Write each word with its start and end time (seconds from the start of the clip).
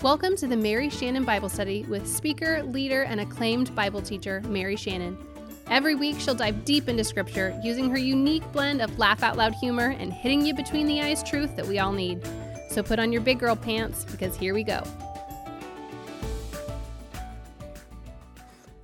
Welcome 0.00 0.36
to 0.36 0.46
the 0.46 0.56
Mary 0.56 0.90
Shannon 0.90 1.24
Bible 1.24 1.48
Study 1.48 1.82
with 1.88 2.06
speaker, 2.06 2.62
leader, 2.62 3.02
and 3.02 3.20
acclaimed 3.20 3.74
Bible 3.74 4.00
teacher, 4.00 4.40
Mary 4.42 4.76
Shannon. 4.76 5.18
Every 5.66 5.96
week, 5.96 6.20
she'll 6.20 6.36
dive 6.36 6.64
deep 6.64 6.88
into 6.88 7.02
Scripture 7.02 7.60
using 7.64 7.90
her 7.90 7.98
unique 7.98 8.44
blend 8.52 8.80
of 8.80 8.96
laugh 8.96 9.24
out 9.24 9.36
loud 9.36 9.54
humor 9.54 9.96
and 9.98 10.12
hitting 10.12 10.46
you 10.46 10.54
between 10.54 10.86
the 10.86 11.02
eyes 11.02 11.24
truth 11.24 11.56
that 11.56 11.66
we 11.66 11.80
all 11.80 11.90
need. 11.90 12.24
So 12.70 12.80
put 12.80 13.00
on 13.00 13.10
your 13.10 13.22
big 13.22 13.40
girl 13.40 13.56
pants 13.56 14.04
because 14.04 14.36
here 14.36 14.54
we 14.54 14.62
go. 14.62 14.84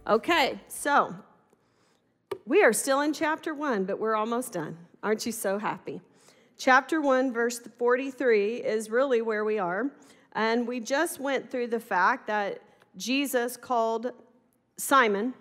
Okay, 0.09 0.59
so 0.67 1.15
we 2.45 2.65
are 2.65 2.73
still 2.73 3.03
in 3.03 3.13
chapter 3.13 3.55
one, 3.55 3.85
but 3.85 4.01
we're 4.01 4.17
almost 4.17 4.53
done. 4.53 4.77
Aren't 5.05 5.25
you 5.27 5.31
so 5.31 5.59
happy? 5.59 6.01
Chapter 6.59 7.01
1, 7.01 7.33
verse 7.33 7.61
43 7.79 8.57
is 8.57 8.91
really 8.91 9.23
where 9.23 9.45
we 9.45 9.61
are. 9.61 9.93
And 10.35 10.67
we 10.67 10.81
just 10.81 11.21
went 11.21 11.51
through 11.51 11.69
the 11.69 11.81
fact 11.81 12.27
that 12.27 12.61
Jesus 12.97 13.57
called 13.57 14.13
Simon. 14.77 15.35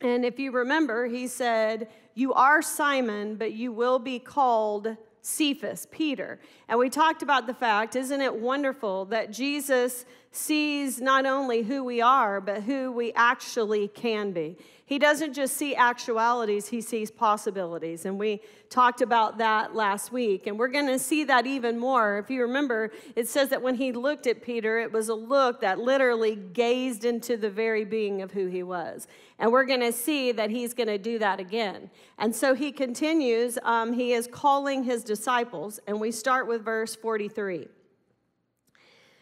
And 0.00 0.24
if 0.24 0.38
you 0.38 0.50
remember, 0.50 1.06
he 1.06 1.26
said, 1.26 1.88
You 2.14 2.32
are 2.34 2.62
Simon, 2.62 3.36
but 3.36 3.52
you 3.52 3.72
will 3.72 3.98
be 3.98 4.18
called 4.18 4.96
Cephas, 5.22 5.86
Peter. 5.90 6.38
And 6.68 6.78
we 6.78 6.88
talked 6.88 7.22
about 7.22 7.46
the 7.46 7.54
fact, 7.54 7.96
isn't 7.96 8.20
it 8.20 8.34
wonderful 8.34 9.06
that 9.06 9.32
Jesus 9.32 10.04
sees 10.30 11.00
not 11.00 11.26
only 11.26 11.62
who 11.62 11.82
we 11.82 12.00
are, 12.00 12.40
but 12.40 12.62
who 12.62 12.92
we 12.92 13.12
actually 13.14 13.88
can 13.88 14.30
be? 14.30 14.56
He 14.86 15.00
doesn't 15.00 15.32
just 15.32 15.56
see 15.56 15.74
actualities, 15.74 16.68
he 16.68 16.80
sees 16.80 17.10
possibilities. 17.10 18.06
And 18.06 18.20
we 18.20 18.40
talked 18.70 19.00
about 19.00 19.36
that 19.38 19.74
last 19.74 20.12
week. 20.12 20.46
And 20.46 20.56
we're 20.56 20.68
going 20.68 20.86
to 20.86 20.98
see 21.00 21.24
that 21.24 21.44
even 21.44 21.76
more. 21.76 22.18
If 22.18 22.30
you 22.30 22.42
remember, 22.42 22.92
it 23.16 23.26
says 23.26 23.48
that 23.48 23.60
when 23.60 23.74
he 23.74 23.90
looked 23.90 24.28
at 24.28 24.42
Peter, 24.42 24.78
it 24.78 24.92
was 24.92 25.08
a 25.08 25.14
look 25.14 25.60
that 25.62 25.80
literally 25.80 26.36
gazed 26.36 27.04
into 27.04 27.36
the 27.36 27.50
very 27.50 27.84
being 27.84 28.22
of 28.22 28.30
who 28.30 28.46
he 28.46 28.62
was. 28.62 29.08
And 29.40 29.50
we're 29.50 29.64
going 29.64 29.80
to 29.80 29.90
see 29.90 30.30
that 30.30 30.50
he's 30.50 30.72
going 30.72 30.86
to 30.86 30.98
do 30.98 31.18
that 31.18 31.40
again. 31.40 31.90
And 32.18 32.32
so 32.34 32.54
he 32.54 32.70
continues, 32.70 33.58
um, 33.64 33.92
he 33.92 34.12
is 34.12 34.28
calling 34.30 34.84
his 34.84 35.02
disciples. 35.02 35.80
And 35.88 36.00
we 36.00 36.12
start 36.12 36.46
with 36.46 36.64
verse 36.64 36.94
43. 36.94 37.56
It 37.56 37.70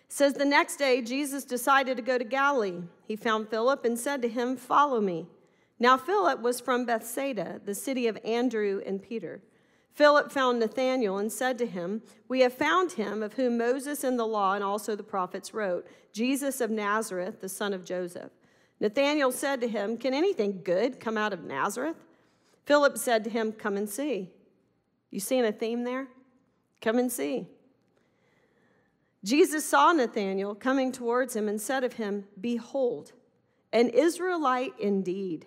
says, 0.09 0.35
The 0.35 0.45
next 0.45 0.77
day, 0.77 1.01
Jesus 1.01 1.43
decided 1.43 1.97
to 1.97 2.03
go 2.03 2.19
to 2.19 2.25
Galilee. 2.25 2.83
He 3.07 3.17
found 3.17 3.49
Philip 3.49 3.87
and 3.87 3.99
said 3.99 4.21
to 4.21 4.29
him, 4.29 4.59
Follow 4.59 5.01
me. 5.01 5.27
Now, 5.79 5.97
Philip 5.97 6.41
was 6.41 6.61
from 6.61 6.87
Bethsaida, 6.87 7.61
the 7.65 7.75
city 7.75 8.07
of 8.07 8.19
Andrew 8.25 8.81
and 8.87 9.03
Peter. 9.03 9.43
Philip 9.93 10.33
found 10.33 10.59
Nathanael 10.59 11.19
and 11.19 11.33
said 11.33 11.57
to 11.59 11.67
him, 11.67 12.03
We 12.29 12.41
have 12.41 12.53
found 12.53 12.93
him 12.93 13.23
of 13.23 13.35
whom 13.35 13.59
Moses 13.59 14.03
in 14.03 14.17
the 14.17 14.27
law 14.27 14.55
and 14.55 14.65
also 14.65 14.97
the 14.97 15.03
prophets 15.03 15.55
wrote, 15.55 15.87
Jesus 16.13 16.61
of 16.61 16.71
Nazareth, 16.71 17.41
the 17.41 17.49
son 17.49 17.73
of 17.73 17.85
Joseph. 17.85 18.31
Nathanael 18.81 19.31
said 19.31 19.61
to 19.61 19.69
him, 19.69 19.97
Can 19.97 20.15
anything 20.15 20.63
good 20.65 20.99
come 20.99 21.17
out 21.17 21.33
of 21.33 21.45
Nazareth? 21.45 21.97
Philip 22.67 22.99
said 22.99 23.25
to 23.25 23.31
him, 23.31 23.53
Come 23.53 23.77
and 23.77 23.89
see. 23.89 24.31
You 25.11 25.21
seeing 25.21 25.45
a 25.45 25.53
theme 25.53 25.85
there? 25.85 26.09
Come 26.81 26.99
and 26.99 27.11
see. 27.11 27.47
Jesus 29.23 29.65
saw 29.65 29.93
Nathanael 29.93 30.55
coming 30.55 30.93
towards 30.93 31.35
him 31.37 31.49
and 31.49 31.61
said 31.61 31.85
of 31.85 31.95
him, 31.95 32.25
Behold, 32.41 33.13
an 33.73 33.89
Israelite 33.89 34.75
indeed 34.79 35.47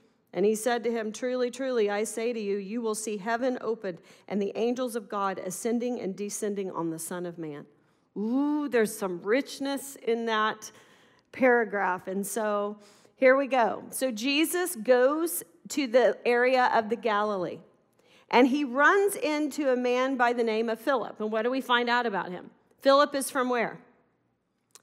And 0.33 0.45
he 0.45 0.55
said 0.55 0.83
to 0.83 0.91
him, 0.91 1.11
Truly, 1.11 1.51
truly, 1.51 1.89
I 1.89 2.03
say 2.03 2.31
to 2.31 2.39
you, 2.39 2.57
you 2.57 2.81
will 2.81 2.95
see 2.95 3.17
heaven 3.17 3.57
opened 3.61 3.99
and 4.27 4.41
the 4.41 4.53
angels 4.55 4.95
of 4.95 5.09
God 5.09 5.39
ascending 5.39 5.99
and 5.99 6.15
descending 6.15 6.71
on 6.71 6.89
the 6.89 6.99
Son 6.99 7.25
of 7.25 7.37
Man. 7.37 7.65
Ooh, 8.17 8.67
there's 8.69 8.97
some 8.97 9.21
richness 9.21 9.97
in 9.97 10.25
that 10.25 10.71
paragraph. 11.31 12.07
And 12.07 12.25
so 12.25 12.77
here 13.15 13.35
we 13.35 13.47
go. 13.47 13.83
So 13.89 14.11
Jesus 14.11 14.75
goes 14.75 15.43
to 15.69 15.87
the 15.87 16.17
area 16.25 16.71
of 16.73 16.89
the 16.89 16.95
Galilee 16.95 17.59
and 18.29 18.47
he 18.47 18.63
runs 18.63 19.15
into 19.15 19.71
a 19.71 19.75
man 19.75 20.15
by 20.15 20.33
the 20.33 20.43
name 20.43 20.69
of 20.69 20.79
Philip. 20.79 21.19
And 21.19 21.31
what 21.31 21.43
do 21.43 21.51
we 21.51 21.61
find 21.61 21.89
out 21.89 22.05
about 22.05 22.31
him? 22.31 22.49
Philip 22.79 23.13
is 23.13 23.29
from 23.29 23.49
where? 23.49 23.77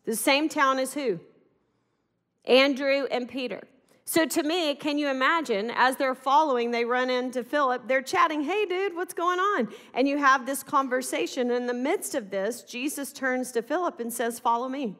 The 0.05 0.15
same 0.15 0.49
town 0.49 0.79
as 0.79 0.95
who? 0.95 1.21
Andrew 2.45 3.07
and 3.11 3.29
Peter. 3.29 3.63
So, 4.11 4.25
to 4.25 4.43
me, 4.43 4.75
can 4.75 4.97
you 4.97 5.11
imagine 5.11 5.71
as 5.75 5.97
they're 5.97 6.15
following, 6.15 6.71
they 6.71 6.87
run 6.87 7.11
into 7.11 7.45
Philip, 7.45 7.87
they're 7.87 8.01
chatting, 8.01 8.41
hey, 8.41 8.65
dude, 8.65 8.97
what's 8.97 9.13
going 9.13 9.39
on? 9.39 9.69
And 9.93 10.09
you 10.09 10.17
have 10.17 10.47
this 10.47 10.63
conversation. 10.63 11.51
In 11.51 11.67
the 11.67 11.75
midst 11.75 12.15
of 12.15 12.31
this, 12.31 12.63
Jesus 12.63 13.13
turns 13.13 13.53
to 13.53 13.61
Philip 13.61 14.01
and 14.01 14.11
says, 14.11 14.39
Follow 14.39 14.67
me. 14.67 14.97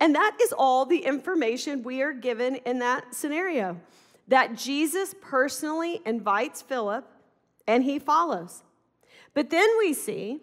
And 0.00 0.14
that 0.14 0.38
is 0.42 0.54
all 0.56 0.86
the 0.86 1.00
information 1.00 1.82
we 1.82 2.00
are 2.00 2.14
given 2.14 2.56
in 2.64 2.78
that 2.78 3.14
scenario 3.14 3.78
that 4.28 4.56
Jesus 4.56 5.14
personally 5.20 6.00
invites 6.06 6.62
Philip 6.62 7.06
and 7.66 7.84
he 7.84 7.98
follows. 7.98 8.62
But 9.34 9.50
then 9.50 9.68
we 9.78 9.92
see, 9.92 10.40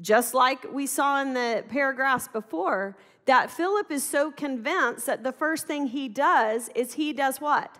just 0.00 0.34
like 0.34 0.72
we 0.72 0.86
saw 0.86 1.20
in 1.20 1.34
the 1.34 1.64
paragraphs 1.68 2.28
before, 2.28 2.96
that 3.26 3.50
Philip 3.50 3.90
is 3.90 4.04
so 4.04 4.30
convinced 4.30 5.06
that 5.06 5.22
the 5.22 5.32
first 5.32 5.66
thing 5.66 5.88
he 5.88 6.08
does 6.08 6.70
is 6.74 6.94
he 6.94 7.12
does 7.12 7.40
what? 7.40 7.78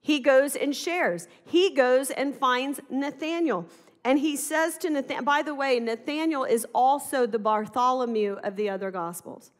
He 0.00 0.18
goes 0.18 0.56
and 0.56 0.74
shares. 0.74 1.28
He 1.44 1.70
goes 1.74 2.10
and 2.10 2.34
finds 2.34 2.80
Nathanael. 2.90 3.66
And 4.04 4.18
he 4.18 4.36
says 4.36 4.76
to 4.78 4.90
Nathanael, 4.90 5.22
by 5.22 5.42
the 5.42 5.54
way, 5.54 5.78
Nathanael 5.78 6.44
is 6.44 6.66
also 6.74 7.26
the 7.26 7.38
Bartholomew 7.38 8.38
of 8.42 8.56
the 8.56 8.68
other 8.68 8.90
Gospels, 8.90 9.52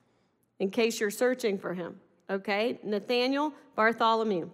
in 0.58 0.70
case 0.70 0.98
you're 0.98 1.10
searching 1.10 1.58
for 1.58 1.74
him. 1.74 2.00
Okay? 2.28 2.80
Nathanael, 2.82 3.52
Bartholomew. 3.76 4.50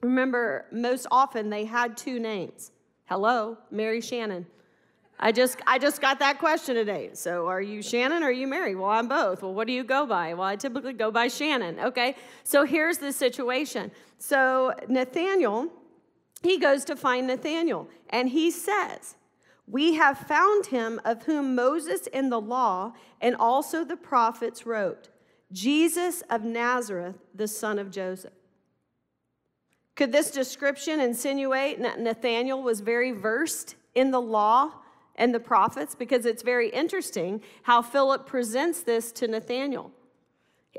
Remember, 0.00 0.66
most 0.72 1.06
often 1.10 1.50
they 1.50 1.66
had 1.66 1.96
two 1.96 2.18
names. 2.18 2.72
Hello, 3.04 3.58
Mary 3.70 4.00
Shannon. 4.00 4.46
I 5.24 5.30
just 5.30 5.60
I 5.68 5.78
just 5.78 6.00
got 6.00 6.18
that 6.18 6.40
question 6.40 6.74
today. 6.74 7.10
So 7.12 7.46
are 7.46 7.62
you 7.62 7.80
Shannon 7.80 8.24
or 8.24 8.26
are 8.26 8.32
you 8.32 8.48
Mary? 8.48 8.74
Well, 8.74 8.90
I'm 8.90 9.06
both. 9.06 9.42
Well, 9.42 9.54
what 9.54 9.68
do 9.68 9.72
you 9.72 9.84
go 9.84 10.04
by? 10.04 10.34
Well, 10.34 10.48
I 10.48 10.56
typically 10.56 10.94
go 10.94 11.12
by 11.12 11.28
Shannon. 11.28 11.78
Okay. 11.78 12.16
So 12.42 12.64
here's 12.64 12.98
the 12.98 13.12
situation. 13.12 13.92
So 14.18 14.74
Nathaniel, 14.88 15.68
he 16.42 16.58
goes 16.58 16.84
to 16.86 16.96
find 16.96 17.28
Nathaniel, 17.28 17.88
and 18.10 18.30
he 18.30 18.50
says, 18.50 19.14
We 19.68 19.94
have 19.94 20.18
found 20.18 20.66
him 20.66 21.00
of 21.04 21.22
whom 21.22 21.54
Moses 21.54 22.08
in 22.08 22.28
the 22.28 22.40
law 22.40 22.92
and 23.20 23.36
also 23.36 23.84
the 23.84 23.96
prophets 23.96 24.66
wrote, 24.66 25.08
Jesus 25.52 26.22
of 26.30 26.42
Nazareth, 26.42 27.16
the 27.32 27.46
son 27.46 27.78
of 27.78 27.92
Joseph. 27.92 28.32
Could 29.94 30.10
this 30.10 30.32
description 30.32 30.98
insinuate 30.98 31.80
that 31.80 32.00
Nathaniel 32.00 32.60
was 32.60 32.80
very 32.80 33.12
versed 33.12 33.76
in 33.94 34.10
the 34.10 34.20
law 34.20 34.81
and 35.16 35.34
the 35.34 35.40
prophets 35.40 35.94
because 35.94 36.26
it's 36.26 36.42
very 36.42 36.68
interesting 36.70 37.42
how 37.62 37.82
Philip 37.82 38.26
presents 38.26 38.82
this 38.82 39.12
to 39.12 39.28
Nathanael. 39.28 39.90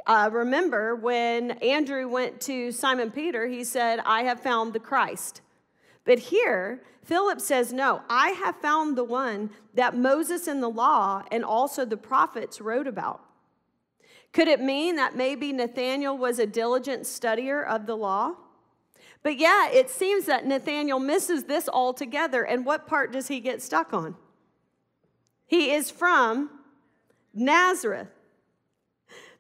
Uh, 0.07 0.29
remember 0.31 0.95
when 0.95 1.51
Andrew 1.51 2.07
went 2.07 2.41
to 2.41 2.71
Simon 2.71 3.11
Peter, 3.11 3.47
he 3.47 3.63
said, 3.63 3.99
I 4.05 4.23
have 4.23 4.39
found 4.41 4.73
the 4.73 4.79
Christ. 4.79 5.41
But 6.03 6.19
here, 6.19 6.81
Philip 7.03 7.39
says, 7.39 7.71
No, 7.71 8.01
I 8.09 8.29
have 8.29 8.55
found 8.57 8.97
the 8.97 9.03
one 9.03 9.51
that 9.73 9.95
Moses 9.95 10.47
in 10.47 10.61
the 10.61 10.69
law 10.69 11.23
and 11.31 11.45
also 11.45 11.85
the 11.85 11.97
prophets 11.97 12.59
wrote 12.59 12.87
about. 12.87 13.21
Could 14.31 14.47
it 14.47 14.59
mean 14.59 14.95
that 14.95 15.15
maybe 15.15 15.53
Nathanael 15.53 16.17
was 16.17 16.39
a 16.39 16.47
diligent 16.47 17.03
studier 17.03 17.65
of 17.65 17.85
the 17.85 17.95
law? 17.95 18.33
But 19.21 19.37
yeah, 19.37 19.69
it 19.69 19.89
seems 19.89 20.25
that 20.25 20.45
Nathanael 20.45 20.99
misses 20.99 21.45
this 21.45 21.69
altogether. 21.69 22.43
And 22.43 22.65
what 22.65 22.87
part 22.87 23.13
does 23.13 23.27
he 23.27 23.39
get 23.39 23.61
stuck 23.61 23.93
on? 23.93 24.15
He 25.45 25.71
is 25.71 25.91
from 25.91 26.49
Nazareth. 27.33 28.09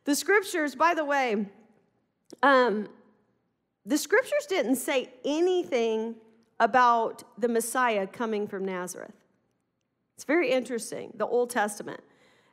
The 0.05 0.15
scriptures, 0.15 0.75
by 0.75 0.93
the 0.93 1.05
way, 1.05 1.45
um, 2.41 2.89
the 3.85 3.97
scriptures 3.97 4.45
didn't 4.47 4.75
say 4.77 5.09
anything 5.23 6.15
about 6.59 7.23
the 7.39 7.47
Messiah 7.47 8.07
coming 8.07 8.47
from 8.47 8.65
Nazareth. 8.65 9.13
It's 10.15 10.23
very 10.23 10.51
interesting, 10.51 11.11
the 11.15 11.25
Old 11.25 11.49
Testament. 11.49 12.01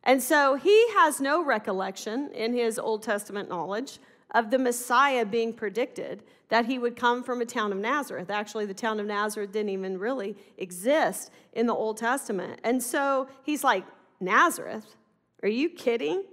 And 0.04 0.22
so 0.22 0.54
he 0.54 0.88
has 0.94 1.20
no 1.20 1.44
recollection 1.44 2.30
in 2.32 2.54
his 2.54 2.78
Old 2.78 3.02
Testament 3.02 3.48
knowledge 3.48 3.98
of 4.32 4.50
the 4.50 4.58
Messiah 4.58 5.24
being 5.24 5.52
predicted, 5.52 6.22
that 6.48 6.66
he 6.66 6.78
would 6.78 6.96
come 6.96 7.22
from 7.22 7.40
a 7.40 7.46
town 7.46 7.72
of 7.72 7.78
Nazareth. 7.78 8.30
Actually, 8.30 8.66
the 8.66 8.74
town 8.74 9.00
of 9.00 9.06
Nazareth 9.06 9.52
didn't 9.52 9.70
even 9.70 9.98
really 9.98 10.36
exist 10.58 11.30
in 11.52 11.66
the 11.66 11.74
Old 11.74 11.96
Testament. 11.96 12.60
And 12.64 12.82
so 12.82 13.28
he's 13.42 13.64
like, 13.64 13.84
Nazareth? 14.20 14.96
Are 15.42 15.48
you 15.48 15.70
kidding? 15.70 16.24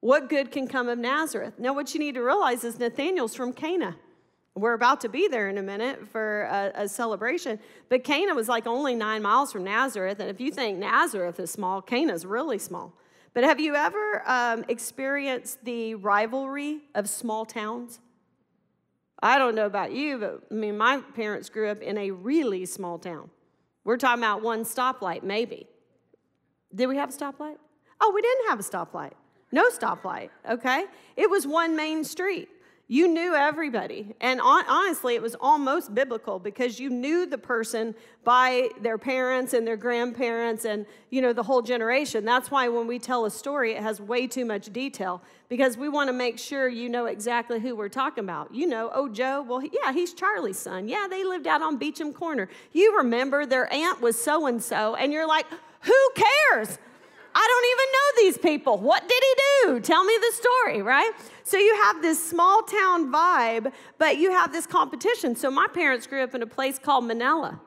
What 0.00 0.28
good 0.28 0.50
can 0.50 0.68
come 0.68 0.88
of 0.88 0.98
Nazareth? 0.98 1.54
Now, 1.58 1.74
what 1.74 1.92
you 1.92 2.00
need 2.00 2.14
to 2.14 2.22
realize 2.22 2.64
is 2.64 2.78
Nathaniel's 2.78 3.34
from 3.34 3.52
Cana. 3.52 3.96
We're 4.54 4.74
about 4.74 5.00
to 5.02 5.08
be 5.08 5.28
there 5.28 5.48
in 5.48 5.58
a 5.58 5.62
minute 5.62 6.08
for 6.08 6.42
a, 6.42 6.82
a, 6.82 6.88
celebration. 6.88 7.60
But 7.88 8.02
Cana 8.02 8.34
was 8.34 8.48
like 8.48 8.66
only 8.66 8.94
nine 8.94 9.22
miles 9.22 9.52
from 9.52 9.64
Nazareth. 9.64 10.18
And 10.20 10.28
if 10.28 10.40
you 10.40 10.50
think 10.50 10.78
Nazareth 10.78 11.38
is 11.38 11.50
small, 11.50 11.80
Cana's 11.80 12.26
really 12.26 12.58
small. 12.58 12.92
But 13.34 13.44
have 13.44 13.60
you 13.60 13.74
ever 13.74 14.22
um, 14.26 14.64
experienced 14.68 15.64
the 15.64 15.94
rivalry 15.94 16.80
of 16.94 17.08
small 17.08 17.44
towns? 17.44 18.00
I 19.22 19.38
don't 19.38 19.54
know 19.54 19.66
about 19.66 19.92
you, 19.92 20.18
but 20.18 20.42
I 20.50 20.54
mean, 20.54 20.78
my 20.78 21.00
parents 21.14 21.48
grew 21.48 21.68
up 21.68 21.80
in 21.80 21.98
a 21.98 22.10
really 22.10 22.66
small 22.66 22.98
town. 22.98 23.30
We're 23.84 23.96
talking 23.96 24.22
about 24.22 24.42
one 24.42 24.64
stoplight, 24.64 25.22
maybe. 25.22 25.66
Did 26.74 26.86
we 26.86 26.96
have 26.96 27.10
a 27.10 27.12
stoplight? 27.12 27.56
Oh, 28.00 28.12
we 28.14 28.22
didn't 28.22 28.48
have 28.48 28.60
a 28.60 28.62
stoplight. 28.62 29.12
No 29.50 29.70
stoplight, 29.70 30.30
okay? 30.48 30.84
It 31.16 31.28
was 31.28 31.46
one 31.46 31.74
main 31.74 32.04
street. 32.04 32.48
You 32.90 33.06
knew 33.06 33.34
everybody. 33.34 34.14
And 34.18 34.40
honestly, 34.40 35.14
it 35.14 35.20
was 35.20 35.36
almost 35.38 35.94
biblical 35.94 36.38
because 36.38 36.80
you 36.80 36.88
knew 36.88 37.26
the 37.26 37.36
person 37.36 37.94
by 38.24 38.70
their 38.80 38.96
parents 38.96 39.52
and 39.52 39.66
their 39.66 39.76
grandparents 39.76 40.64
and, 40.64 40.86
you 41.10 41.20
know, 41.20 41.34
the 41.34 41.42
whole 41.42 41.60
generation. 41.60 42.24
That's 42.24 42.50
why 42.50 42.68
when 42.68 42.86
we 42.86 42.98
tell 42.98 43.26
a 43.26 43.30
story, 43.30 43.72
it 43.72 43.82
has 43.82 44.00
way 44.00 44.26
too 44.26 44.46
much 44.46 44.72
detail 44.72 45.20
because 45.50 45.76
we 45.76 45.90
want 45.90 46.08
to 46.08 46.14
make 46.14 46.38
sure 46.38 46.66
you 46.66 46.88
know 46.88 47.04
exactly 47.04 47.60
who 47.60 47.76
we're 47.76 47.90
talking 47.90 48.24
about. 48.24 48.54
You 48.54 48.66
know, 48.66 48.90
oh, 48.94 49.10
Joe, 49.10 49.44
well, 49.46 49.62
yeah, 49.62 49.92
he's 49.92 50.14
Charlie's 50.14 50.58
son. 50.58 50.88
Yeah, 50.88 51.06
they 51.10 51.24
lived 51.24 51.46
out 51.46 51.60
on 51.60 51.76
Beecham 51.76 52.14
Corner. 52.14 52.48
You 52.72 52.96
remember 52.96 53.44
their 53.44 53.70
aunt 53.70 54.00
was 54.00 54.18
so 54.18 54.46
and 54.46 54.62
so, 54.62 54.94
and 54.94 55.12
you're 55.12 55.28
like, 55.28 55.44
who 55.82 56.10
cares? 56.14 56.78
I 57.34 57.46
don't 57.46 57.66
even 57.72 57.92
know 57.92 58.22
these 58.22 58.38
people. 58.38 58.78
What 58.78 59.08
did 59.08 59.22
he 59.22 59.34
do? 59.62 59.80
Tell 59.80 60.04
me 60.04 60.16
the 60.20 60.36
story, 60.36 60.82
right? 60.82 61.12
So 61.44 61.56
you 61.56 61.74
have 61.84 62.02
this 62.02 62.22
small 62.22 62.62
town 62.62 63.12
vibe, 63.12 63.72
but 63.98 64.18
you 64.18 64.32
have 64.32 64.52
this 64.52 64.66
competition. 64.66 65.36
So 65.36 65.50
my 65.50 65.66
parents 65.72 66.06
grew 66.06 66.22
up 66.22 66.34
in 66.34 66.42
a 66.42 66.46
place 66.46 66.78
called 66.78 67.04
Manila. 67.04 67.60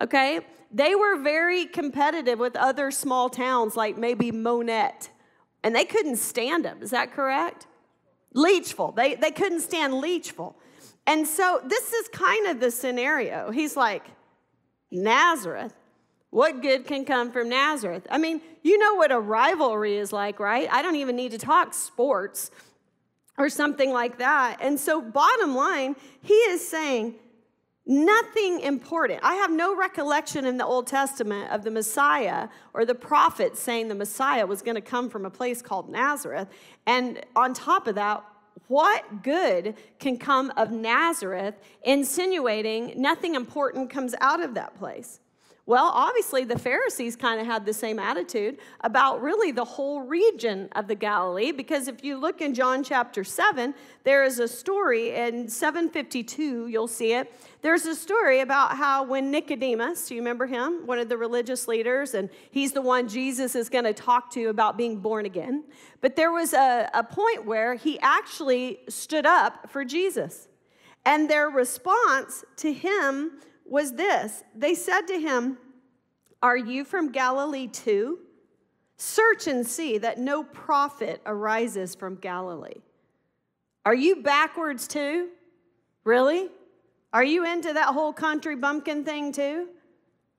Okay? 0.00 0.40
They 0.72 0.94
were 0.94 1.22
very 1.22 1.66
competitive 1.66 2.38
with 2.38 2.56
other 2.56 2.90
small 2.90 3.28
towns 3.28 3.76
like 3.76 3.96
maybe 3.96 4.30
Monette, 4.30 5.10
and 5.62 5.74
they 5.74 5.84
couldn't 5.84 6.16
stand 6.16 6.64
them. 6.64 6.82
Is 6.82 6.90
that 6.90 7.12
correct? 7.12 7.66
Leachville. 8.34 8.94
They, 8.94 9.14
they 9.14 9.30
couldn't 9.30 9.60
stand 9.60 9.94
Leachville. 9.94 10.54
And 11.06 11.26
so 11.26 11.60
this 11.64 11.92
is 11.92 12.08
kind 12.08 12.48
of 12.48 12.60
the 12.60 12.70
scenario. 12.70 13.50
He's 13.50 13.76
like, 13.76 14.04
Nazareth? 14.90 15.74
What 16.30 16.60
good 16.60 16.86
can 16.86 17.04
come 17.04 17.32
from 17.32 17.48
Nazareth? 17.48 18.06
I 18.10 18.18
mean, 18.18 18.40
you 18.62 18.78
know 18.78 18.94
what 18.94 19.12
a 19.12 19.18
rivalry 19.18 19.96
is 19.96 20.12
like, 20.12 20.40
right? 20.40 20.68
I 20.70 20.82
don't 20.82 20.96
even 20.96 21.16
need 21.16 21.30
to 21.32 21.38
talk 21.38 21.72
sports 21.72 22.50
or 23.38 23.48
something 23.48 23.92
like 23.92 24.18
that. 24.18 24.58
And 24.60 24.78
so, 24.78 25.00
bottom 25.00 25.54
line, 25.54 25.96
he 26.22 26.34
is 26.34 26.66
saying, 26.66 27.14
Nothing 27.88 28.60
important. 28.60 29.20
I 29.22 29.34
have 29.34 29.52
no 29.52 29.76
recollection 29.76 30.44
in 30.44 30.56
the 30.56 30.66
Old 30.66 30.88
Testament 30.88 31.52
of 31.52 31.62
the 31.62 31.70
Messiah 31.70 32.48
or 32.74 32.84
the 32.84 32.96
prophets 32.96 33.60
saying 33.60 33.86
the 33.86 33.94
Messiah 33.94 34.44
was 34.44 34.60
going 34.60 34.74
to 34.74 34.80
come 34.80 35.08
from 35.08 35.24
a 35.24 35.30
place 35.30 35.62
called 35.62 35.88
Nazareth. 35.88 36.48
And 36.86 37.24
on 37.36 37.54
top 37.54 37.86
of 37.86 37.94
that, 37.94 38.24
what 38.66 39.22
good 39.22 39.76
can 40.00 40.18
come 40.18 40.52
of 40.56 40.72
Nazareth, 40.72 41.54
insinuating 41.84 42.94
nothing 42.96 43.36
important 43.36 43.88
comes 43.88 44.16
out 44.20 44.42
of 44.42 44.54
that 44.54 44.76
place? 44.76 45.20
Well, 45.68 45.90
obviously, 45.92 46.44
the 46.44 46.56
Pharisees 46.56 47.16
kind 47.16 47.40
of 47.40 47.46
had 47.46 47.66
the 47.66 47.74
same 47.74 47.98
attitude 47.98 48.58
about 48.82 49.20
really 49.20 49.50
the 49.50 49.64
whole 49.64 50.00
region 50.02 50.68
of 50.76 50.86
the 50.86 50.94
Galilee, 50.94 51.50
because 51.50 51.88
if 51.88 52.04
you 52.04 52.18
look 52.18 52.40
in 52.40 52.54
John 52.54 52.84
chapter 52.84 53.24
7, 53.24 53.74
there 54.04 54.22
is 54.22 54.38
a 54.38 54.46
story 54.46 55.16
in 55.16 55.48
752, 55.48 56.68
you'll 56.68 56.86
see 56.86 57.14
it. 57.14 57.32
There's 57.62 57.84
a 57.84 57.96
story 57.96 58.40
about 58.40 58.76
how 58.76 59.02
when 59.02 59.32
Nicodemus, 59.32 60.06
do 60.06 60.14
you 60.14 60.20
remember 60.20 60.46
him? 60.46 60.86
One 60.86 61.00
of 61.00 61.08
the 61.08 61.16
religious 61.16 61.66
leaders, 61.66 62.14
and 62.14 62.30
he's 62.52 62.70
the 62.70 62.82
one 62.82 63.08
Jesus 63.08 63.56
is 63.56 63.68
going 63.68 63.86
to 63.86 63.92
talk 63.92 64.30
to 64.34 64.46
about 64.46 64.76
being 64.76 65.00
born 65.00 65.26
again. 65.26 65.64
But 66.00 66.14
there 66.14 66.30
was 66.30 66.52
a, 66.52 66.88
a 66.94 67.02
point 67.02 67.44
where 67.44 67.74
he 67.74 67.98
actually 67.98 68.78
stood 68.88 69.26
up 69.26 69.68
for 69.68 69.84
Jesus. 69.84 70.46
And 71.04 71.28
their 71.28 71.48
response 71.48 72.44
to 72.58 72.72
him 72.72 73.32
was 73.68 73.92
this 73.92 74.42
They 74.54 74.74
said 74.74 75.02
to 75.08 75.20
him, 75.20 75.58
Are 76.42 76.56
you 76.56 76.84
from 76.84 77.12
Galilee 77.12 77.66
too? 77.66 78.18
Search 78.96 79.46
and 79.46 79.66
see 79.66 79.98
that 79.98 80.18
no 80.18 80.42
prophet 80.42 81.20
arises 81.26 81.94
from 81.94 82.16
Galilee. 82.16 82.80
Are 83.84 83.94
you 83.94 84.22
backwards 84.22 84.88
too? 84.88 85.28
Really? 86.04 86.48
Are 87.12 87.24
you 87.24 87.44
into 87.44 87.72
that 87.72 87.94
whole 87.94 88.12
country 88.12 88.56
bumpkin 88.56 89.04
thing 89.04 89.32
too? 89.32 89.68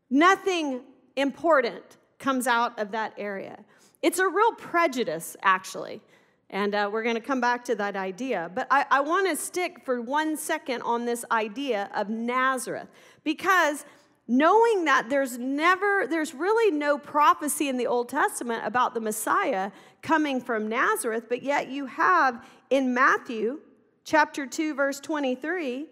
Nothing 0.09 0.81
important 1.15 1.97
comes 2.19 2.47
out 2.47 2.77
of 2.79 2.91
that 2.91 3.13
area. 3.17 3.59
It's 4.01 4.19
a 4.19 4.27
real 4.27 4.53
prejudice, 4.53 5.35
actually. 5.41 6.01
And 6.49 6.73
uh, 6.73 6.89
we're 6.91 7.03
going 7.03 7.15
to 7.15 7.21
come 7.21 7.41
back 7.41 7.65
to 7.65 7.75
that 7.75 7.95
idea. 7.95 8.49
But 8.53 8.67
I, 8.71 8.85
I 8.89 8.99
want 9.01 9.27
to 9.29 9.35
stick 9.35 9.83
for 9.83 10.01
one 10.01 10.37
second 10.37 10.81
on 10.83 11.05
this 11.05 11.25
idea 11.31 11.89
of 11.93 12.09
Nazareth 12.09 12.87
because 13.27 13.83
knowing 14.25 14.85
that 14.85 15.09
there's 15.09 15.37
never, 15.37 16.07
there's 16.07 16.33
really 16.33 16.71
no 16.71 16.97
prophecy 16.97 17.67
in 17.67 17.75
the 17.75 17.85
Old 17.85 18.07
Testament 18.07 18.65
about 18.65 18.93
the 18.93 19.01
Messiah 19.01 19.69
coming 20.01 20.39
from 20.39 20.69
Nazareth, 20.69 21.25
but 21.27 21.43
yet 21.43 21.67
you 21.67 21.87
have 21.87 22.41
in 22.69 22.93
Matthew 22.93 23.59
chapter 24.05 24.47
2, 24.47 24.75
verse 24.75 25.01
23, 25.01 25.87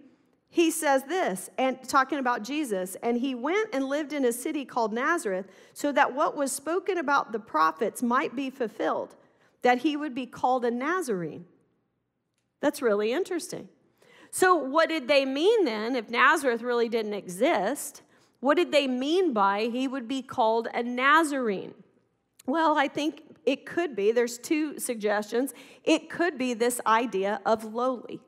he 0.47 0.71
says 0.71 1.03
this, 1.03 1.49
and 1.57 1.77
talking 1.89 2.19
about 2.19 2.41
Jesus, 2.41 2.95
and 3.03 3.17
he 3.17 3.35
went 3.35 3.67
and 3.73 3.83
lived 3.83 4.13
in 4.13 4.23
a 4.23 4.31
city 4.31 4.63
called 4.63 4.93
Nazareth, 4.93 5.47
so 5.73 5.91
that 5.91 6.15
what 6.15 6.37
was 6.37 6.53
spoken 6.53 6.97
about 6.97 7.33
the 7.33 7.39
prophets 7.39 8.01
might 8.01 8.33
be 8.33 8.49
fulfilled 8.49 9.13
that 9.61 9.79
he 9.79 9.97
would 9.97 10.15
be 10.15 10.25
called 10.25 10.63
a 10.63 10.71
Nazarene. 10.71 11.43
That's 12.61 12.81
really 12.81 13.11
interesting. 13.11 13.67
So, 14.35 14.53
what 14.53 14.89
did 14.89 15.07
they 15.07 15.23
mean 15.23 15.63
then 15.63 15.95
if 15.95 16.09
Nazareth 16.09 16.61
really 16.61 16.89
didn't 16.89 17.13
exist? 17.13 18.01
What 18.41 18.57
did 18.57 18.69
they 18.69 18.85
mean 18.85 19.31
by 19.31 19.69
he 19.71 19.87
would 19.87 20.09
be 20.09 20.21
called 20.21 20.67
a 20.73 20.83
Nazarene? 20.83 21.73
Well, 22.45 22.77
I 22.77 22.89
think 22.89 23.21
it 23.45 23.65
could 23.65 23.95
be, 23.95 24.11
there's 24.11 24.37
two 24.37 24.77
suggestions. 24.77 25.53
It 25.85 26.09
could 26.09 26.37
be 26.37 26.53
this 26.53 26.81
idea 26.85 27.39
of 27.45 27.73
lowly, 27.73 28.19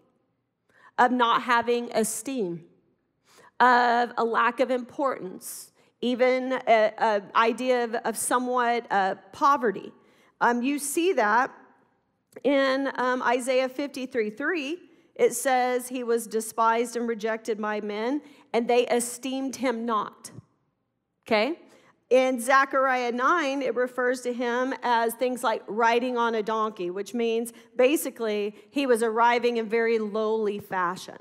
of 0.97 1.11
not 1.11 1.41
having 1.41 1.91
esteem, 1.91 2.63
of 3.59 4.13
a 4.17 4.23
lack 4.23 4.61
of 4.61 4.71
importance, 4.71 5.73
even 5.99 6.53
an 6.53 7.23
idea 7.35 7.83
of, 7.83 7.95
of 7.95 8.15
somewhat 8.15 8.87
uh, 8.89 9.15
poverty. 9.33 9.91
Um, 10.39 10.61
you 10.61 10.79
see 10.79 11.11
that 11.11 11.51
in 12.45 12.93
um, 12.95 13.21
Isaiah 13.23 13.67
53 13.67 14.29
3. 14.29 14.86
It 15.17 15.33
says, 15.33 15.89
He 15.89 16.03
was 16.03 16.27
despised 16.27 16.95
and 16.95 17.07
rejected 17.07 17.59
by 17.59 17.81
men, 17.81 18.21
and 18.53 18.67
they 18.67 18.85
esteemed 18.87 19.57
him 19.57 19.85
not. 19.85 20.31
Okay? 21.27 21.59
In 22.09 22.39
Zechariah 22.39 23.11
9, 23.11 23.61
it 23.61 23.75
refers 23.75 24.21
to 24.21 24.31
him 24.31 24.73
as 24.81 25.13
things 25.15 25.43
like 25.43 25.61
riding 25.67 26.17
on 26.17 26.35
a 26.35 26.43
donkey, 26.43 26.89
which 26.89 27.13
means 27.13 27.51
basically 27.75 28.55
he 28.69 28.85
was 28.85 29.03
arriving 29.03 29.57
in 29.57 29.67
very 29.67 29.99
lowly 29.99 30.59
fashion. 30.59 31.17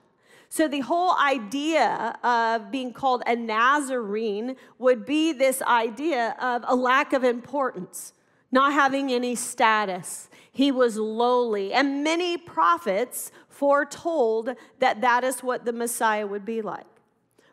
So, 0.49 0.69
the 0.69 0.81
whole 0.81 1.17
idea 1.17 2.17
of 2.23 2.71
being 2.71 2.93
called 2.93 3.25
a 3.27 3.35
Nazarene 3.35 4.55
would 4.79 5.05
be 5.05 5.33
this 5.33 5.61
idea 5.63 6.37
of 6.41 6.63
a 6.69 6.77
lack 6.77 7.13
of 7.13 7.25
importance, 7.25 8.13
not 8.53 8.73
having 8.73 9.11
any 9.11 9.35
status. 9.35 10.29
He 10.53 10.71
was 10.71 10.97
lowly. 10.97 11.73
And 11.73 12.05
many 12.05 12.39
prophets 12.39 13.33
foretold 13.59 14.51
that 14.79 15.01
that 15.01 15.25
is 15.25 15.43
what 15.43 15.65
the 15.65 15.73
Messiah 15.73 16.27
would 16.27 16.45
be 16.45 16.63
like. 16.63 16.87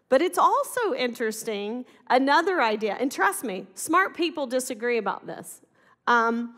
But 0.09 0.21
it's 0.21 0.37
also 0.37 0.93
interesting, 0.93 1.85
another 2.09 2.61
idea, 2.61 2.97
and 2.99 3.11
trust 3.11 3.43
me, 3.43 3.65
smart 3.73 4.15
people 4.15 4.45
disagree 4.45 4.97
about 4.97 5.25
this. 5.25 5.61
Um, 6.05 6.55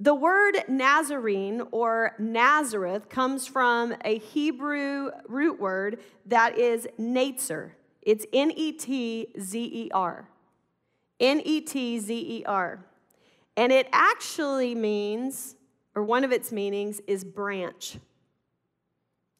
the 0.00 0.14
word 0.14 0.62
Nazarene 0.68 1.62
or 1.72 2.14
Nazareth 2.18 3.08
comes 3.08 3.46
from 3.46 3.94
a 4.04 4.18
Hebrew 4.18 5.10
root 5.26 5.58
word 5.60 5.98
that 6.26 6.56
is 6.56 6.86
Netzer. 6.98 7.72
It's 8.02 8.24
N 8.32 8.52
E 8.52 8.72
T 8.72 9.26
Z 9.40 9.58
E 9.60 9.90
R. 9.92 10.28
N 11.18 11.42
E 11.44 11.60
T 11.60 11.98
Z 11.98 12.14
E 12.14 12.44
R. 12.46 12.84
And 13.56 13.72
it 13.72 13.88
actually 13.92 14.76
means, 14.76 15.56
or 15.96 16.04
one 16.04 16.22
of 16.22 16.30
its 16.30 16.52
meanings, 16.52 17.00
is 17.08 17.24
branch. 17.24 17.98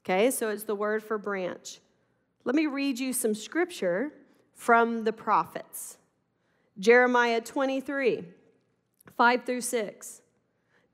Okay, 0.09 0.31
so 0.31 0.49
it's 0.49 0.65
the 0.65 0.75
word 0.75 1.03
for 1.03 1.19
branch. 1.19 1.81
Let 2.45 2.55
me 2.55 2.65
read 2.65 2.99
you 2.99 3.13
some 3.13 3.35
scripture 3.35 4.11
from 4.55 5.05
the 5.05 5.13
prophets 5.13 5.99
Jeremiah 6.79 7.43
23, 7.43 8.25
5 9.19 9.45
through 9.45 9.61
6. 9.61 10.23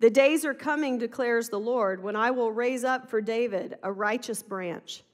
The 0.01 0.11
days 0.11 0.45
are 0.45 0.53
coming, 0.53 0.99
declares 0.99 1.49
the 1.49 1.61
Lord, 1.61 2.03
when 2.03 2.17
I 2.17 2.33
will 2.33 2.51
raise 2.51 2.83
up 2.83 3.09
for 3.09 3.21
David 3.21 3.77
a 3.85 3.93
righteous 3.93 4.43
branch, 4.43 5.05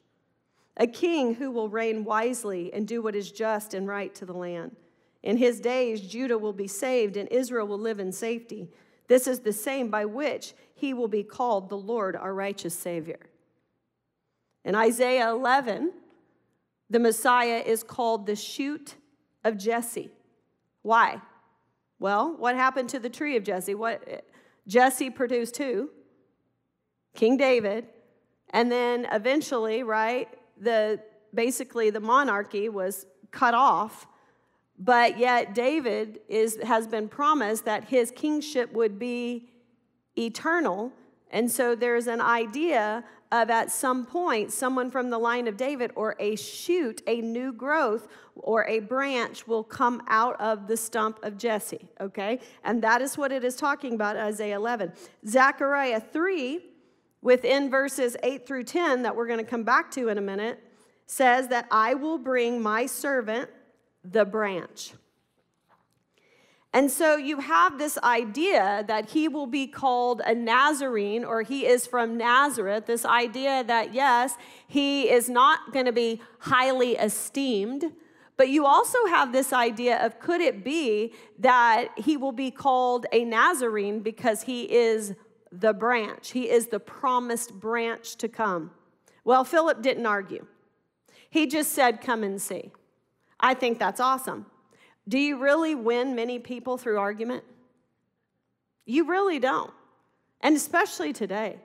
a 0.78 0.86
king 0.86 1.34
who 1.34 1.50
will 1.50 1.68
reign 1.68 2.02
wisely 2.02 2.72
and 2.72 2.88
do 2.88 3.02
what 3.02 3.14
is 3.14 3.30
just 3.30 3.74
and 3.74 3.86
right 3.86 4.14
to 4.14 4.24
the 4.24 4.32
land. 4.32 4.76
In 5.22 5.36
his 5.36 5.60
days, 5.60 6.00
Judah 6.00 6.38
will 6.38 6.54
be 6.54 6.68
saved 6.68 7.18
and 7.18 7.28
Israel 7.28 7.66
will 7.66 7.78
live 7.78 8.00
in 8.00 8.12
safety. 8.12 8.70
This 9.08 9.26
is 9.26 9.40
the 9.40 9.52
same 9.52 9.90
by 9.90 10.06
which 10.06 10.54
he 10.74 10.94
will 10.94 11.08
be 11.08 11.22
called 11.22 11.68
the 11.68 11.76
Lord, 11.76 12.16
our 12.16 12.32
righteous 12.32 12.74
Savior. 12.74 13.29
In 14.64 14.74
Isaiah 14.74 15.30
11, 15.30 15.92
the 16.88 16.98
Messiah 16.98 17.62
is 17.64 17.82
called 17.82 18.26
the 18.26 18.36
shoot 18.36 18.94
of 19.44 19.56
Jesse. 19.56 20.10
Why? 20.82 21.20
Well, 21.98 22.36
what 22.36 22.56
happened 22.56 22.88
to 22.90 22.98
the 22.98 23.10
tree 23.10 23.36
of 23.36 23.44
Jesse? 23.44 23.74
What 23.74 24.24
Jesse 24.66 25.10
produced 25.10 25.56
who? 25.58 25.90
King 27.14 27.36
David. 27.36 27.86
And 28.50 28.70
then 28.70 29.06
eventually, 29.12 29.82
right, 29.82 30.28
the 30.60 31.00
basically 31.32 31.90
the 31.90 32.00
monarchy 32.00 32.68
was 32.68 33.06
cut 33.30 33.54
off 33.54 34.06
but 34.80 35.18
yet 35.18 35.54
David 35.54 36.20
is, 36.26 36.58
has 36.64 36.86
been 36.86 37.06
promised 37.06 37.66
that 37.66 37.84
his 37.84 38.10
kingship 38.10 38.72
would 38.72 38.98
be 38.98 39.50
eternal. 40.16 40.90
And 41.30 41.50
so 41.50 41.74
there's 41.74 42.06
an 42.06 42.22
idea 42.22 43.04
of 43.32 43.50
at 43.50 43.70
some 43.70 44.04
point, 44.04 44.52
someone 44.52 44.90
from 44.90 45.10
the 45.10 45.18
line 45.18 45.46
of 45.46 45.56
David 45.56 45.92
or 45.94 46.16
a 46.18 46.36
shoot, 46.36 47.02
a 47.06 47.20
new 47.20 47.52
growth, 47.52 48.08
or 48.34 48.66
a 48.66 48.80
branch 48.80 49.46
will 49.46 49.62
come 49.62 50.02
out 50.08 50.40
of 50.40 50.66
the 50.66 50.76
stump 50.76 51.18
of 51.22 51.36
Jesse, 51.38 51.88
okay? 52.00 52.40
And 52.64 52.82
that 52.82 53.02
is 53.02 53.16
what 53.16 53.30
it 53.32 53.44
is 53.44 53.54
talking 53.54 53.94
about, 53.94 54.16
Isaiah 54.16 54.56
11. 54.56 54.92
Zechariah 55.26 56.00
3, 56.00 56.60
within 57.22 57.70
verses 57.70 58.16
8 58.22 58.46
through 58.46 58.64
10, 58.64 59.02
that 59.02 59.14
we're 59.14 59.26
going 59.26 59.38
to 59.38 59.50
come 59.50 59.62
back 59.62 59.90
to 59.92 60.08
in 60.08 60.18
a 60.18 60.22
minute, 60.22 60.58
says 61.06 61.48
that 61.48 61.66
I 61.70 61.94
will 61.94 62.18
bring 62.18 62.60
my 62.60 62.86
servant 62.86 63.50
the 64.04 64.24
branch. 64.24 64.92
And 66.72 66.88
so 66.90 67.16
you 67.16 67.40
have 67.40 67.78
this 67.78 67.98
idea 67.98 68.84
that 68.86 69.10
he 69.10 69.26
will 69.26 69.48
be 69.48 69.66
called 69.66 70.22
a 70.24 70.34
Nazarene 70.34 71.24
or 71.24 71.42
he 71.42 71.66
is 71.66 71.86
from 71.86 72.16
Nazareth. 72.16 72.86
This 72.86 73.04
idea 73.04 73.64
that, 73.64 73.92
yes, 73.92 74.36
he 74.68 75.10
is 75.10 75.28
not 75.28 75.72
going 75.72 75.86
to 75.86 75.92
be 75.92 76.22
highly 76.38 76.92
esteemed. 76.92 77.92
But 78.36 78.48
you 78.48 78.66
also 78.66 79.04
have 79.06 79.32
this 79.32 79.52
idea 79.52 79.98
of 80.04 80.20
could 80.20 80.40
it 80.40 80.64
be 80.64 81.12
that 81.40 81.88
he 81.98 82.16
will 82.16 82.32
be 82.32 82.50
called 82.50 83.04
a 83.12 83.24
Nazarene 83.24 84.00
because 84.00 84.42
he 84.42 84.62
is 84.62 85.14
the 85.50 85.74
branch? 85.74 86.30
He 86.30 86.48
is 86.48 86.68
the 86.68 86.80
promised 86.80 87.52
branch 87.52 88.16
to 88.16 88.28
come. 88.28 88.70
Well, 89.24 89.44
Philip 89.44 89.82
didn't 89.82 90.06
argue, 90.06 90.46
he 91.28 91.46
just 91.46 91.72
said, 91.72 92.00
Come 92.00 92.22
and 92.22 92.40
see. 92.40 92.70
I 93.38 93.54
think 93.54 93.78
that's 93.78 94.00
awesome. 94.00 94.46
Do 95.08 95.18
you 95.18 95.38
really 95.38 95.74
win 95.74 96.14
many 96.14 96.38
people 96.38 96.78
through 96.78 96.98
argument? 96.98 97.44
You 98.86 99.06
really 99.06 99.38
don't. 99.38 99.72
And 100.40 100.56
especially 100.56 101.12
today. 101.12 101.58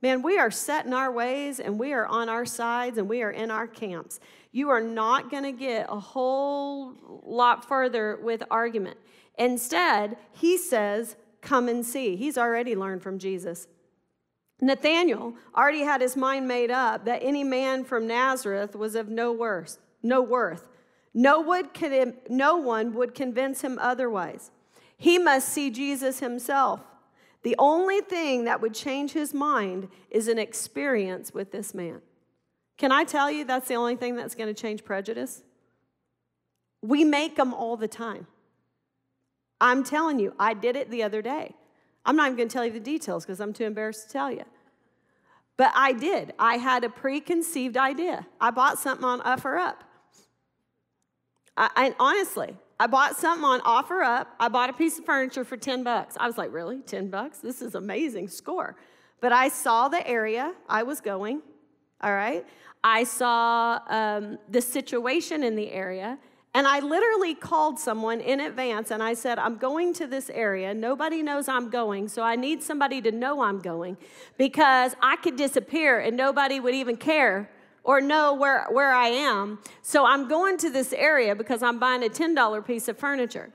Man, 0.00 0.22
we 0.22 0.38
are 0.38 0.50
set 0.50 0.86
in 0.86 0.92
our 0.92 1.10
ways 1.10 1.58
and 1.58 1.78
we 1.78 1.92
are 1.92 2.06
on 2.06 2.28
our 2.28 2.46
sides 2.46 2.98
and 2.98 3.08
we 3.08 3.22
are 3.22 3.30
in 3.30 3.50
our 3.50 3.66
camps. 3.66 4.20
You 4.52 4.70
are 4.70 4.80
not 4.80 5.30
going 5.30 5.42
to 5.42 5.52
get 5.52 5.86
a 5.88 5.98
whole 5.98 6.94
lot 7.24 7.66
further 7.66 8.18
with 8.22 8.42
argument. 8.50 8.98
Instead, 9.38 10.16
he 10.32 10.56
says, 10.56 11.16
Come 11.40 11.68
and 11.68 11.86
see. 11.86 12.16
He's 12.16 12.36
already 12.36 12.74
learned 12.74 13.02
from 13.02 13.18
Jesus. 13.18 13.68
Nathanael 14.60 15.34
already 15.56 15.82
had 15.82 16.00
his 16.00 16.16
mind 16.16 16.48
made 16.48 16.70
up 16.70 17.04
that 17.04 17.22
any 17.22 17.44
man 17.44 17.84
from 17.84 18.08
Nazareth 18.08 18.74
was 18.74 18.96
of 18.96 19.08
no 19.08 19.32
worth, 19.32 19.78
no 20.02 20.20
worth. 20.20 20.68
No 21.18 21.40
one, 21.40 21.68
no 22.28 22.58
one 22.58 22.94
would 22.94 23.12
convince 23.12 23.62
him 23.62 23.76
otherwise. 23.80 24.52
He 24.96 25.18
must 25.18 25.48
see 25.48 25.68
Jesus 25.68 26.20
himself. 26.20 26.80
The 27.42 27.56
only 27.58 28.00
thing 28.00 28.44
that 28.44 28.60
would 28.60 28.72
change 28.72 29.14
his 29.14 29.34
mind 29.34 29.88
is 30.10 30.28
an 30.28 30.38
experience 30.38 31.34
with 31.34 31.50
this 31.50 31.74
man. 31.74 32.02
Can 32.76 32.92
I 32.92 33.02
tell 33.02 33.32
you 33.32 33.44
that's 33.44 33.66
the 33.66 33.74
only 33.74 33.96
thing 33.96 34.14
that's 34.14 34.36
going 34.36 34.46
to 34.46 34.54
change 34.54 34.84
prejudice? 34.84 35.42
We 36.82 37.02
make 37.02 37.34
them 37.34 37.52
all 37.52 37.76
the 37.76 37.88
time. 37.88 38.28
I'm 39.60 39.82
telling 39.82 40.20
you, 40.20 40.34
I 40.38 40.54
did 40.54 40.76
it 40.76 40.88
the 40.88 41.02
other 41.02 41.20
day. 41.20 41.56
I'm 42.06 42.14
not 42.14 42.26
even 42.26 42.36
going 42.36 42.48
to 42.48 42.52
tell 42.52 42.64
you 42.64 42.70
the 42.70 42.78
details 42.78 43.26
because 43.26 43.40
I'm 43.40 43.52
too 43.52 43.64
embarrassed 43.64 44.06
to 44.06 44.12
tell 44.12 44.30
you. 44.30 44.44
But 45.56 45.72
I 45.74 45.94
did. 45.94 46.32
I 46.38 46.58
had 46.58 46.84
a 46.84 46.88
preconceived 46.88 47.76
idea. 47.76 48.24
I 48.40 48.52
bought 48.52 48.78
something 48.78 49.04
on 49.04 49.20
OfferUp. 49.22 49.78
I, 51.58 51.70
I, 51.74 51.94
honestly, 51.98 52.56
I 52.78 52.86
bought 52.86 53.16
something 53.16 53.44
on 53.44 53.60
OfferUp. 53.62 54.28
I 54.38 54.48
bought 54.48 54.70
a 54.70 54.72
piece 54.72 54.98
of 54.98 55.04
furniture 55.04 55.44
for 55.44 55.56
10 55.56 55.82
bucks. 55.82 56.16
I 56.18 56.26
was 56.28 56.38
like, 56.38 56.52
really? 56.52 56.78
10 56.78 57.10
bucks? 57.10 57.38
This 57.38 57.60
is 57.60 57.74
amazing 57.74 58.28
score. 58.28 58.76
But 59.20 59.32
I 59.32 59.48
saw 59.48 59.88
the 59.88 60.06
area 60.06 60.54
I 60.68 60.84
was 60.84 61.00
going, 61.00 61.42
all 62.00 62.14
right? 62.14 62.46
I 62.84 63.02
saw 63.02 63.80
um, 63.88 64.38
the 64.48 64.60
situation 64.60 65.42
in 65.42 65.56
the 65.56 65.72
area, 65.72 66.16
and 66.54 66.68
I 66.68 66.78
literally 66.78 67.34
called 67.34 67.80
someone 67.80 68.20
in 68.20 68.38
advance 68.38 68.92
and 68.92 69.02
I 69.02 69.14
said, 69.14 69.40
I'm 69.40 69.56
going 69.56 69.92
to 69.94 70.06
this 70.06 70.30
area. 70.30 70.72
Nobody 70.72 71.22
knows 71.22 71.48
I'm 71.48 71.70
going, 71.70 72.08
so 72.08 72.22
I 72.22 72.36
need 72.36 72.62
somebody 72.62 73.02
to 73.02 73.10
know 73.10 73.42
I'm 73.42 73.58
going 73.58 73.96
because 74.38 74.94
I 75.02 75.16
could 75.16 75.36
disappear 75.36 75.98
and 75.98 76.16
nobody 76.16 76.60
would 76.60 76.74
even 76.74 76.96
care 76.96 77.50
or 77.88 78.02
know 78.02 78.34
where, 78.34 78.66
where 78.68 78.92
I 78.92 79.08
am. 79.08 79.58
So 79.80 80.04
I'm 80.04 80.28
going 80.28 80.58
to 80.58 80.68
this 80.68 80.92
area 80.92 81.34
because 81.34 81.62
I'm 81.62 81.78
buying 81.78 82.04
a 82.04 82.10
$10 82.10 82.66
piece 82.66 82.86
of 82.86 82.98
furniture. 82.98 83.50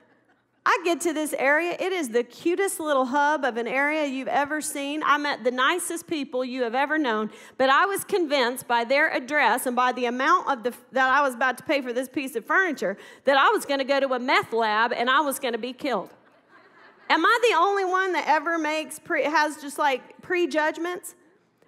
I 0.66 0.82
get 0.84 1.02
to 1.02 1.14
this 1.14 1.34
area, 1.38 1.78
it 1.80 1.92
is 1.92 2.10
the 2.10 2.24
cutest 2.24 2.80
little 2.80 3.06
hub 3.06 3.46
of 3.46 3.58
an 3.58 3.68
area 3.68 4.08
you've 4.08 4.28
ever 4.28 4.60
seen. 4.60 5.04
I 5.06 5.20
met 5.20 5.44
the 5.44 5.52
nicest 5.52 6.08
people 6.08 6.44
you 6.44 6.64
have 6.64 6.74
ever 6.74 6.98
known, 6.98 7.30
but 7.60 7.70
I 7.70 7.86
was 7.86 8.04
convinced 8.04 8.68
by 8.68 8.86
their 8.86 9.14
address 9.14 9.68
and 9.68 9.76
by 9.76 9.92
the 9.92 10.06
amount 10.06 10.50
of 10.50 10.64
the, 10.64 10.74
that 10.94 11.12
I 11.12 11.22
was 11.22 11.36
about 11.36 11.60
to 11.60 11.64
pay 11.64 11.82
for 11.82 11.94
this 11.94 12.10
piece 12.10 12.36
of 12.36 12.44
furniture 12.44 12.98
that 13.26 13.38
I 13.38 13.50
was 13.50 13.66
going 13.66 13.80
to 13.80 13.86
go 13.86 14.00
to 14.00 14.14
a 14.16 14.20
meth 14.20 14.52
lab 14.52 14.94
and 14.94 15.12
I 15.12 15.22
was 15.22 15.38
going 15.38 15.54
to 15.54 15.60
be 15.60 15.74
killed. 15.74 16.10
Am 17.08 17.24
I 17.24 17.40
the 17.52 17.56
only 17.56 17.86
one 17.86 18.14
that 18.14 18.28
ever 18.28 18.58
makes 18.58 18.98
pre, 18.98 19.26
has 19.26 19.62
just 19.62 19.78
like 19.78 20.24
prejudgments? 20.24 21.14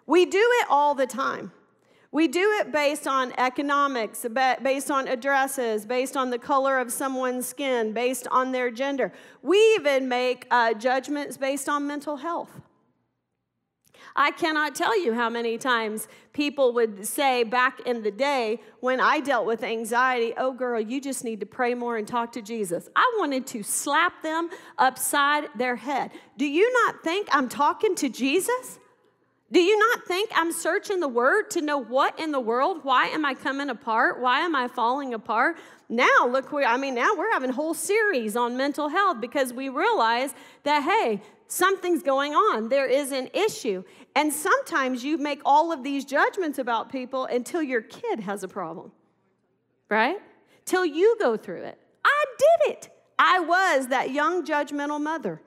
We 0.07 0.25
do 0.25 0.41
it 0.41 0.67
all 0.67 0.95
the 0.95 1.05
time. 1.05 1.51
We 2.15 2.29
do 2.29 2.50
it 2.62 2.72
based 2.72 3.07
on 3.07 3.34
economics, 3.38 4.25
based 4.63 4.89
on 4.89 5.10
addresses, 5.10 5.86
based 5.86 6.15
on 6.15 6.29
the 6.29 6.39
color 6.39 6.79
of 6.79 6.89
someone's 6.89 7.45
skin, 7.45 7.91
based 7.91 8.25
on 8.31 8.53
their 8.53 8.72
gender. 8.72 9.12
We 9.41 9.57
even 9.75 10.07
make 10.07 10.48
uh, 10.50 10.75
judgments 10.75 11.36
based 11.36 11.67
on 11.67 11.86
mental 11.86 12.15
health. 12.15 12.62
I 14.15 14.31
cannot 14.31 14.75
tell 14.75 14.98
you 14.98 15.13
how 15.13 15.29
many 15.29 15.57
times 15.57 16.07
people 16.31 16.72
would 16.75 17.05
say 17.05 17.43
back 17.43 17.81
in 17.81 18.01
the 18.01 18.12
day 18.12 18.62
when 18.79 19.01
I 19.01 19.19
dealt 19.19 19.45
with 19.45 19.62
anxiety, 19.62 20.34
oh, 20.38 20.53
girl, 20.53 20.79
you 20.79 21.01
just 21.01 21.25
need 21.25 21.41
to 21.41 21.45
pray 21.45 21.74
more 21.74 21.98
and 21.98 22.07
talk 22.07 22.31
to 22.31 22.41
Jesus. 22.41 22.88
I 22.95 23.13
wanted 23.19 23.45
to 23.48 23.62
slap 23.62 24.24
them 24.24 24.50
upside 24.77 25.50
their 25.57 25.75
head. 25.75 26.12
Do 26.38 26.45
you 26.45 26.72
not 26.86 27.03
think 27.03 27.27
I'm 27.34 27.50
talking 27.50 27.93
to 27.95 28.07
Jesus? 28.07 28.79
Do 29.55 29.62
you 29.62 29.79
not 29.79 30.03
think 30.03 30.31
I'm 30.35 30.51
searching 30.51 31.00
the 31.00 31.07
word 31.07 31.50
to 31.51 31.62
know 31.62 31.77
what 31.77 32.19
in 32.19 32.33
the 32.33 32.41
world? 32.41 32.79
Why 32.83 33.05
am 33.05 33.24
I 33.24 33.33
coming 33.33 33.69
apart? 33.69 34.19
Why 34.19 34.41
am 34.41 34.53
I 34.53 34.67
falling 34.67 35.13
apart? 35.13 35.55
Now, 35.88 36.27
look, 36.27 36.51
I 36.51 36.75
mean, 36.75 36.93
now 36.93 37.15
we're 37.15 37.31
having 37.31 37.51
whole 37.51 37.74
series 37.74 38.35
on 38.35 38.57
mental 38.57 38.89
health 38.89 39.21
because 39.21 39.53
we 39.53 39.69
realize 39.69 40.33
that, 40.63 40.83
hey, 40.83 41.21
something's 41.47 42.03
going 42.03 42.33
on. 42.33 42.67
There 42.67 42.85
is 42.85 43.13
an 43.13 43.29
issue. 43.33 43.85
And 44.13 44.33
sometimes 44.33 45.05
you 45.05 45.17
make 45.17 45.39
all 45.45 45.71
of 45.71 45.83
these 45.83 46.03
judgments 46.03 46.59
about 46.59 46.91
people 46.91 47.24
until 47.24 47.62
your 47.62 47.81
kid 47.81 48.19
has 48.19 48.43
a 48.43 48.50
problem, 48.50 48.91
right? 49.88 50.17
Till 50.65 50.85
you 50.85 51.15
go 51.17 51.38
through 51.38 51.63
it. 51.63 51.79
I 52.03 52.25
did 52.38 52.74
it. 52.74 52.89
I 53.17 53.39
was 53.39 53.88
that 53.88 54.12
young 54.12 54.45
judgmental 54.45 55.01
mother. 55.01 55.41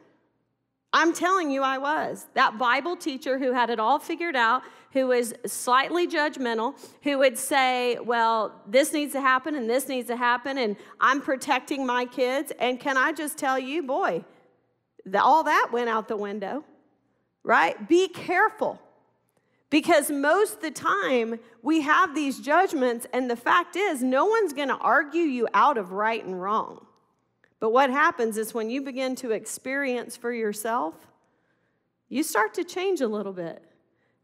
I'm 0.93 1.13
telling 1.13 1.51
you, 1.51 1.63
I 1.63 1.79
was. 1.79 2.27
That 2.35 2.57
Bible 2.59 2.97
teacher 2.97 3.39
who 3.39 3.53
had 3.53 3.69
it 3.69 3.79
all 3.79 3.99
figured 3.99 4.37
out, 4.37 4.63
who 4.93 5.09
was 5.09 5.35
slightly 5.47 6.09
judgmental, 6.09 6.75
who 7.03 7.19
would 7.19 7.37
say, 7.37 7.99
Well, 7.99 8.63
this 8.67 8.93
needs 8.93 9.13
to 9.13 9.21
happen 9.21 9.55
and 9.55 9.69
this 9.69 9.89
needs 9.89 10.09
to 10.09 10.17
happen, 10.17 10.57
and 10.59 10.77
I'm 11.01 11.21
protecting 11.21 11.85
my 11.85 12.07
kids. 12.07 12.53
And 12.59 12.81
can 12.81 12.97
I 12.97 13.13
just 13.13 13.37
tell 13.37 13.59
you, 13.59 13.83
boy, 13.83 14.25
all 15.15 15.45
that 15.45 15.69
went 15.73 15.89
out 15.91 16.09
the 16.09 16.17
window, 16.17 16.65
right? 17.43 17.89
Be 17.89 18.09
careful. 18.09 18.81
Because 19.71 20.11
most 20.11 20.57
of 20.57 20.61
the 20.63 20.71
time 20.71 21.39
we 21.63 21.83
have 21.83 22.15
these 22.15 22.41
judgments, 22.41 23.07
and 23.13 23.31
the 23.31 23.37
fact 23.37 23.77
is, 23.77 24.03
no 24.03 24.25
one's 24.25 24.55
gonna 24.55 24.79
argue 24.79 25.21
you 25.21 25.47
out 25.53 25.77
of 25.77 25.93
right 25.93 26.25
and 26.25 26.41
wrong. 26.41 26.87
But 27.61 27.71
what 27.71 27.91
happens 27.91 28.37
is 28.37 28.55
when 28.55 28.71
you 28.71 28.83
begin 28.83 29.17
to 29.17 29.33
experience 29.33 30.17
for 30.17 30.33
yourself, 30.33 30.95
you 32.09 32.23
start 32.23 32.55
to 32.55 32.65
change 32.65 33.01
a 33.01 33.09
little 33.09 33.33
bit. 33.33 33.63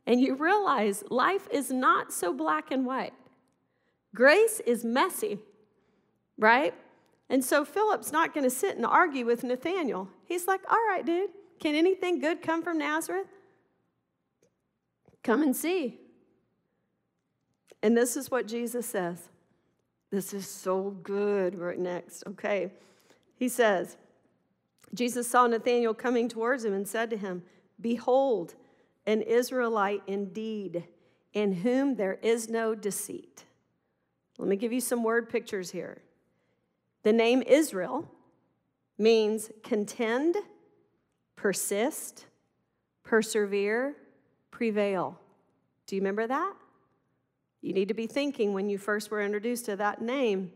And 0.06 0.20
you 0.20 0.34
realize 0.34 1.02
life 1.10 1.48
is 1.50 1.70
not 1.70 2.12
so 2.12 2.32
black 2.32 2.70
and 2.70 2.84
white. 2.84 3.14
Grace 4.14 4.60
is 4.60 4.84
messy, 4.84 5.38
right? 6.38 6.74
And 7.30 7.42
so 7.42 7.64
Philip's 7.64 8.12
not 8.12 8.34
going 8.34 8.44
to 8.44 8.50
sit 8.50 8.76
and 8.76 8.84
argue 8.84 9.24
with 9.24 9.44
Nathaniel. 9.44 10.08
He's 10.26 10.46
like, 10.46 10.60
all 10.70 10.78
right, 10.88 11.04
dude, 11.04 11.30
can 11.58 11.74
anything 11.74 12.20
good 12.20 12.42
come 12.42 12.62
from 12.62 12.78
Nazareth? 12.78 13.26
Come 15.22 15.42
and 15.42 15.56
see. 15.56 15.98
And 17.82 17.96
this 17.96 18.16
is 18.16 18.30
what 18.30 18.46
Jesus 18.46 18.86
says. 18.86 19.30
This 20.10 20.34
is 20.34 20.46
so 20.46 20.90
good. 21.02 21.54
Right 21.54 21.78
next, 21.78 22.24
okay. 22.26 22.70
He 23.36 23.48
says, 23.48 23.96
Jesus 24.92 25.28
saw 25.28 25.46
Nathanael 25.46 25.94
coming 25.94 26.28
towards 26.28 26.64
him 26.64 26.72
and 26.72 26.86
said 26.86 27.10
to 27.10 27.16
him, 27.16 27.42
Behold, 27.80 28.54
an 29.06 29.22
Israelite 29.22 30.02
indeed, 30.06 30.84
in 31.32 31.52
whom 31.52 31.96
there 31.96 32.18
is 32.22 32.48
no 32.48 32.74
deceit. 32.74 33.44
Let 34.38 34.48
me 34.48 34.56
give 34.56 34.72
you 34.72 34.80
some 34.80 35.02
word 35.02 35.28
pictures 35.28 35.70
here. 35.70 36.00
The 37.02 37.12
name 37.12 37.42
Israel 37.42 38.08
means 38.98 39.50
contend, 39.62 40.36
persist, 41.36 42.26
persevere, 43.02 43.96
prevail. 44.50 45.18
Do 45.86 45.96
you 45.96 46.02
remember 46.02 46.26
that? 46.26 46.54
You 47.60 47.72
need 47.72 47.88
to 47.88 47.94
be 47.94 48.06
thinking 48.06 48.52
when 48.52 48.68
you 48.68 48.78
first 48.78 49.10
were 49.10 49.22
introduced 49.22 49.66
to 49.66 49.76
that 49.76 50.00
name 50.00 50.52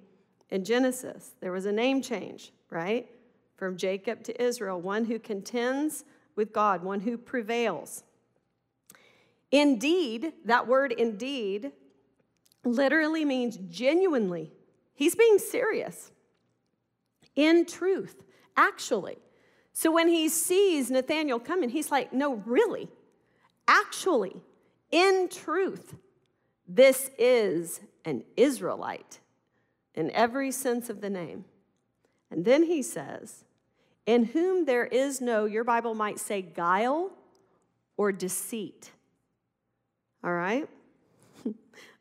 in 0.50 0.64
Genesis. 0.64 1.32
There 1.40 1.52
was 1.52 1.66
a 1.66 1.72
name 1.72 2.02
change, 2.02 2.52
right? 2.70 3.08
From 3.56 3.76
Jacob 3.76 4.22
to 4.24 4.42
Israel, 4.42 4.80
one 4.80 5.04
who 5.04 5.18
contends 5.18 6.04
with 6.36 6.52
God, 6.52 6.82
one 6.82 7.00
who 7.00 7.18
prevails. 7.18 8.04
Indeed, 9.50 10.32
that 10.44 10.66
word 10.66 10.92
indeed 10.92 11.72
literally 12.64 13.24
means 13.24 13.58
genuinely. 13.68 14.52
He's 14.94 15.14
being 15.14 15.38
serious. 15.38 16.10
In 17.34 17.66
truth, 17.66 18.22
actually. 18.56 19.18
So 19.72 19.90
when 19.92 20.08
he 20.08 20.28
sees 20.28 20.90
Nathanael 20.90 21.38
coming, 21.38 21.70
he's 21.70 21.90
like, 21.90 22.12
no, 22.12 22.34
really, 22.46 22.88
actually, 23.68 24.42
in 24.90 25.28
truth, 25.30 25.94
this 26.66 27.10
is 27.18 27.80
an 28.04 28.24
Israelite 28.36 29.20
in 29.98 30.12
every 30.12 30.52
sense 30.52 30.88
of 30.88 31.00
the 31.00 31.10
name. 31.10 31.44
And 32.30 32.44
then 32.44 32.62
he 32.62 32.82
says, 32.82 33.44
in 34.06 34.26
whom 34.26 34.64
there 34.64 34.86
is 34.86 35.20
no, 35.20 35.44
your 35.44 35.64
Bible 35.64 35.92
might 35.92 36.20
say, 36.20 36.40
guile 36.40 37.10
or 37.96 38.12
deceit. 38.12 38.92
All 40.22 40.32
right? 40.32 40.68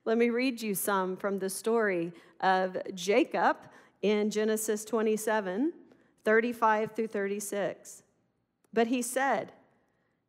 Let 0.05 0.19
me 0.19 0.29
read 0.29 0.61
you 0.61 0.75
some 0.75 1.17
from 1.17 1.39
the 1.39 1.49
story 1.49 2.13
of 2.39 2.77
Jacob 2.93 3.57
in 4.03 4.29
Genesis 4.29 4.85
27 4.85 5.73
35 6.23 6.91
through 6.91 7.07
36. 7.07 8.03
But 8.73 8.87
he 8.87 9.01
said, 9.01 9.53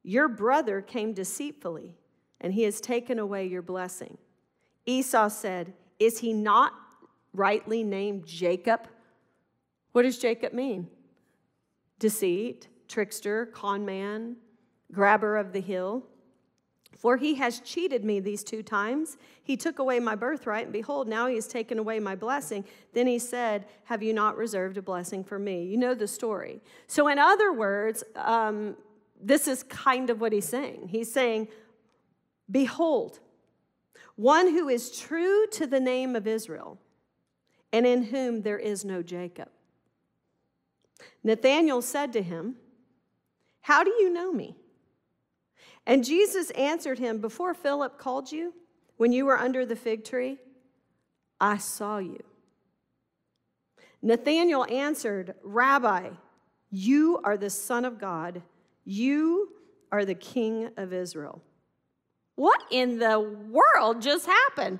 Your 0.03 0.29
brother 0.29 0.81
came 0.81 1.13
deceitfully, 1.13 1.97
and 2.41 2.55
he 2.55 2.63
has 2.63 2.81
taken 2.81 3.19
away 3.19 3.47
your 3.47 3.63
blessing. 3.63 4.17
Esau 4.87 5.29
said, 5.29 5.75
Is 5.99 6.21
he 6.21 6.33
not 6.33 6.73
rightly 7.39 7.83
named 7.83 8.27
Jacob? 8.27 8.89
What 9.93 10.03
does 10.03 10.19
Jacob 10.19 10.53
mean? 10.53 10.89
Deceit, 11.99 12.69
trickster, 12.89 13.47
con 13.47 13.85
man, 13.85 14.37
grabber 14.93 15.37
of 15.37 15.53
the 15.53 15.61
hill. 15.61 16.05
For 16.97 17.17
he 17.17 17.37
has 17.37 17.61
cheated 17.61 18.05
me 18.05 18.19
these 18.19 18.43
two 18.43 18.63
times. 18.63 19.19
He 19.43 19.57
took 19.57 19.79
away 19.79 20.01
my 20.01 20.17
birthright, 20.17 20.65
and 20.65 20.73
behold, 20.73 21.07
now 21.07 21.29
he 21.29 21.37
has 21.37 21.47
taken 21.47 21.79
away 21.79 22.01
my 22.01 22.17
blessing. 22.17 22.65
Then 22.93 23.07
he 23.07 23.21
said, 23.21 23.67
Have 23.85 24.03
you 24.03 24.13
not 24.13 24.37
reserved 24.37 24.79
a 24.79 24.83
blessing 24.83 25.23
for 25.23 25.39
me? 25.39 25.65
You 25.65 25.77
know 25.77 25.95
the 25.95 26.09
story. 26.09 26.61
So, 26.89 27.07
in 27.07 27.19
other 27.19 27.53
words, 27.53 28.03
um, 28.17 28.77
this 29.21 29.47
is 29.47 29.63
kind 29.63 30.11
of 30.11 30.21
what 30.21 30.33
he's 30.33 30.49
saying. 30.49 30.89
He's 30.89 31.13
saying, 31.13 31.49
Behold, 32.51 33.21
one 34.17 34.49
who 34.49 34.69
is 34.69 34.99
true 34.99 35.47
to 35.53 35.67
the 35.67 35.79
name 35.79 36.17
of 36.17 36.27
Israel, 36.27 36.79
and 37.73 37.87
in 37.87 38.05
whom 38.05 38.43
there 38.43 38.59
is 38.59 38.85
no 38.85 39.03
Jacob. 39.03 39.49
Nathanael 41.23 41.83
said 41.83 42.13
to 42.15 42.23
him, 42.23 42.57
How 43.61 43.85
do 43.85 43.91
you 43.91 44.13
know 44.13 44.33
me? 44.33 44.57
And 45.87 46.05
Jesus 46.05 46.51
answered 46.51 46.99
him, 46.99 47.19
Before 47.19 47.55
Philip 47.55 47.99
called 47.99 48.31
you, 48.31 48.55
when 48.97 49.13
you 49.13 49.25
were 49.27 49.39
under 49.39 49.65
the 49.65 49.77
fig 49.77 50.05
tree, 50.05 50.39
I 51.41 51.59
saw 51.59 51.99
you. 51.99 52.23
Nathanael 54.03 54.67
answered, 54.71 55.35
Rabbi, 55.43 56.11
you 56.71 57.21
are 57.25 57.37
the 57.37 57.51
Son 57.51 57.85
of 57.85 57.99
God. 57.99 58.43
You 58.85 59.53
are 59.91 60.05
the 60.05 60.15
King 60.15 60.71
of 60.77 60.93
Israel. 60.93 61.43
What 62.37 62.63
in 62.71 62.99
the 62.99 63.19
world 63.19 64.03
just 64.03 64.27
happened? 64.27 64.79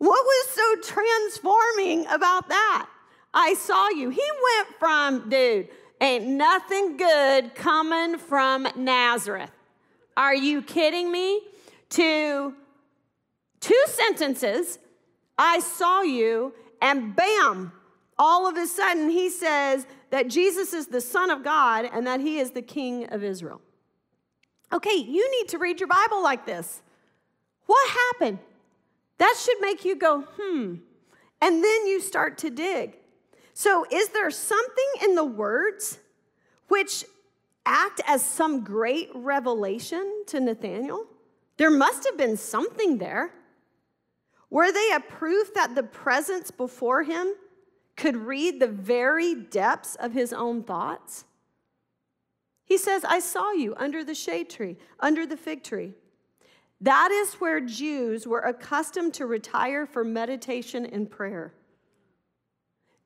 What 0.00 0.24
was 0.24 0.46
so 0.48 0.94
transforming 0.94 2.06
about 2.06 2.48
that? 2.48 2.88
I 3.34 3.52
saw 3.52 3.90
you. 3.90 4.08
He 4.08 4.24
went 4.56 4.78
from, 4.78 5.28
dude, 5.28 5.68
ain't 6.00 6.26
nothing 6.26 6.96
good 6.96 7.54
coming 7.54 8.16
from 8.16 8.66
Nazareth. 8.76 9.50
Are 10.16 10.34
you 10.34 10.62
kidding 10.62 11.12
me? 11.12 11.42
To 11.90 12.54
two 13.60 13.84
sentences, 13.88 14.78
I 15.36 15.60
saw 15.60 16.00
you, 16.00 16.54
and 16.80 17.14
bam, 17.14 17.72
all 18.18 18.48
of 18.48 18.56
a 18.56 18.66
sudden 18.66 19.10
he 19.10 19.28
says 19.28 19.86
that 20.08 20.28
Jesus 20.28 20.72
is 20.72 20.86
the 20.86 21.02
Son 21.02 21.30
of 21.30 21.44
God 21.44 21.90
and 21.92 22.06
that 22.06 22.20
he 22.20 22.38
is 22.38 22.52
the 22.52 22.62
King 22.62 23.12
of 23.12 23.22
Israel. 23.22 23.60
Okay, 24.72 24.96
you 24.96 25.30
need 25.30 25.48
to 25.48 25.58
read 25.58 25.78
your 25.78 25.88
Bible 25.88 26.22
like 26.22 26.46
this. 26.46 26.80
What 27.66 27.90
happened? 27.90 28.38
That 29.20 29.36
should 29.38 29.60
make 29.60 29.84
you 29.84 29.96
go, 29.96 30.24
hmm. 30.40 30.76
And 31.42 31.62
then 31.62 31.86
you 31.86 32.00
start 32.00 32.38
to 32.38 32.50
dig. 32.50 32.96
So, 33.52 33.84
is 33.90 34.08
there 34.08 34.30
something 34.30 34.90
in 35.02 35.14
the 35.14 35.24
words 35.24 35.98
which 36.68 37.04
act 37.66 38.00
as 38.06 38.24
some 38.24 38.64
great 38.64 39.10
revelation 39.14 40.24
to 40.28 40.40
Nathanael? 40.40 41.04
There 41.58 41.70
must 41.70 42.04
have 42.06 42.16
been 42.16 42.38
something 42.38 42.96
there. 42.96 43.34
Were 44.48 44.72
they 44.72 44.92
a 44.94 45.00
proof 45.00 45.52
that 45.52 45.74
the 45.74 45.82
presence 45.82 46.50
before 46.50 47.02
him 47.02 47.34
could 47.98 48.16
read 48.16 48.58
the 48.58 48.68
very 48.68 49.34
depths 49.34 49.96
of 49.96 50.14
his 50.14 50.32
own 50.32 50.62
thoughts? 50.62 51.26
He 52.64 52.78
says, 52.78 53.04
I 53.04 53.18
saw 53.18 53.52
you 53.52 53.74
under 53.76 54.02
the 54.02 54.14
shade 54.14 54.48
tree, 54.48 54.78
under 54.98 55.26
the 55.26 55.36
fig 55.36 55.62
tree. 55.62 55.92
That 56.80 57.10
is 57.10 57.34
where 57.34 57.60
Jews 57.60 58.26
were 58.26 58.40
accustomed 58.40 59.14
to 59.14 59.26
retire 59.26 59.86
for 59.86 60.02
meditation 60.02 60.86
and 60.86 61.10
prayer. 61.10 61.52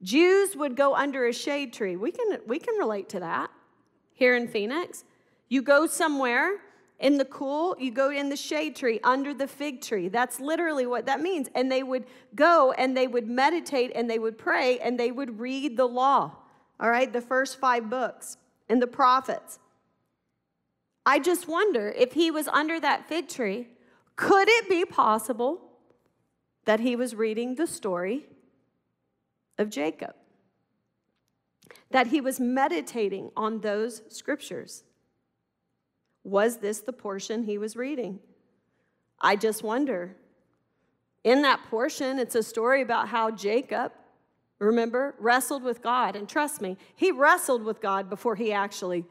Jews 0.02 0.54
would 0.54 0.76
go 0.76 0.94
under 0.94 1.26
a 1.26 1.32
shade 1.32 1.72
tree. 1.72 1.96
We 1.96 2.12
can, 2.12 2.38
we 2.46 2.58
can 2.58 2.76
relate 2.76 3.08
to 3.10 3.20
that 3.20 3.50
here 4.12 4.36
in 4.36 4.46
Phoenix. 4.46 5.04
You 5.48 5.62
go 5.62 5.86
somewhere 5.86 6.58
in 7.00 7.18
the 7.18 7.24
cool, 7.24 7.76
you 7.78 7.90
go 7.90 8.10
in 8.10 8.28
the 8.28 8.36
shade 8.36 8.76
tree 8.76 9.00
under 9.02 9.34
the 9.34 9.48
fig 9.48 9.80
tree. 9.80 10.08
That's 10.08 10.38
literally 10.38 10.86
what 10.86 11.06
that 11.06 11.20
means. 11.20 11.48
And 11.54 11.70
they 11.70 11.82
would 11.82 12.04
go 12.34 12.72
and 12.72 12.96
they 12.96 13.08
would 13.08 13.28
meditate 13.28 13.92
and 13.94 14.08
they 14.08 14.18
would 14.18 14.38
pray 14.38 14.78
and 14.78 14.98
they 14.98 15.10
would 15.10 15.40
read 15.40 15.76
the 15.76 15.86
law, 15.86 16.32
all 16.78 16.90
right, 16.90 17.12
the 17.12 17.20
first 17.20 17.58
five 17.58 17.90
books 17.90 18.36
and 18.68 18.80
the 18.80 18.86
prophets. 18.86 19.58
I 21.06 21.18
just 21.18 21.48
wonder 21.48 21.90
if 21.90 22.12
he 22.12 22.30
was 22.30 22.48
under 22.48 22.80
that 22.80 23.08
fig 23.08 23.28
tree, 23.28 23.68
could 24.16 24.48
it 24.48 24.68
be 24.68 24.84
possible 24.84 25.60
that 26.64 26.80
he 26.80 26.96
was 26.96 27.14
reading 27.14 27.56
the 27.56 27.66
story 27.66 28.26
of 29.58 29.70
Jacob? 29.70 30.14
that 31.94 32.08
he 32.08 32.20
was 32.20 32.40
meditating 32.40 33.30
on 33.36 33.60
those 33.60 34.02
scriptures. 34.08 34.82
Was 36.24 36.56
this 36.56 36.80
the 36.80 36.92
portion 36.92 37.44
he 37.44 37.56
was 37.56 37.76
reading? 37.76 38.18
I 39.20 39.36
just 39.36 39.62
wonder. 39.62 40.16
In 41.22 41.42
that 41.42 41.62
portion, 41.70 42.18
it's 42.18 42.34
a 42.34 42.42
story 42.42 42.82
about 42.82 43.08
how 43.08 43.30
Jacob, 43.30 43.92
remember, 44.58 45.14
wrestled 45.20 45.62
with 45.62 45.82
God. 45.82 46.16
And 46.16 46.28
trust 46.28 46.60
me, 46.60 46.76
he 46.96 47.12
wrestled 47.12 47.62
with 47.62 47.80
God 47.80 48.10
before 48.10 48.34
he 48.34 48.52
actually 48.52 49.04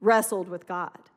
wrestled 0.00 0.48
with 0.48 0.66
God. 0.66 1.07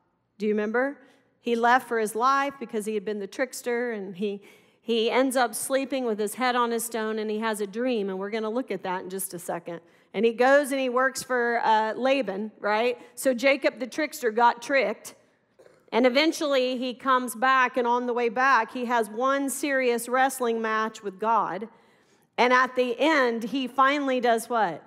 Do 0.41 0.47
you 0.47 0.53
remember? 0.53 0.97
He 1.39 1.55
left 1.55 1.87
for 1.87 1.99
his 1.99 2.15
life 2.15 2.55
because 2.59 2.87
he 2.87 2.95
had 2.95 3.05
been 3.05 3.19
the 3.19 3.27
trickster, 3.27 3.91
and 3.91 4.15
he, 4.15 4.41
he 4.81 5.11
ends 5.11 5.35
up 5.35 5.53
sleeping 5.53 6.03
with 6.03 6.17
his 6.17 6.33
head 6.33 6.55
on 6.55 6.71
his 6.71 6.83
stone, 6.83 7.19
and 7.19 7.29
he 7.29 7.37
has 7.37 7.61
a 7.61 7.67
dream, 7.67 8.09
and 8.09 8.17
we're 8.17 8.31
going 8.31 8.41
to 8.41 8.49
look 8.49 8.71
at 8.71 8.81
that 8.81 9.03
in 9.03 9.09
just 9.11 9.35
a 9.35 9.37
second. 9.37 9.81
And 10.15 10.25
he 10.25 10.33
goes 10.33 10.71
and 10.71 10.81
he 10.81 10.89
works 10.89 11.21
for 11.21 11.61
uh, 11.63 11.93
Laban, 11.93 12.51
right? 12.59 12.97
So 13.13 13.35
Jacob 13.35 13.77
the 13.77 13.85
trickster 13.85 14.31
got 14.31 14.63
tricked. 14.63 15.13
And 15.91 16.07
eventually 16.07 16.75
he 16.75 16.95
comes 16.95 17.35
back, 17.35 17.77
and 17.77 17.85
on 17.85 18.07
the 18.07 18.13
way 18.13 18.29
back, 18.29 18.73
he 18.73 18.85
has 18.85 19.11
one 19.11 19.47
serious 19.47 20.09
wrestling 20.09 20.59
match 20.59 21.03
with 21.03 21.19
God. 21.19 21.69
And 22.39 22.51
at 22.51 22.75
the 22.75 22.99
end, 22.99 23.43
he 23.43 23.67
finally 23.67 24.19
does 24.19 24.49
what? 24.49 24.83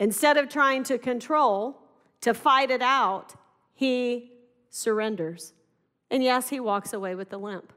Instead 0.00 0.36
of 0.36 0.48
trying 0.48 0.82
to 0.82 0.98
control, 0.98 1.78
to 2.22 2.34
fight 2.34 2.72
it 2.72 2.82
out, 2.82 3.32
he 3.72 4.32
surrenders. 4.76 5.54
And 6.10 6.22
yes, 6.22 6.50
he 6.50 6.60
walks 6.60 6.92
away 6.92 7.14
with 7.14 7.30
the 7.30 7.38
limp. 7.38 7.72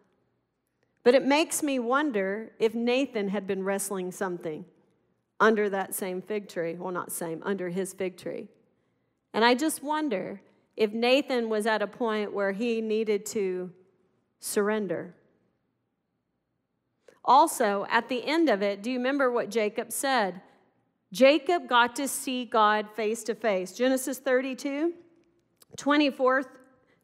But 1.03 1.15
it 1.15 1.25
makes 1.25 1.63
me 1.63 1.79
wonder 1.79 2.51
if 2.59 2.75
Nathan 2.75 3.29
had 3.29 3.47
been 3.47 3.63
wrestling 3.63 4.11
something 4.11 4.65
under 5.39 5.69
that 5.69 5.95
same 5.95 6.21
fig 6.21 6.49
tree. 6.49 6.75
Well, 6.75 6.91
not 6.91 7.11
same, 7.11 7.41
under 7.43 7.69
his 7.69 7.93
fig 7.93 8.17
tree. 8.17 8.49
And 9.33 9.45
I 9.45 9.55
just 9.55 9.81
wonder 9.81 10.41
if 10.75 10.91
Nathan 10.91 11.49
was 11.49 11.65
at 11.65 11.81
a 11.81 11.87
point 11.87 12.33
where 12.33 12.51
he 12.51 12.81
needed 12.81 13.25
to 13.27 13.71
surrender. 14.39 15.15
Also, 17.23 17.85
at 17.89 18.09
the 18.09 18.25
end 18.25 18.49
of 18.49 18.61
it, 18.61 18.83
do 18.83 18.91
you 18.91 18.97
remember 18.97 19.31
what 19.31 19.49
Jacob 19.49 19.91
said? 19.91 20.41
Jacob 21.13 21.67
got 21.67 21.95
to 21.95 22.07
see 22.07 22.43
God 22.43 22.87
face 22.95 23.23
to 23.23 23.35
face. 23.35 23.71
Genesis 23.71 24.19
32, 24.19 24.93
24, 25.77 26.43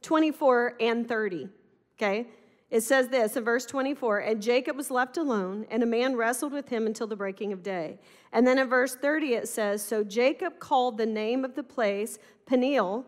24 0.06 0.76
and 0.80 1.08
30. 1.08 1.50
Okay? 1.98 2.28
It 2.70 2.82
says 2.82 3.08
this 3.10 3.36
in 3.36 3.44
verse 3.44 3.66
24 3.66 4.20
And 4.20 4.42
Jacob 4.42 4.78
was 4.78 4.92
left 4.92 5.18
alone, 5.18 5.66
and 5.70 5.84
a 5.84 5.88
man 5.88 6.16
wrestled 6.16 6.54
with 6.54 6.70
him 6.70 6.86
until 6.86 7.08
the 7.08 7.16
breaking 7.16 7.52
of 7.52 7.64
day. 7.64 8.00
And 8.32 8.46
then 8.46 8.58
in 8.58 8.70
verse 8.70 8.96
30 8.96 9.34
it 9.34 9.48
says 9.48 9.84
So 9.84 10.04
Jacob 10.04 10.60
called 10.60 10.98
the 10.98 11.06
name 11.06 11.44
of 11.44 11.56
the 11.56 11.64
place 11.64 12.20
Peniel, 12.46 13.06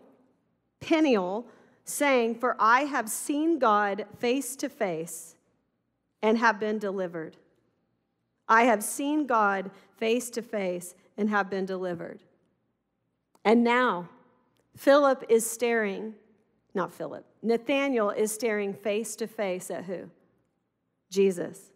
Peniel, 0.79 1.47
saying, 1.83 2.35
For 2.35 2.55
I 2.59 2.81
have 2.81 3.09
seen 3.09 3.59
God 3.59 4.05
face 4.17 4.55
to 4.57 4.69
face 4.69 5.35
and 6.21 6.37
have 6.37 6.59
been 6.59 6.79
delivered. 6.79 7.37
I 8.47 8.63
have 8.63 8.83
seen 8.83 9.27
God 9.27 9.71
face 9.97 10.29
to 10.31 10.41
face 10.41 10.95
and 11.17 11.29
have 11.29 11.49
been 11.49 11.65
delivered. 11.65 12.21
And 13.43 13.63
now, 13.63 14.09
Philip 14.75 15.25
is 15.29 15.49
staring, 15.49 16.15
not 16.77 16.93
Philip, 16.93 17.25
Nathanael 17.41 18.11
is 18.11 18.31
staring 18.31 18.73
face 18.73 19.17
to 19.17 19.27
face 19.27 19.69
at 19.69 19.83
who? 19.83 20.09
Jesus. 21.09 21.71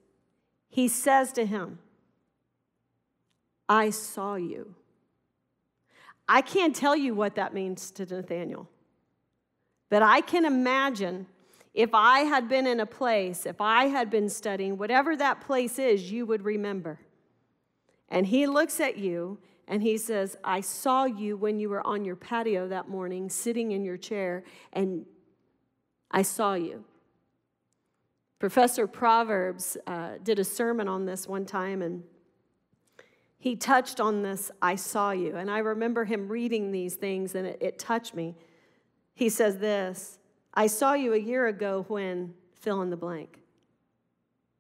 He 0.70 0.88
says 0.88 1.34
to 1.34 1.46
him, 1.46 1.80
I 3.68 3.90
saw 3.90 4.36
you. 4.36 4.76
I 6.28 6.42
can't 6.42 6.74
tell 6.74 6.96
you 6.96 7.14
what 7.14 7.36
that 7.36 7.54
means 7.54 7.92
to 7.92 8.06
Nathanael, 8.06 8.70
but 9.90 10.02
I 10.02 10.22
can 10.22 10.46
imagine 10.46 11.28
if 11.74 11.90
I 11.94 12.20
had 12.20 12.48
been 12.48 12.68
in 12.68 12.80
a 12.80 12.86
place, 12.86 13.46
if 13.46 13.60
I 13.60 13.86
had 13.86 14.10
been 14.10 14.30
studying, 14.30 14.78
whatever 14.78 15.16
that 15.18 15.42
place 15.42 15.80
is, 15.80 16.12
you 16.12 16.26
would 16.26 16.44
remember. 16.44 17.00
And 18.08 18.28
he 18.28 18.46
looks 18.46 18.80
at 18.80 18.98
you 18.98 19.40
and 19.72 19.82
he 19.82 19.98
says, 19.98 20.36
I 20.44 20.60
saw 20.60 21.06
you 21.06 21.38
when 21.38 21.58
you 21.58 21.70
were 21.70 21.88
on 21.88 22.04
your 22.04 22.18
patio 22.18 22.68
that 22.68 22.90
morning, 22.90 23.30
sitting 23.30 23.72
in 23.72 23.86
your 23.86 23.96
chair, 23.96 24.44
and 24.74 25.06
I 26.12 26.24
saw 26.24 26.56
you. 26.56 26.84
Professor 28.38 28.86
Proverbs 28.86 29.78
uh, 29.88 30.16
did 30.22 30.40
a 30.40 30.44
sermon 30.44 30.90
on 30.90 31.06
this 31.06 31.26
one 31.26 31.46
time, 31.46 31.82
and 31.82 32.04
he 33.40 33.56
touched 33.56 34.02
on 34.02 34.24
this, 34.24 34.52
I 34.62 34.76
saw 34.76 35.12
you. 35.12 35.38
And 35.38 35.50
I 35.50 35.60
remember 35.60 36.04
him 36.04 36.28
reading 36.28 36.74
these 36.74 36.96
things, 36.96 37.34
and 37.34 37.48
it, 37.48 37.58
it 37.62 37.80
touched 37.80 38.14
me. 38.14 38.36
He 39.14 39.30
says 39.30 39.58
this 39.58 40.20
I 40.54 40.68
saw 40.68 40.96
you 40.96 41.14
a 41.14 41.18
year 41.18 41.48
ago 41.48 41.86
when 41.88 42.34
fill 42.60 42.82
in 42.82 42.90
the 42.90 42.98
blank. 42.98 43.40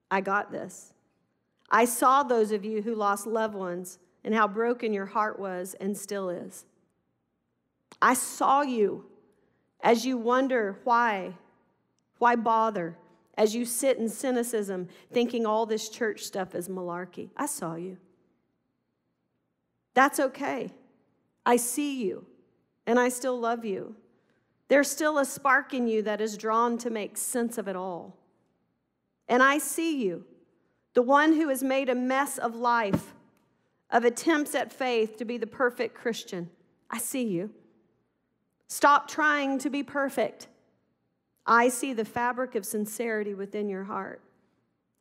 I 0.09 0.21
got 0.21 0.53
this. 0.53 0.93
I 1.69 1.83
saw 1.83 2.23
those 2.23 2.53
of 2.53 2.63
you 2.63 2.81
who 2.81 2.95
lost 2.95 3.27
loved 3.27 3.55
ones 3.55 3.99
and 4.23 4.33
how 4.33 4.47
broken 4.47 4.93
your 4.93 5.07
heart 5.07 5.39
was 5.39 5.73
and 5.75 5.97
still 5.97 6.29
is. 6.29 6.65
I 8.01 8.13
saw 8.13 8.61
you 8.61 9.05
as 9.81 10.05
you 10.05 10.17
wonder 10.17 10.79
why, 10.83 11.33
why 12.19 12.35
bother, 12.35 12.97
as 13.37 13.55
you 13.55 13.65
sit 13.65 13.97
in 13.97 14.09
cynicism 14.09 14.87
thinking 15.11 15.45
all 15.45 15.65
this 15.65 15.89
church 15.89 16.21
stuff 16.21 16.53
is 16.53 16.69
malarkey. 16.69 17.29
I 17.35 17.45
saw 17.45 17.75
you. 17.75 17.97
That's 19.93 20.19
okay. 20.19 20.71
I 21.45 21.57
see 21.57 22.03
you, 22.03 22.25
and 22.85 22.99
I 22.99 23.09
still 23.09 23.39
love 23.39 23.65
you. 23.65 23.95
There's 24.67 24.89
still 24.89 25.17
a 25.17 25.25
spark 25.25 25.73
in 25.73 25.87
you 25.87 26.01
that 26.03 26.21
is 26.21 26.37
drawn 26.37 26.77
to 26.79 26.89
make 26.89 27.17
sense 27.17 27.57
of 27.57 27.67
it 27.67 27.75
all. 27.75 28.15
And 29.27 29.41
I 29.41 29.57
see 29.57 30.03
you, 30.03 30.25
the 30.93 31.01
one 31.01 31.33
who 31.33 31.49
has 31.49 31.63
made 31.63 31.89
a 31.89 31.95
mess 31.95 32.37
of 32.37 32.55
life, 32.55 33.13
of 33.91 34.05
attempts 34.05 34.55
at 34.55 34.71
faith 34.71 35.17
to 35.17 35.25
be 35.25 35.37
the 35.37 35.47
perfect 35.47 35.95
Christian. 35.95 36.49
I 36.89 36.97
see 36.97 37.23
you. 37.23 37.51
Stop 38.67 39.09
trying 39.09 39.59
to 39.59 39.69
be 39.69 39.83
perfect. 39.83 40.47
I 41.45 41.69
see 41.69 41.93
the 41.93 42.05
fabric 42.05 42.55
of 42.55 42.65
sincerity 42.65 43.33
within 43.33 43.67
your 43.67 43.83
heart. 43.83 44.21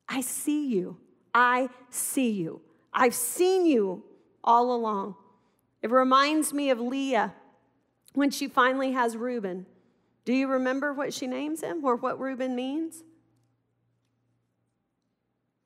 I 0.08 0.22
see 0.22 0.66
you. 0.66 0.96
I 1.32 1.68
see 1.90 2.30
you. 2.30 2.60
I've 2.92 3.14
seen 3.14 3.66
you 3.66 4.02
all 4.42 4.74
along. 4.74 5.14
It 5.82 5.90
reminds 5.90 6.52
me 6.52 6.70
of 6.70 6.80
Leah 6.80 7.34
when 8.14 8.30
she 8.30 8.48
finally 8.48 8.92
has 8.92 9.16
Reuben. 9.16 9.66
Do 10.24 10.32
you 10.32 10.48
remember 10.48 10.92
what 10.92 11.14
she 11.14 11.26
names 11.26 11.62
him 11.62 11.84
or 11.84 11.96
what 11.96 12.18
Reuben 12.18 12.56
means? 12.56 13.04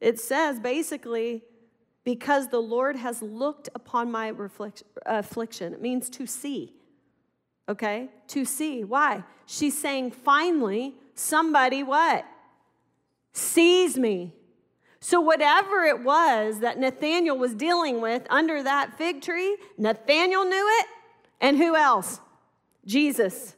It 0.01 0.21
says 0.21 0.61
basically, 0.61 1.43
because 2.05 2.49
the 2.49 2.61
Lord 2.61 2.97
has 2.97 3.23
looked 3.23 3.69
upon 3.75 4.12
my 4.12 4.33
affliction. 5.07 5.73
It 5.73 5.81
means 5.81 6.11
to 6.11 6.27
see. 6.27 6.75
Okay? 7.69 8.09
To 8.29 8.45
see. 8.45 8.85
Why? 8.85 9.25
She's 9.47 9.77
saying, 9.77 10.11
finally, 10.11 10.95
somebody 11.14 11.83
what? 11.83 12.27
Sees 13.33 13.99
me. 13.99 14.33
So, 15.01 15.21
whatever 15.21 15.85
it 15.85 16.03
was 16.03 16.61
that 16.61 16.79
Nathaniel 16.79 17.37
was 17.37 17.55
dealing 17.55 18.01
with 18.01 18.27
under 18.31 18.62
that 18.62 18.97
fig 18.97 19.21
tree, 19.21 19.57
Nathaniel 19.77 20.45
knew 20.45 20.67
it, 20.81 20.87
and 21.43 21.59
who 21.59 21.77
else? 21.77 22.21
Jesus. 22.87 23.55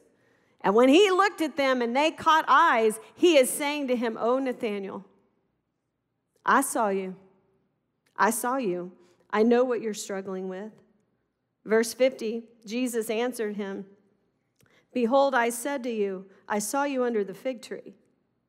And 0.59 0.75
when 0.75 0.89
he 0.89 1.09
looked 1.09 1.39
at 1.39 1.55
them 1.55 1.81
and 1.81 1.95
they 1.95 2.11
caught 2.11 2.43
eyes, 2.49 2.99
he 3.15 3.37
is 3.37 3.49
saying 3.49 3.87
to 3.87 3.95
him, 3.95 4.17
Oh, 4.19 4.39
Nathaniel, 4.39 5.05
I 6.45 6.61
saw 6.61 6.89
you. 6.89 7.15
I 8.17 8.31
saw 8.31 8.57
you. 8.57 8.91
I 9.29 9.43
know 9.43 9.63
what 9.63 9.81
you're 9.81 9.93
struggling 9.93 10.49
with. 10.49 10.71
Verse 11.65 11.93
50 11.93 12.43
Jesus 12.65 13.09
answered 13.09 13.55
him, 13.55 13.85
Behold, 14.93 15.35
I 15.35 15.49
said 15.49 15.83
to 15.83 15.91
you, 15.91 16.25
I 16.47 16.59
saw 16.59 16.83
you 16.83 17.03
under 17.03 17.23
the 17.23 17.33
fig 17.33 17.61
tree. 17.61 17.93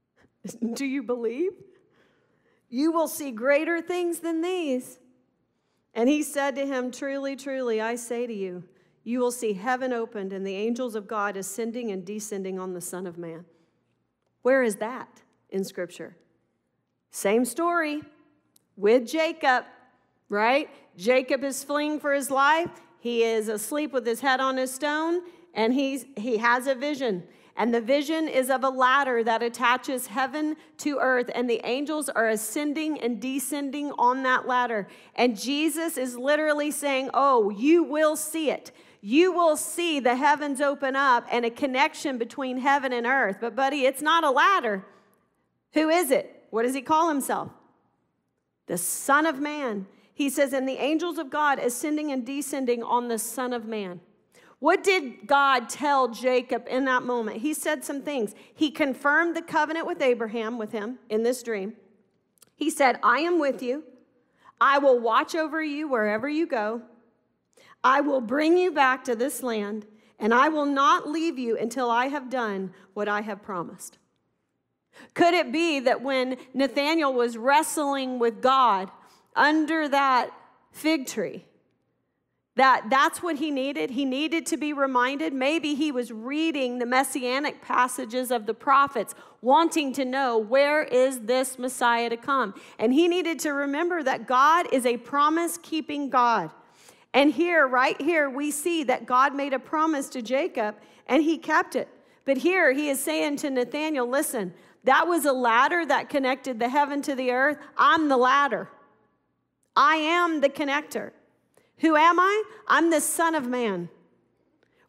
Do 0.74 0.86
you 0.86 1.02
believe? 1.02 1.52
You 2.70 2.92
will 2.92 3.08
see 3.08 3.30
greater 3.30 3.80
things 3.80 4.20
than 4.20 4.40
these. 4.40 4.98
And 5.94 6.08
he 6.08 6.22
said 6.22 6.54
to 6.56 6.66
him, 6.66 6.90
Truly, 6.90 7.34
truly, 7.36 7.80
I 7.80 7.96
say 7.96 8.26
to 8.26 8.32
you, 8.32 8.64
you 9.04 9.20
will 9.20 9.32
see 9.32 9.54
heaven 9.54 9.92
opened 9.92 10.32
and 10.32 10.46
the 10.46 10.54
angels 10.54 10.94
of 10.94 11.08
God 11.08 11.36
ascending 11.36 11.90
and 11.90 12.04
descending 12.04 12.58
on 12.58 12.74
the 12.74 12.80
Son 12.80 13.06
of 13.06 13.16
Man. 13.16 13.44
Where 14.42 14.62
is 14.62 14.76
that 14.76 15.22
in 15.50 15.64
Scripture? 15.64 16.16
Same 17.10 17.44
story 17.44 18.02
with 18.78 19.06
Jacob, 19.06 19.64
right? 20.30 20.70
Jacob 20.96 21.44
is 21.44 21.62
fleeing 21.62 22.00
for 22.00 22.14
his 22.14 22.30
life. 22.30 22.70
He 22.98 23.22
is 23.22 23.48
asleep 23.48 23.92
with 23.92 24.06
his 24.06 24.20
head 24.20 24.40
on 24.40 24.56
his 24.56 24.72
stone, 24.72 25.20
and 25.52 25.74
he's, 25.74 26.06
he 26.16 26.38
has 26.38 26.66
a 26.66 26.74
vision. 26.74 27.24
And 27.56 27.74
the 27.74 27.80
vision 27.80 28.28
is 28.28 28.48
of 28.48 28.64
a 28.64 28.70
ladder 28.70 29.22
that 29.24 29.42
attaches 29.42 30.06
heaven 30.06 30.56
to 30.78 30.98
earth, 30.98 31.30
and 31.34 31.50
the 31.50 31.60
angels 31.64 32.08
are 32.08 32.28
ascending 32.28 32.98
and 33.00 33.20
descending 33.20 33.92
on 33.98 34.22
that 34.22 34.46
ladder. 34.46 34.88
And 35.16 35.38
Jesus 35.38 35.98
is 35.98 36.16
literally 36.16 36.70
saying, 36.70 37.10
Oh, 37.12 37.50
you 37.50 37.82
will 37.82 38.16
see 38.16 38.50
it 38.50 38.72
you 39.00 39.32
will 39.32 39.56
see 39.56 40.00
the 40.00 40.16
heavens 40.16 40.60
open 40.60 40.96
up 40.96 41.26
and 41.30 41.44
a 41.44 41.50
connection 41.50 42.18
between 42.18 42.58
heaven 42.58 42.92
and 42.92 43.06
earth. 43.06 43.36
But, 43.40 43.54
buddy, 43.54 43.82
it's 43.82 44.02
not 44.02 44.24
a 44.24 44.30
ladder. 44.30 44.84
Who 45.74 45.88
is 45.88 46.10
it? 46.10 46.46
What 46.50 46.64
does 46.64 46.74
he 46.74 46.82
call 46.82 47.08
himself? 47.08 47.52
The 48.68 48.78
Son 48.78 49.26
of 49.26 49.40
Man. 49.40 49.86
He 50.14 50.30
says, 50.30 50.52
and 50.52 50.68
the 50.68 50.82
angels 50.82 51.18
of 51.18 51.30
God 51.30 51.58
ascending 51.58 52.10
and 52.12 52.24
descending 52.24 52.82
on 52.82 53.08
the 53.08 53.18
Son 53.18 53.52
of 53.52 53.66
Man. 53.66 54.00
What 54.60 54.82
did 54.82 55.26
God 55.26 55.68
tell 55.68 56.08
Jacob 56.08 56.66
in 56.68 56.84
that 56.86 57.04
moment? 57.04 57.38
He 57.38 57.54
said 57.54 57.84
some 57.84 58.02
things. 58.02 58.34
He 58.52 58.70
confirmed 58.70 59.36
the 59.36 59.42
covenant 59.42 59.86
with 59.86 60.02
Abraham 60.02 60.58
with 60.58 60.72
him 60.72 60.98
in 61.08 61.22
this 61.22 61.42
dream. 61.42 61.74
He 62.56 62.68
said, 62.70 62.98
I 63.02 63.20
am 63.20 63.38
with 63.38 63.62
you. 63.62 63.84
I 64.60 64.78
will 64.78 64.98
watch 64.98 65.36
over 65.36 65.62
you 65.62 65.88
wherever 65.88 66.28
you 66.28 66.46
go. 66.46 66.82
I 67.84 68.00
will 68.00 68.20
bring 68.20 68.58
you 68.58 68.72
back 68.72 69.04
to 69.04 69.14
this 69.14 69.44
land, 69.44 69.86
and 70.18 70.34
I 70.34 70.48
will 70.48 70.66
not 70.66 71.08
leave 71.08 71.38
you 71.38 71.56
until 71.56 71.88
I 71.88 72.06
have 72.06 72.28
done 72.28 72.74
what 72.94 73.08
I 73.08 73.20
have 73.20 73.40
promised. 73.40 73.98
Could 75.14 75.34
it 75.34 75.52
be 75.52 75.80
that 75.80 76.02
when 76.02 76.36
Nathanael 76.54 77.12
was 77.12 77.36
wrestling 77.36 78.18
with 78.18 78.40
God 78.40 78.90
under 79.34 79.88
that 79.88 80.30
fig 80.72 81.06
tree, 81.06 81.44
that 82.58 82.90
that's 82.90 83.22
what 83.22 83.36
he 83.36 83.52
needed. 83.52 83.90
He 83.90 84.04
needed 84.04 84.44
to 84.46 84.56
be 84.56 84.72
reminded. 84.72 85.32
Maybe 85.32 85.76
he 85.76 85.92
was 85.92 86.10
reading 86.10 86.80
the 86.80 86.86
messianic 86.86 87.62
passages 87.62 88.32
of 88.32 88.46
the 88.46 88.54
prophets, 88.54 89.14
wanting 89.40 89.92
to 89.92 90.04
know 90.04 90.36
where 90.38 90.82
is 90.82 91.20
this 91.20 91.56
Messiah 91.56 92.10
to 92.10 92.16
come. 92.16 92.54
And 92.80 92.92
he 92.92 93.06
needed 93.06 93.38
to 93.40 93.52
remember 93.52 94.02
that 94.02 94.26
God 94.26 94.66
is 94.72 94.86
a 94.86 94.96
promise 94.96 95.56
keeping 95.62 96.10
God. 96.10 96.50
And 97.14 97.32
here, 97.32 97.64
right 97.68 98.00
here, 98.00 98.28
we 98.28 98.50
see 98.50 98.82
that 98.84 99.06
God 99.06 99.36
made 99.36 99.52
a 99.52 99.60
promise 99.60 100.08
to 100.08 100.20
Jacob 100.20 100.74
and 101.06 101.22
he 101.22 101.38
kept 101.38 101.76
it. 101.76 101.88
But 102.24 102.38
here 102.38 102.72
he 102.72 102.88
is 102.88 103.00
saying 103.00 103.36
to 103.36 103.50
Nathanael, 103.50 104.08
listen, 104.08 104.52
that 104.84 105.06
was 105.06 105.24
a 105.24 105.32
ladder 105.32 105.84
that 105.86 106.08
connected 106.08 106.58
the 106.58 106.68
heaven 106.68 107.02
to 107.02 107.14
the 107.14 107.30
earth. 107.30 107.58
I'm 107.76 108.08
the 108.08 108.16
ladder. 108.16 108.68
I 109.76 109.96
am 109.96 110.40
the 110.40 110.48
connector. 110.48 111.12
Who 111.78 111.96
am 111.96 112.18
I? 112.18 112.42
I'm 112.66 112.90
the 112.90 113.00
Son 113.00 113.34
of 113.34 113.46
Man. 113.46 113.88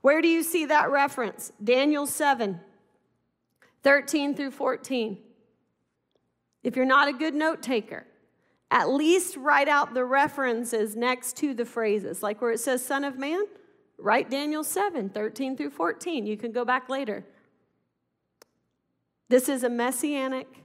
Where 0.01 0.21
do 0.21 0.27
you 0.27 0.43
see 0.43 0.65
that 0.65 0.89
reference? 0.89 1.51
Daniel 1.63 2.07
7, 2.07 2.59
13 3.83 4.35
through 4.35 4.51
14. 4.51 5.17
If 6.63 6.75
you're 6.75 6.85
not 6.85 7.07
a 7.07 7.13
good 7.13 7.35
note 7.35 7.61
taker, 7.61 8.05
at 8.71 8.89
least 8.89 9.35
write 9.35 9.67
out 9.67 9.93
the 9.93 10.05
references 10.05 10.95
next 10.95 11.37
to 11.37 11.53
the 11.53 11.65
phrases. 11.65 12.23
Like 12.23 12.41
where 12.41 12.51
it 12.51 12.59
says 12.59 12.85
Son 12.85 13.03
of 13.03 13.17
Man, 13.17 13.43
write 13.97 14.29
Daniel 14.29 14.63
7, 14.63 15.09
13 15.09 15.57
through 15.57 15.71
14. 15.71 16.25
You 16.25 16.37
can 16.37 16.51
go 16.51 16.63
back 16.63 16.89
later. 16.89 17.25
This 19.29 19.47
is 19.47 19.63
a 19.63 19.69
messianic 19.69 20.63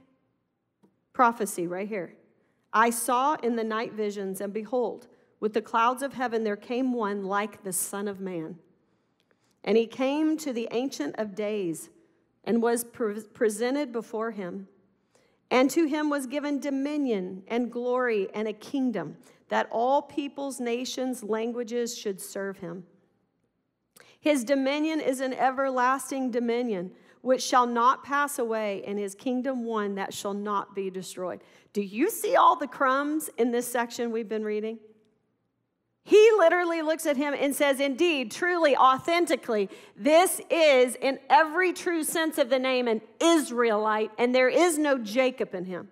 prophecy 1.13 1.67
right 1.67 1.87
here. 1.87 2.15
I 2.73 2.89
saw 2.89 3.35
in 3.35 3.55
the 3.55 3.63
night 3.63 3.93
visions, 3.93 4.41
and 4.41 4.51
behold, 4.51 5.07
with 5.39 5.53
the 5.53 5.61
clouds 5.61 6.01
of 6.01 6.13
heaven 6.13 6.43
there 6.43 6.57
came 6.57 6.91
one 6.91 7.23
like 7.23 7.63
the 7.63 7.71
Son 7.71 8.07
of 8.07 8.19
Man. 8.19 8.57
And 9.63 9.77
he 9.77 9.87
came 9.87 10.37
to 10.37 10.51
the 10.51 10.67
Ancient 10.71 11.15
of 11.17 11.35
Days 11.35 11.89
and 12.43 12.61
was 12.61 12.83
pre- 12.83 13.21
presented 13.21 13.91
before 13.91 14.31
him. 14.31 14.67
And 15.51 15.69
to 15.71 15.85
him 15.85 16.09
was 16.09 16.27
given 16.27 16.59
dominion 16.59 17.43
and 17.47 17.71
glory 17.71 18.29
and 18.33 18.47
a 18.47 18.53
kingdom 18.53 19.17
that 19.49 19.67
all 19.71 20.01
peoples, 20.01 20.59
nations, 20.59 21.23
languages 21.23 21.97
should 21.97 22.19
serve 22.19 22.57
him. 22.57 22.83
His 24.19 24.43
dominion 24.43 24.99
is 24.99 25.19
an 25.19 25.33
everlasting 25.33 26.31
dominion 26.31 26.91
which 27.25 27.41
shall 27.41 27.65
not 27.65 28.03
pass 28.03 28.37
away, 28.37 28.83
and 28.85 28.99
his 28.99 29.15
kingdom 29.15 29.65
one 29.65 29.95
that 29.95 30.13
shall 30.13 30.35
not 30.35 30.75
be 30.75 30.91
destroyed. 30.91 31.41
Do 31.73 31.81
you 31.81 32.11
see 32.11 32.35
all 32.35 32.55
the 32.55 32.67
crumbs 32.67 33.31
in 33.39 33.49
this 33.49 33.65
section 33.65 34.11
we've 34.11 34.29
been 34.29 34.43
reading? 34.43 34.77
He 36.03 36.29
literally 36.37 36.83
looks 36.83 37.07
at 37.07 37.17
him 37.17 37.33
and 37.33 37.55
says, 37.55 37.79
Indeed, 37.79 38.29
truly, 38.29 38.77
authentically, 38.77 39.71
this 39.97 40.39
is, 40.51 40.97
in 41.01 41.17
every 41.27 41.73
true 41.73 42.03
sense 42.03 42.37
of 42.37 42.51
the 42.51 42.59
name, 42.59 42.87
an 42.87 43.01
Israelite, 43.19 44.11
and 44.19 44.35
there 44.35 44.47
is 44.47 44.77
no 44.77 44.99
Jacob 44.99 45.55
in 45.55 45.65
him. 45.65 45.87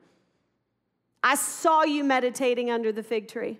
I 1.24 1.34
saw 1.34 1.82
you 1.82 2.04
meditating 2.04 2.70
under 2.70 2.92
the 2.92 3.02
fig 3.02 3.28
tree. 3.28 3.58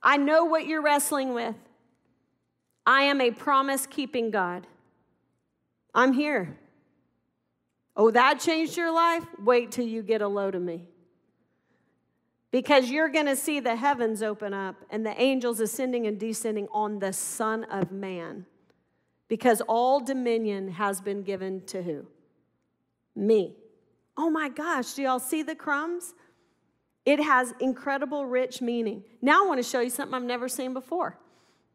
I 0.00 0.16
know 0.16 0.44
what 0.44 0.68
you're 0.68 0.80
wrestling 0.80 1.34
with. 1.34 1.56
I 2.86 3.02
am 3.02 3.20
a 3.20 3.32
promise 3.32 3.84
keeping 3.84 4.30
God. 4.30 4.68
I'm 5.92 6.12
here. 6.12 6.56
Oh, 7.96 8.10
that 8.10 8.40
changed 8.40 8.76
your 8.76 8.92
life? 8.92 9.24
Wait 9.38 9.70
till 9.70 9.86
you 9.86 10.02
get 10.02 10.20
a 10.20 10.28
load 10.28 10.54
of 10.54 10.62
me 10.62 10.84
because 12.54 12.88
you're 12.88 13.08
going 13.08 13.26
to 13.26 13.34
see 13.34 13.58
the 13.58 13.74
heavens 13.74 14.22
open 14.22 14.54
up 14.54 14.76
and 14.88 15.04
the 15.04 15.20
angels 15.20 15.58
ascending 15.58 16.06
and 16.06 16.20
descending 16.20 16.68
on 16.70 17.00
the 17.00 17.12
Son 17.12 17.64
of 17.64 17.90
Man. 17.90 18.46
Because 19.26 19.60
all 19.62 19.98
dominion 19.98 20.68
has 20.68 21.00
been 21.00 21.24
given 21.24 21.62
to 21.66 21.82
who? 21.82 22.06
Me. 23.16 23.56
Oh 24.16 24.30
my 24.30 24.48
gosh, 24.48 24.92
do 24.92 25.02
y'all 25.02 25.18
see 25.18 25.42
the 25.42 25.56
crumbs? 25.56 26.14
It 27.04 27.18
has 27.18 27.52
incredible, 27.58 28.24
rich 28.24 28.62
meaning. 28.62 29.02
Now 29.20 29.44
I 29.44 29.48
want 29.48 29.58
to 29.58 29.68
show 29.68 29.80
you 29.80 29.90
something 29.90 30.14
I've 30.14 30.22
never 30.22 30.48
seen 30.48 30.74
before. 30.74 31.18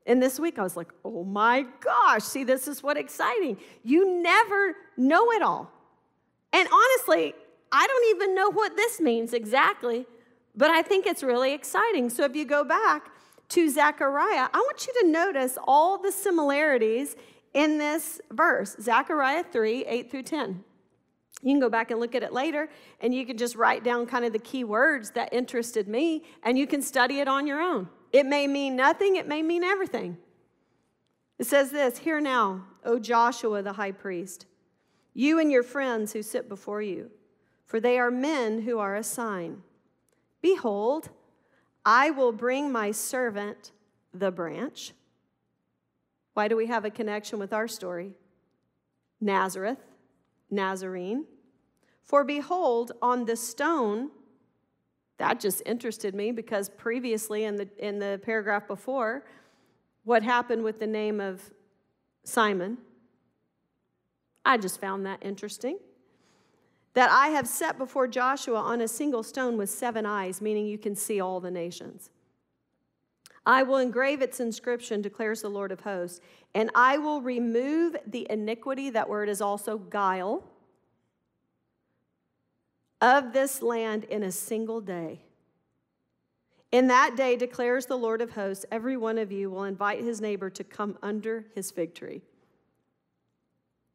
And 0.05 0.23
this 0.23 0.39
week 0.39 0.57
I 0.57 0.63
was 0.63 0.77
like, 0.77 0.93
oh 1.03 1.25
my 1.25 1.65
gosh, 1.81 2.23
see, 2.23 2.45
this 2.45 2.69
is 2.69 2.81
what 2.81 2.95
exciting. 2.95 3.57
You 3.83 4.21
never 4.23 4.77
know 4.95 5.31
it 5.31 5.41
all. 5.41 5.73
And 6.53 6.67
honestly, 6.71 7.33
I 7.71 7.85
don't 7.85 8.15
even 8.15 8.35
know 8.35 8.51
what 8.51 8.75
this 8.75 8.99
means 8.99 9.33
exactly, 9.33 10.05
but 10.55 10.69
I 10.71 10.81
think 10.81 11.05
it's 11.05 11.23
really 11.23 11.53
exciting. 11.53 12.09
So 12.09 12.23
if 12.23 12.35
you 12.35 12.45
go 12.45 12.63
back 12.63 13.09
to 13.49 13.69
Zechariah, 13.69 14.49
I 14.53 14.57
want 14.57 14.87
you 14.87 14.93
to 15.01 15.07
notice 15.07 15.57
all 15.67 15.97
the 15.97 16.11
similarities 16.11 17.15
in 17.53 17.77
this 17.77 18.21
verse 18.31 18.75
Zechariah 18.79 19.43
3 19.43 19.85
8 19.85 20.11
through 20.11 20.23
10. 20.23 20.63
You 21.41 21.53
can 21.53 21.59
go 21.59 21.69
back 21.69 21.89
and 21.89 21.99
look 21.99 22.15
at 22.15 22.23
it 22.23 22.33
later, 22.33 22.69
and 22.99 23.13
you 23.13 23.25
can 23.25 23.37
just 23.37 23.55
write 23.55 23.83
down 23.83 24.05
kind 24.05 24.25
of 24.25 24.33
the 24.33 24.39
key 24.39 24.65
words 24.65 25.11
that 25.11 25.33
interested 25.33 25.87
me, 25.87 26.23
and 26.43 26.57
you 26.57 26.67
can 26.67 26.81
study 26.81 27.19
it 27.19 27.29
on 27.29 27.47
your 27.47 27.61
own. 27.61 27.87
It 28.11 28.25
may 28.25 28.45
mean 28.45 28.75
nothing, 28.75 29.15
it 29.15 29.27
may 29.27 29.41
mean 29.41 29.63
everything. 29.63 30.17
It 31.37 31.45
says 31.45 31.71
this 31.71 31.99
Hear 31.99 32.19
now, 32.19 32.65
O 32.83 32.99
Joshua 32.99 33.61
the 33.61 33.73
high 33.73 33.93
priest, 33.93 34.45
you 35.13 35.39
and 35.39 35.51
your 35.51 35.63
friends 35.63 36.13
who 36.13 36.21
sit 36.21 36.47
before 36.47 36.81
you, 36.81 37.11
for 37.65 37.79
they 37.79 37.99
are 37.99 38.11
men 38.11 38.61
who 38.61 38.79
are 38.79 38.95
a 38.95 39.03
sign. 39.03 39.61
Behold, 40.41 41.09
I 41.85 42.11
will 42.11 42.31
bring 42.31 42.71
my 42.71 42.91
servant, 42.91 43.71
the 44.13 44.31
branch. 44.31 44.93
Why 46.33 46.47
do 46.47 46.55
we 46.55 46.67
have 46.67 46.85
a 46.85 46.89
connection 46.89 47.39
with 47.39 47.53
our 47.53 47.67
story? 47.67 48.13
Nazareth, 49.19 49.79
Nazarene. 50.49 51.25
For 52.03 52.23
behold, 52.23 52.91
on 53.01 53.25
the 53.25 53.35
stone, 53.35 54.09
that 55.17 55.39
just 55.39 55.61
interested 55.65 56.15
me 56.15 56.31
because 56.31 56.69
previously 56.69 57.43
in 57.43 57.55
the, 57.55 57.69
in 57.77 57.99
the 57.99 58.19
paragraph 58.23 58.67
before, 58.67 59.25
what 60.05 60.23
happened 60.23 60.63
with 60.63 60.79
the 60.79 60.87
name 60.87 61.19
of 61.19 61.41
Simon? 62.23 62.77
I 64.49 64.57
just 64.57 64.81
found 64.81 65.05
that 65.05 65.19
interesting 65.21 65.77
that 66.95 67.11
I 67.11 67.27
have 67.27 67.47
set 67.47 67.77
before 67.77 68.07
Joshua 68.07 68.57
on 68.57 68.81
a 68.81 68.87
single 68.87 69.21
stone 69.21 69.57
with 69.57 69.69
seven 69.69 70.07
eyes, 70.07 70.41
meaning 70.41 70.65
you 70.65 70.79
can 70.79 70.95
see 70.95 71.21
all 71.21 71.39
the 71.39 71.51
nations. 71.51 72.09
I 73.45 73.61
will 73.61 73.77
engrave 73.77 74.23
its 74.23 74.39
inscription, 74.39 75.03
declares 75.03 75.43
the 75.43 75.49
Lord 75.49 75.71
of 75.71 75.81
hosts, 75.81 76.19
and 76.55 76.71
I 76.73 76.97
will 76.97 77.21
remove 77.21 77.95
the 78.07 78.25
iniquity, 78.27 78.89
that 78.89 79.07
word 79.07 79.29
is 79.29 79.39
also 79.39 79.77
guile, 79.77 80.43
of 83.01 83.33
this 83.33 83.61
land 83.61 84.05
in 84.05 84.23
a 84.23 84.31
single 84.31 84.81
day. 84.81 85.21
In 86.71 86.87
that 86.87 87.15
day, 87.15 87.35
declares 87.35 87.85
the 87.85 87.97
Lord 87.97 88.19
of 88.19 88.31
hosts, 88.31 88.65
every 88.71 88.97
one 88.97 89.19
of 89.19 89.31
you 89.31 89.51
will 89.51 89.65
invite 89.65 90.01
his 90.01 90.19
neighbor 90.19 90.49
to 90.49 90.63
come 90.63 90.97
under 91.03 91.45
his 91.53 91.69
fig 91.69 91.93
tree. 91.93 92.23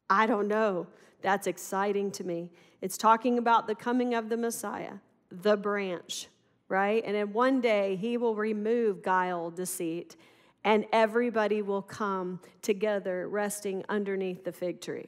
I 0.09 0.25
don't 0.25 0.47
know. 0.47 0.87
That's 1.21 1.47
exciting 1.47 2.11
to 2.11 2.23
me. 2.23 2.51
It's 2.81 2.97
talking 2.97 3.37
about 3.37 3.67
the 3.67 3.75
coming 3.75 4.13
of 4.13 4.29
the 4.29 4.37
Messiah, 4.37 4.93
the 5.31 5.57
branch, 5.57 6.27
right? 6.69 7.03
And 7.05 7.15
in 7.15 7.33
one 7.33 7.61
day, 7.61 7.95
he 7.95 8.17
will 8.17 8.35
remove 8.35 9.01
guile, 9.01 9.49
deceit, 9.49 10.15
and 10.63 10.85
everybody 10.91 11.61
will 11.61 11.81
come 11.81 12.39
together 12.61 13.27
resting 13.27 13.83
underneath 13.89 14.43
the 14.43 14.51
fig 14.51 14.81
tree. 14.81 15.07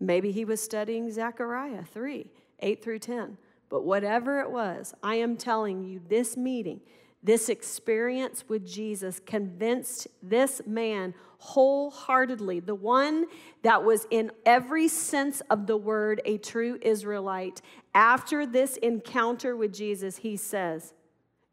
Maybe 0.00 0.32
he 0.32 0.44
was 0.44 0.60
studying 0.60 1.10
Zechariah 1.10 1.84
3 1.84 2.26
8 2.60 2.82
through 2.82 2.98
10. 2.98 3.38
But 3.68 3.84
whatever 3.84 4.40
it 4.40 4.50
was, 4.50 4.94
I 5.02 5.16
am 5.16 5.36
telling 5.36 5.82
you, 5.82 6.00
this 6.08 6.36
meeting, 6.36 6.80
this 7.26 7.48
experience 7.48 8.44
with 8.48 8.64
Jesus 8.64 9.20
convinced 9.26 10.06
this 10.22 10.62
man 10.64 11.12
wholeheartedly, 11.38 12.60
the 12.60 12.74
one 12.74 13.26
that 13.62 13.82
was 13.82 14.06
in 14.10 14.30
every 14.46 14.86
sense 14.86 15.42
of 15.50 15.66
the 15.66 15.76
word 15.76 16.22
a 16.24 16.38
true 16.38 16.78
Israelite. 16.80 17.60
After 17.94 18.46
this 18.46 18.76
encounter 18.76 19.56
with 19.56 19.74
Jesus, 19.74 20.18
he 20.18 20.36
says, 20.36 20.94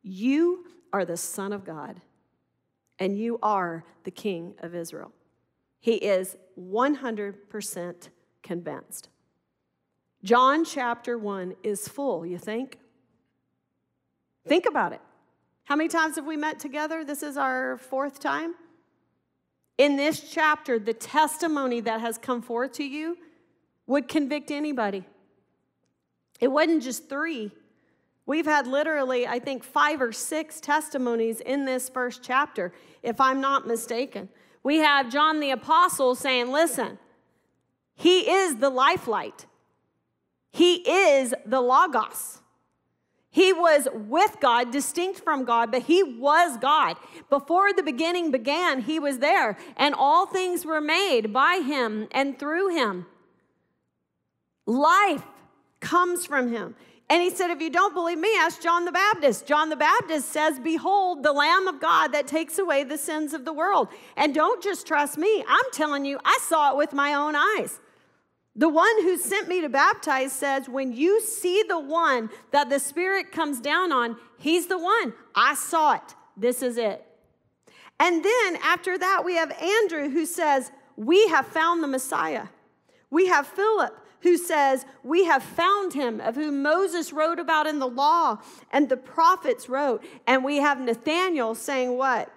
You 0.03 0.65
are 0.93 1.05
the 1.05 1.17
Son 1.17 1.51
of 1.51 1.65
God, 1.65 2.01
and 2.99 3.17
you 3.17 3.39
are 3.41 3.83
the 4.03 4.12
King 4.12 4.53
of 4.59 4.75
Israel. 4.75 5.12
He 5.79 5.95
is 5.95 6.38
100% 6.57 8.09
convinced. 8.43 9.09
John 10.23 10.63
chapter 10.63 11.17
1 11.17 11.55
is 11.63 11.88
full, 11.88 12.27
you 12.27 12.38
think? 12.38 12.77
Think 14.47 14.67
about 14.67 14.93
it. 14.93 15.01
How 15.65 15.76
many 15.76 15.89
times 15.89 16.15
have 16.15 16.26
we 16.26 16.38
met 16.38 16.60
together? 16.60 17.06
This 17.06 17.23
is 17.23 17.38
our 17.38 17.78
fourth 17.78 18.19
time. 18.19 18.56
In 19.78 19.95
this 19.95 20.32
chapter, 20.32 20.78
the 20.78 20.93
testimony 20.93 21.80
that 21.82 22.02
has 22.02 22.17
come 22.17 22.41
forth 22.41 22.73
to 22.73 22.84
you 22.84 23.17
would 23.88 24.08
convict 24.08 24.52
anybody. 24.52 25.04
It 26.39 26.49
wasn't 26.49 26.84
just 26.84 27.10
three. 27.10 27.52
We've 28.26 28.45
had 28.45 28.67
literally, 28.67 29.28
I 29.28 29.39
think, 29.39 29.63
five 29.63 30.02
or 30.02 30.12
six 30.12 30.62
testimonies 30.62 31.41
in 31.41 31.65
this 31.65 31.89
first 31.89 32.21
chapter, 32.23 32.71
if 33.02 33.19
I'm 33.19 33.41
not 33.41 33.67
mistaken. 33.67 34.30
We 34.62 34.78
have 34.78 35.12
John 35.12 35.39
the 35.39 35.52
Apostle 35.52 36.15
saying, 36.15 36.52
Listen, 36.52 36.99
he 37.95 38.30
is 38.30 38.58
the 38.58 38.69
lifelight, 38.69 39.45
he 40.52 40.76
is 40.89 41.34
the 41.45 41.62
Logos. 41.62 42.42
He 43.34 43.52
was 43.52 43.88
with 43.91 44.38
God, 44.39 44.69
distinct 44.69 45.22
from 45.22 45.43
God, 45.43 45.72
but 45.72 45.82
he 45.82 46.04
was 46.04 46.56
God. 46.60 46.98
Before 47.32 47.74
the 47.74 47.82
beginning 47.82 48.30
began, 48.30 48.82
he 48.82 49.00
was 49.00 49.17
there, 49.17 49.58
and 49.76 49.96
all 49.96 50.28
things 50.28 50.67
were 50.67 50.80
made 50.80 51.34
by 51.34 51.63
him 51.65 52.08
and 52.12 52.38
through 52.38 52.76
him. 52.76 53.08
Life 54.67 55.24
comes 55.80 56.28
from 56.28 56.52
him. 56.52 56.76
And 57.10 57.24
he 57.24 57.32
said, 57.32 57.50
If 57.50 57.60
you 57.60 57.72
don't 57.72 57.96
believe 57.96 58.19
me, 58.19 58.30
ask 58.38 58.62
John 58.62 58.86
the 58.86 58.91
Baptist. 58.91 59.48
John 59.48 59.69
the 59.69 59.76
Baptist 59.76 60.30
says, 60.30 60.60
Behold, 60.60 61.24
the 61.24 61.34
Lamb 61.34 61.67
of 61.67 61.82
God 61.82 62.10
that 62.10 62.28
takes 62.28 62.60
away 62.60 62.84
the 62.84 63.00
sins 63.00 63.34
of 63.34 63.46
the 63.46 63.54
world. 63.54 63.88
And 64.15 64.36
don't 64.36 64.62
just 64.62 64.86
trust 64.86 65.17
me. 65.17 65.43
I'm 65.48 65.72
telling 65.72 66.06
you, 66.06 66.19
I 66.24 66.38
saw 66.43 66.69
it 66.69 66.78
with 66.78 66.93
my 66.93 67.15
own 67.15 67.36
eyes. 67.36 67.80
The 68.56 68.70
one 68.70 69.02
who 69.02 69.18
sent 69.18 69.48
me 69.48 69.62
to 69.62 69.70
baptize 69.70 70.32
says, 70.32 70.70
When 70.70 70.94
you 70.94 71.22
see 71.22 71.63
the 71.68 71.80
one 71.80 72.30
that 72.52 72.70
the 72.70 72.80
Spirit 72.80 73.32
comes 73.32 73.60
down 73.60 73.92
on, 73.92 74.18
he's 74.38 74.68
the 74.68 74.78
one. 74.78 75.13
I 75.36 75.56
saw 75.56 75.96
it. 75.96 76.16
This 76.38 76.62
is 76.62 76.78
it. 76.78 77.06
And 78.00 78.24
then 78.24 78.58
after 78.63 78.98
that, 78.98 79.24
we 79.26 79.36
have 79.36 79.52
Andrew 79.52 80.10
who 80.10 80.26
says, 80.26 80.72
We 80.96 81.28
have 81.30 81.48
found 81.48 81.84
the 81.84 81.88
Messiah. 81.88 82.48
We 83.10 83.28
have 83.28 83.48
Philip 83.48 83.98
who 84.22 84.38
says, 84.38 84.86
We 85.04 85.26
have 85.26 85.44
found 85.44 85.94
him, 85.94 86.22
of 86.22 86.36
whom 86.36 86.62
Moses 86.62 87.12
wrote 87.12 87.39
about 87.39 87.68
in 87.68 87.80
the 87.80 87.88
law 87.88 88.38
and 88.72 88.88
the 88.88 88.98
prophets 88.98 89.68
wrote. 89.68 90.04
And 90.28 90.44
we 90.44 90.58
have 90.58 90.80
Nathanael 90.80 91.56
saying, 91.56 91.98
What? 91.98 92.32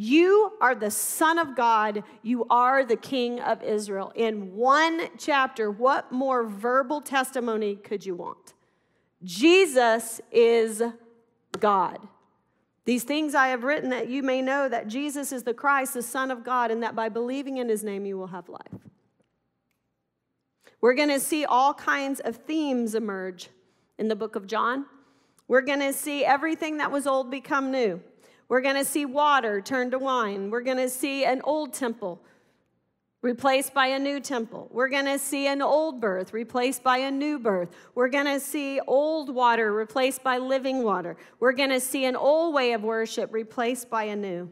You 0.00 0.52
are 0.60 0.76
the 0.76 0.92
Son 0.92 1.40
of 1.40 1.56
God. 1.56 2.04
You 2.22 2.46
are 2.48 2.84
the 2.84 2.94
King 2.94 3.40
of 3.40 3.64
Israel. 3.64 4.12
In 4.14 4.54
one 4.54 5.08
chapter, 5.18 5.72
what 5.72 6.12
more 6.12 6.46
verbal 6.46 7.00
testimony 7.00 7.74
could 7.74 8.06
you 8.06 8.14
want? 8.14 8.54
Jesus 9.24 10.20
is 10.30 10.84
God. 11.58 11.98
These 12.84 13.02
things 13.02 13.34
I 13.34 13.48
have 13.48 13.64
written 13.64 13.90
that 13.90 14.08
you 14.08 14.22
may 14.22 14.40
know 14.40 14.68
that 14.68 14.86
Jesus 14.86 15.32
is 15.32 15.42
the 15.42 15.52
Christ, 15.52 15.94
the 15.94 16.02
Son 16.02 16.30
of 16.30 16.44
God, 16.44 16.70
and 16.70 16.80
that 16.84 16.94
by 16.94 17.08
believing 17.08 17.56
in 17.56 17.68
his 17.68 17.82
name 17.82 18.06
you 18.06 18.16
will 18.16 18.28
have 18.28 18.48
life. 18.48 18.80
We're 20.80 20.94
going 20.94 21.08
to 21.08 21.18
see 21.18 21.44
all 21.44 21.74
kinds 21.74 22.20
of 22.20 22.36
themes 22.36 22.94
emerge 22.94 23.48
in 23.98 24.06
the 24.06 24.14
book 24.14 24.36
of 24.36 24.46
John. 24.46 24.86
We're 25.48 25.62
going 25.62 25.80
to 25.80 25.92
see 25.92 26.24
everything 26.24 26.76
that 26.76 26.92
was 26.92 27.04
old 27.04 27.32
become 27.32 27.72
new. 27.72 28.00
We're 28.48 28.62
going 28.62 28.76
to 28.76 28.84
see 28.84 29.04
water 29.04 29.60
turn 29.60 29.90
to 29.90 29.98
wine. 29.98 30.50
We're 30.50 30.62
going 30.62 30.78
to 30.78 30.88
see 30.88 31.24
an 31.24 31.42
old 31.44 31.74
temple 31.74 32.20
replaced 33.20 33.74
by 33.74 33.88
a 33.88 33.98
new 33.98 34.20
temple. 34.20 34.68
We're 34.72 34.88
going 34.88 35.04
to 35.06 35.18
see 35.18 35.48
an 35.48 35.60
old 35.60 36.00
birth 36.00 36.32
replaced 36.32 36.82
by 36.82 36.98
a 36.98 37.10
new 37.10 37.38
birth. 37.38 37.68
We're 37.94 38.08
going 38.08 38.26
to 38.26 38.40
see 38.40 38.80
old 38.86 39.34
water 39.34 39.72
replaced 39.72 40.22
by 40.22 40.38
living 40.38 40.82
water. 40.82 41.16
We're 41.40 41.52
going 41.52 41.70
to 41.70 41.80
see 41.80 42.04
an 42.04 42.16
old 42.16 42.54
way 42.54 42.72
of 42.72 42.82
worship 42.82 43.32
replaced 43.32 43.90
by 43.90 44.04
a 44.04 44.16
new. 44.16 44.50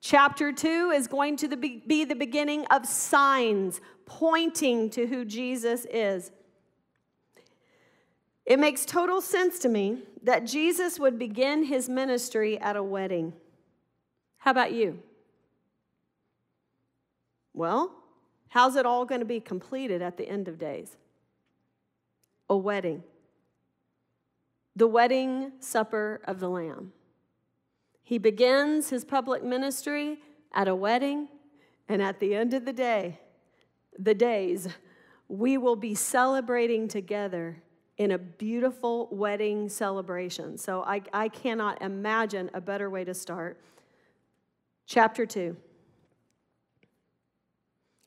Chapter 0.00 0.52
2 0.52 0.90
is 0.90 1.06
going 1.06 1.36
to 1.36 1.56
be 1.56 2.04
the 2.04 2.16
beginning 2.16 2.66
of 2.66 2.84
signs 2.84 3.80
pointing 4.04 4.90
to 4.90 5.06
who 5.06 5.24
Jesus 5.24 5.86
is. 5.86 6.32
It 8.44 8.58
makes 8.58 8.84
total 8.84 9.20
sense 9.20 9.60
to 9.60 9.68
me 9.68 10.02
that 10.22 10.46
Jesus 10.46 10.98
would 10.98 11.18
begin 11.18 11.64
his 11.64 11.88
ministry 11.88 12.58
at 12.58 12.76
a 12.76 12.82
wedding. 12.82 13.32
How 14.38 14.52
about 14.52 14.72
you? 14.72 15.00
Well, 17.54 17.92
how's 18.48 18.76
it 18.76 18.86
all 18.86 19.04
going 19.04 19.20
to 19.20 19.26
be 19.26 19.40
completed 19.40 20.00
at 20.00 20.16
the 20.16 20.28
end 20.28 20.48
of 20.48 20.58
days? 20.58 20.96
A 22.48 22.56
wedding. 22.56 23.02
The 24.74 24.86
wedding 24.86 25.52
supper 25.60 26.20
of 26.24 26.40
the 26.40 26.48
Lamb. 26.48 26.92
He 28.02 28.18
begins 28.18 28.90
his 28.90 29.04
public 29.04 29.44
ministry 29.44 30.18
at 30.54 30.68
a 30.68 30.74
wedding, 30.74 31.28
and 31.88 32.02
at 32.02 32.20
the 32.20 32.34
end 32.34 32.54
of 32.54 32.64
the 32.64 32.72
day, 32.72 33.20
the 33.98 34.14
days, 34.14 34.68
we 35.28 35.56
will 35.56 35.76
be 35.76 35.94
celebrating 35.94 36.88
together 36.88 37.62
in 37.98 38.12
a 38.12 38.18
beautiful 38.18 39.08
wedding 39.10 39.68
celebration. 39.68 40.56
So 40.58 40.82
I, 40.82 41.02
I 41.12 41.28
cannot 41.28 41.82
imagine 41.82 42.50
a 42.54 42.60
better 42.60 42.88
way 42.88 43.04
to 43.04 43.14
start. 43.14 43.60
Chapter 44.86 45.26
2. 45.26 45.56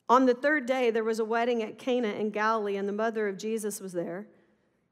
On 0.08 0.26
the 0.26 0.34
third 0.34 0.66
day, 0.66 0.90
there 0.90 1.04
was 1.04 1.18
a 1.18 1.24
wedding 1.24 1.62
at 1.62 1.78
Cana 1.78 2.08
in 2.08 2.30
Galilee, 2.30 2.76
and 2.76 2.88
the 2.88 2.92
mother 2.92 3.26
of 3.26 3.38
Jesus 3.38 3.80
was 3.80 3.92
there. 3.92 4.26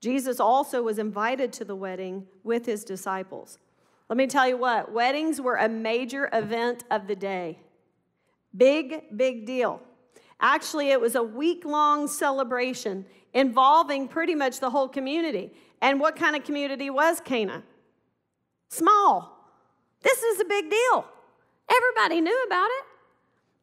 Jesus 0.01 0.41
also 0.41 0.83
was 0.83 0.99
invited 0.99 1.53
to 1.55 1.65
the 1.65 1.77
wedding 1.77 2.27
with 2.43 2.67
his 2.67 2.85
disciples. 2.85 3.59
Let 4.09 4.17
me 4.17 4.27
tell 4.27 4.47
you 4.47 4.57
what, 4.57 4.93
weddings 4.93 5.41
were 5.41 5.57
a 5.57 5.69
major 5.69 6.29
event 6.33 6.85
of 6.91 7.07
the 7.07 7.17
day. 7.17 7.59
Big, 8.57 9.17
big 9.17 9.47
deal. 9.47 9.81
Actually, 10.41 10.91
it 10.91 11.01
was 11.01 11.15
a 11.15 11.23
week 11.23 11.65
long 11.65 12.07
celebration 12.07 13.07
involving 13.35 14.09
pretty 14.09 14.35
much 14.35 14.61
the 14.61 14.71
whole 14.71 14.89
community. 14.89 15.53
And 15.83 16.01
what 16.01 16.17
kind 16.17 16.35
of 16.35 16.45
community 16.45 16.89
was 16.89 17.21
Cana? 17.21 17.63
Small. 18.71 19.31
This 20.03 20.23
is 20.23 20.41
a 20.41 20.45
big 20.45 20.71
deal. 20.71 21.05
Everybody 21.71 22.21
knew 22.21 22.45
about 22.47 22.69
it. 22.71 22.85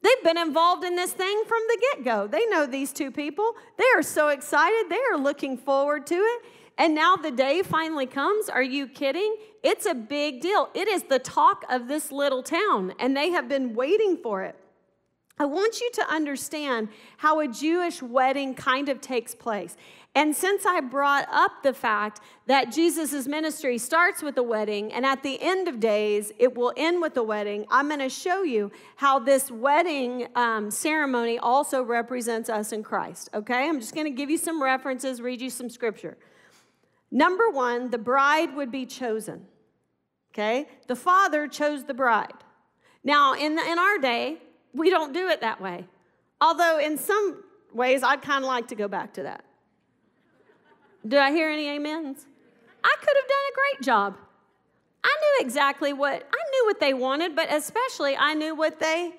They've 0.03 0.23
been 0.23 0.37
involved 0.37 0.83
in 0.83 0.95
this 0.95 1.11
thing 1.13 1.43
from 1.47 1.59
the 1.67 1.77
get 1.81 2.05
go. 2.05 2.27
They 2.27 2.45
know 2.47 2.65
these 2.65 2.91
two 2.91 3.11
people. 3.11 3.55
They 3.77 3.85
are 3.95 4.01
so 4.01 4.29
excited. 4.29 4.89
They 4.89 4.99
are 5.11 5.17
looking 5.17 5.57
forward 5.57 6.07
to 6.07 6.15
it. 6.15 6.41
And 6.77 6.95
now 6.95 7.15
the 7.15 7.31
day 7.31 7.61
finally 7.61 8.07
comes. 8.07 8.49
Are 8.49 8.63
you 8.63 8.87
kidding? 8.87 9.35
It's 9.63 9.85
a 9.85 9.93
big 9.93 10.41
deal. 10.41 10.69
It 10.73 10.87
is 10.87 11.03
the 11.03 11.19
talk 11.19 11.63
of 11.69 11.87
this 11.87 12.11
little 12.11 12.41
town, 12.41 12.93
and 12.99 13.15
they 13.15 13.29
have 13.29 13.47
been 13.47 13.75
waiting 13.75 14.17
for 14.17 14.41
it. 14.43 14.55
I 15.41 15.45
want 15.45 15.81
you 15.81 15.89
to 15.93 16.07
understand 16.07 16.89
how 17.17 17.39
a 17.39 17.47
Jewish 17.47 17.99
wedding 17.99 18.53
kind 18.53 18.89
of 18.89 19.01
takes 19.01 19.33
place. 19.33 19.75
And 20.13 20.35
since 20.35 20.67
I 20.67 20.81
brought 20.81 21.27
up 21.31 21.63
the 21.63 21.73
fact 21.73 22.21
that 22.45 22.71
Jesus' 22.71 23.25
ministry 23.25 23.79
starts 23.79 24.21
with 24.21 24.37
a 24.37 24.43
wedding 24.43 24.93
and 24.93 25.03
at 25.03 25.23
the 25.23 25.41
end 25.41 25.67
of 25.67 25.79
days 25.79 26.31
it 26.37 26.55
will 26.55 26.71
end 26.77 27.01
with 27.01 27.17
a 27.17 27.23
wedding, 27.23 27.65
I'm 27.71 27.87
going 27.87 28.01
to 28.01 28.09
show 28.09 28.43
you 28.43 28.71
how 28.97 29.17
this 29.17 29.49
wedding 29.49 30.27
um, 30.35 30.69
ceremony 30.69 31.39
also 31.39 31.81
represents 31.81 32.47
us 32.47 32.71
in 32.71 32.83
Christ. 32.83 33.27
Okay? 33.33 33.67
I'm 33.67 33.79
just 33.79 33.95
going 33.95 34.05
to 34.05 34.15
give 34.15 34.29
you 34.29 34.37
some 34.37 34.61
references, 34.61 35.21
read 35.21 35.41
you 35.41 35.49
some 35.49 35.71
scripture. 35.71 36.19
Number 37.09 37.49
one, 37.49 37.89
the 37.89 37.97
bride 37.97 38.55
would 38.55 38.71
be 38.71 38.85
chosen. 38.85 39.47
Okay? 40.35 40.67
The 40.85 40.95
father 40.95 41.47
chose 41.47 41.85
the 41.85 41.95
bride. 41.95 42.43
Now, 43.03 43.33
in, 43.33 43.55
the, 43.55 43.65
in 43.67 43.79
our 43.79 43.97
day, 43.97 44.37
we 44.73 44.89
don't 44.89 45.13
do 45.13 45.27
it 45.29 45.41
that 45.41 45.61
way. 45.61 45.85
Although, 46.39 46.79
in 46.79 46.97
some 46.97 47.43
ways, 47.73 48.03
I'd 48.03 48.21
kind 48.21 48.43
of 48.43 48.47
like 48.47 48.67
to 48.69 48.75
go 48.75 48.87
back 48.87 49.13
to 49.13 49.23
that. 49.23 49.43
Do 51.07 51.17
I 51.17 51.31
hear 51.31 51.49
any 51.49 51.69
amens? 51.69 52.25
I 52.83 52.95
could 52.99 53.15
have 53.15 53.27
done 53.27 53.45
a 53.49 53.55
great 53.55 53.85
job. 53.85 54.17
I 55.03 55.09
knew 55.09 55.45
exactly 55.45 55.93
what 55.93 56.13
I 56.13 56.43
knew 56.51 56.65
what 56.65 56.79
they 56.79 56.93
wanted, 56.93 57.35
but 57.35 57.51
especially 57.51 58.15
I 58.15 58.33
knew 58.33 58.55
what 58.55 58.79
they 58.79 59.13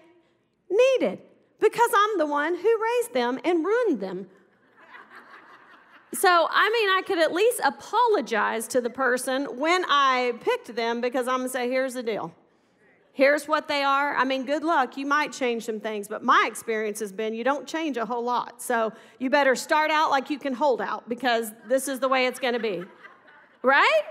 needed 0.70 1.18
because 1.60 1.90
I'm 1.94 2.18
the 2.18 2.26
one 2.26 2.54
who 2.54 2.82
raised 2.82 3.14
them 3.14 3.40
and 3.44 3.64
ruined 3.64 4.00
them. 4.00 4.28
So, 6.14 6.28
I 6.28 6.70
mean, 6.70 6.88
I 6.90 7.02
could 7.06 7.18
at 7.18 7.32
least 7.32 7.60
apologize 7.64 8.68
to 8.68 8.80
the 8.80 8.90
person 8.90 9.44
when 9.58 9.84
I 9.88 10.34
picked 10.40 10.74
them 10.76 11.00
because 11.00 11.26
I'm 11.26 11.38
gonna 11.38 11.48
say, 11.48 11.70
here's 11.70 11.94
the 11.94 12.02
deal. 12.02 12.34
Here's 13.14 13.46
what 13.46 13.68
they 13.68 13.82
are. 13.82 14.14
I 14.16 14.24
mean, 14.24 14.46
good 14.46 14.64
luck. 14.64 14.96
You 14.96 15.04
might 15.04 15.32
change 15.32 15.66
some 15.66 15.80
things, 15.80 16.08
but 16.08 16.22
my 16.22 16.46
experience 16.48 16.98
has 17.00 17.12
been 17.12 17.34
you 17.34 17.44
don't 17.44 17.66
change 17.66 17.98
a 17.98 18.06
whole 18.06 18.24
lot. 18.24 18.62
So 18.62 18.90
you 19.18 19.28
better 19.28 19.54
start 19.54 19.90
out 19.90 20.10
like 20.10 20.30
you 20.30 20.38
can 20.38 20.54
hold 20.54 20.80
out 20.80 21.06
because 21.08 21.52
this 21.68 21.88
is 21.88 22.00
the 22.00 22.08
way 22.08 22.26
it's 22.26 22.40
going 22.40 22.54
to 22.54 22.60
be. 22.60 22.84
Right? 23.64 24.02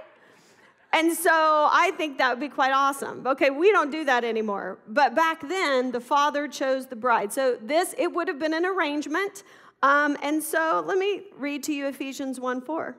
And 0.94 1.12
so 1.12 1.30
I 1.30 1.92
think 1.98 2.18
that 2.20 2.30
would 2.30 2.40
be 2.40 2.48
quite 2.48 2.72
awesome. 2.72 3.28
Okay, 3.28 3.50
we 3.50 3.70
don't 3.74 3.92
do 3.92 4.06
that 4.06 4.24
anymore. 4.24 4.80
But 4.88 5.14
back 5.14 5.46
then, 5.46 5.92
the 5.92 6.00
father 6.00 6.48
chose 6.48 6.88
the 6.88 6.96
bride. 6.96 7.34
So 7.34 7.58
this, 7.62 7.94
it 7.98 8.14
would 8.14 8.30
have 8.30 8.40
been 8.40 8.54
an 8.54 8.66
arrangement. 8.66 9.44
Um, 9.84 10.18
and 10.24 10.42
so 10.42 10.82
let 10.88 10.98
me 10.98 11.24
read 11.36 11.64
to 11.64 11.74
you 11.74 11.88
Ephesians 11.88 12.40
1 12.40 12.62
4. 12.62 12.96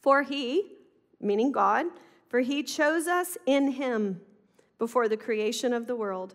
For 0.00 0.22
he, 0.22 0.72
meaning 1.20 1.52
God, 1.52 1.84
for 2.30 2.40
he 2.40 2.62
chose 2.62 3.06
us 3.06 3.36
in 3.44 3.72
him 3.72 4.22
before 4.82 5.06
the 5.06 5.16
creation 5.16 5.72
of 5.72 5.86
the 5.86 5.94
world 5.94 6.34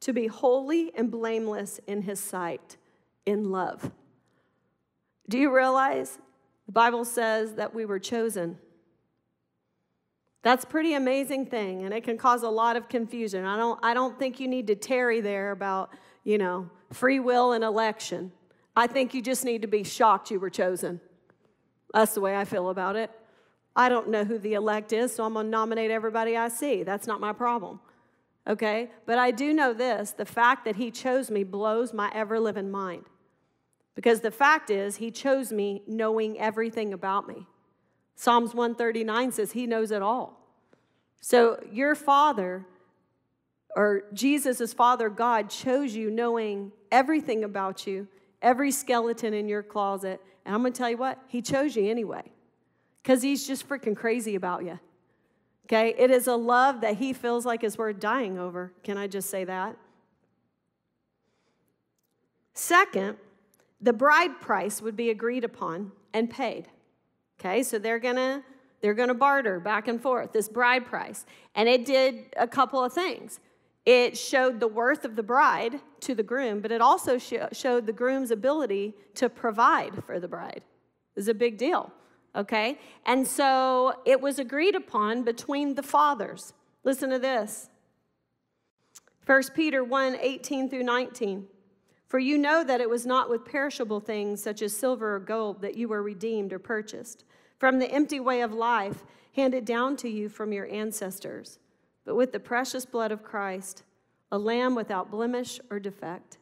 to 0.00 0.12
be 0.12 0.26
holy 0.26 0.90
and 0.96 1.12
blameless 1.12 1.78
in 1.86 2.02
his 2.02 2.18
sight 2.18 2.76
in 3.24 3.52
love. 3.52 3.92
Do 5.28 5.38
you 5.38 5.54
realize 5.54 6.18
the 6.66 6.72
Bible 6.72 7.04
says 7.04 7.54
that 7.54 7.72
we 7.72 7.84
were 7.84 8.00
chosen? 8.00 8.58
That's 10.42 10.64
pretty 10.64 10.94
amazing 10.94 11.46
thing, 11.46 11.84
and 11.84 11.94
it 11.94 12.02
can 12.02 12.18
cause 12.18 12.42
a 12.42 12.48
lot 12.48 12.74
of 12.74 12.88
confusion. 12.88 13.44
I 13.44 13.56
don't, 13.56 13.78
I 13.84 13.94
don't 13.94 14.18
think 14.18 14.40
you 14.40 14.48
need 14.48 14.66
to 14.66 14.74
tarry 14.74 15.20
there 15.20 15.52
about, 15.52 15.90
you 16.24 16.36
know, 16.36 16.68
free 16.90 17.20
will 17.20 17.52
and 17.52 17.62
election. 17.62 18.32
I 18.74 18.88
think 18.88 19.14
you 19.14 19.22
just 19.22 19.44
need 19.44 19.62
to 19.62 19.68
be 19.68 19.84
shocked 19.84 20.32
you 20.32 20.40
were 20.40 20.50
chosen. 20.50 21.00
That's 21.92 22.14
the 22.14 22.20
way 22.20 22.36
I 22.36 22.44
feel 22.44 22.70
about 22.70 22.96
it. 22.96 23.12
I 23.76 23.88
don't 23.88 24.08
know 24.08 24.24
who 24.24 24.38
the 24.38 24.54
elect 24.54 24.92
is, 24.92 25.14
so 25.14 25.24
I'm 25.24 25.34
going 25.34 25.46
to 25.46 25.50
nominate 25.50 25.90
everybody 25.90 26.36
I 26.36 26.48
see. 26.48 26.82
That's 26.82 27.06
not 27.06 27.20
my 27.20 27.32
problem. 27.32 27.80
Okay? 28.46 28.90
But 29.06 29.18
I 29.18 29.30
do 29.30 29.52
know 29.52 29.72
this 29.72 30.12
the 30.12 30.24
fact 30.24 30.64
that 30.64 30.76
he 30.76 30.90
chose 30.90 31.30
me 31.30 31.44
blows 31.44 31.92
my 31.92 32.10
ever 32.14 32.38
living 32.38 32.70
mind. 32.70 33.04
Because 33.94 34.20
the 34.20 34.30
fact 34.30 34.70
is, 34.70 34.96
he 34.96 35.10
chose 35.10 35.52
me 35.52 35.82
knowing 35.86 36.38
everything 36.38 36.92
about 36.92 37.28
me. 37.28 37.46
Psalms 38.16 38.54
139 38.54 39.32
says 39.32 39.52
he 39.52 39.66
knows 39.66 39.90
it 39.90 40.02
all. 40.02 40.40
So 41.20 41.58
your 41.72 41.94
father, 41.94 42.66
or 43.74 44.02
Jesus' 44.12 44.72
father, 44.72 45.08
God, 45.08 45.48
chose 45.48 45.94
you 45.94 46.10
knowing 46.10 46.72
everything 46.92 47.44
about 47.44 47.86
you, 47.86 48.06
every 48.42 48.70
skeleton 48.70 49.32
in 49.32 49.48
your 49.48 49.62
closet. 49.62 50.20
And 50.44 50.54
I'm 50.54 50.60
going 50.60 50.72
to 50.72 50.78
tell 50.78 50.90
you 50.90 50.98
what, 50.98 51.18
he 51.28 51.40
chose 51.40 51.76
you 51.76 51.88
anyway, 51.88 52.30
because 53.04 53.22
he's 53.22 53.46
just 53.46 53.68
freaking 53.68 53.94
crazy 53.94 54.34
about 54.34 54.64
you. 54.64 54.80
Okay? 55.66 55.94
It 55.96 56.10
is 56.10 56.26
a 56.26 56.34
love 56.34 56.80
that 56.80 56.96
he 56.96 57.12
feels 57.12 57.44
like 57.44 57.62
is 57.62 57.76
worth 57.76 58.00
dying 58.00 58.38
over. 58.38 58.72
Can 58.82 58.96
I 58.96 59.06
just 59.06 59.28
say 59.28 59.44
that? 59.44 59.76
Second, 62.54 63.18
the 63.80 63.92
bride 63.92 64.40
price 64.40 64.80
would 64.80 64.96
be 64.96 65.10
agreed 65.10 65.44
upon 65.44 65.92
and 66.14 66.30
paid. 66.30 66.68
Okay, 67.38 67.62
so 67.62 67.78
they're 67.78 67.98
gonna 67.98 68.42
they're 68.80 68.94
gonna 68.94 69.14
barter 69.14 69.58
back 69.58 69.88
and 69.88 70.00
forth 70.00 70.32
this 70.32 70.48
bride 70.48 70.86
price, 70.86 71.26
and 71.56 71.68
it 71.68 71.84
did 71.84 72.26
a 72.36 72.46
couple 72.46 72.82
of 72.82 72.92
things. 72.92 73.40
It 73.84 74.16
showed 74.16 74.60
the 74.60 74.68
worth 74.68 75.04
of 75.04 75.16
the 75.16 75.22
bride 75.22 75.80
to 76.00 76.14
the 76.14 76.22
groom, 76.22 76.60
but 76.60 76.70
it 76.70 76.80
also 76.80 77.18
showed 77.18 77.86
the 77.86 77.92
groom's 77.92 78.30
ability 78.30 78.94
to 79.16 79.28
provide 79.28 80.02
for 80.04 80.20
the 80.20 80.28
bride. 80.28 80.62
It 80.62 81.16
was 81.16 81.28
a 81.28 81.34
big 81.34 81.58
deal. 81.58 81.92
Okay, 82.36 82.78
and 83.06 83.26
so 83.26 84.00
it 84.04 84.20
was 84.20 84.38
agreed 84.38 84.74
upon 84.74 85.22
between 85.22 85.74
the 85.74 85.82
fathers. 85.82 86.52
Listen 86.82 87.10
to 87.10 87.18
this. 87.18 87.70
1 89.26 89.42
Peter 89.54 89.84
1 89.84 90.16
18 90.20 90.68
through 90.68 90.82
19. 90.82 91.46
For 92.08 92.18
you 92.18 92.36
know 92.36 92.62
that 92.62 92.80
it 92.80 92.90
was 92.90 93.06
not 93.06 93.30
with 93.30 93.44
perishable 93.44 94.00
things 94.00 94.42
such 94.42 94.62
as 94.62 94.76
silver 94.76 95.16
or 95.16 95.20
gold 95.20 95.62
that 95.62 95.76
you 95.76 95.88
were 95.88 96.02
redeemed 96.02 96.52
or 96.52 96.58
purchased 96.58 97.24
from 97.58 97.78
the 97.78 97.90
empty 97.90 98.20
way 98.20 98.42
of 98.42 98.52
life 98.52 99.04
handed 99.32 99.64
down 99.64 99.96
to 99.96 100.08
you 100.08 100.28
from 100.28 100.52
your 100.52 100.66
ancestors, 100.70 101.58
but 102.04 102.14
with 102.14 102.30
the 102.32 102.40
precious 102.40 102.84
blood 102.84 103.10
of 103.10 103.22
Christ, 103.22 103.82
a 104.30 104.38
lamb 104.38 104.74
without 104.74 105.10
blemish 105.10 105.60
or 105.70 105.80
defect. 105.80 106.38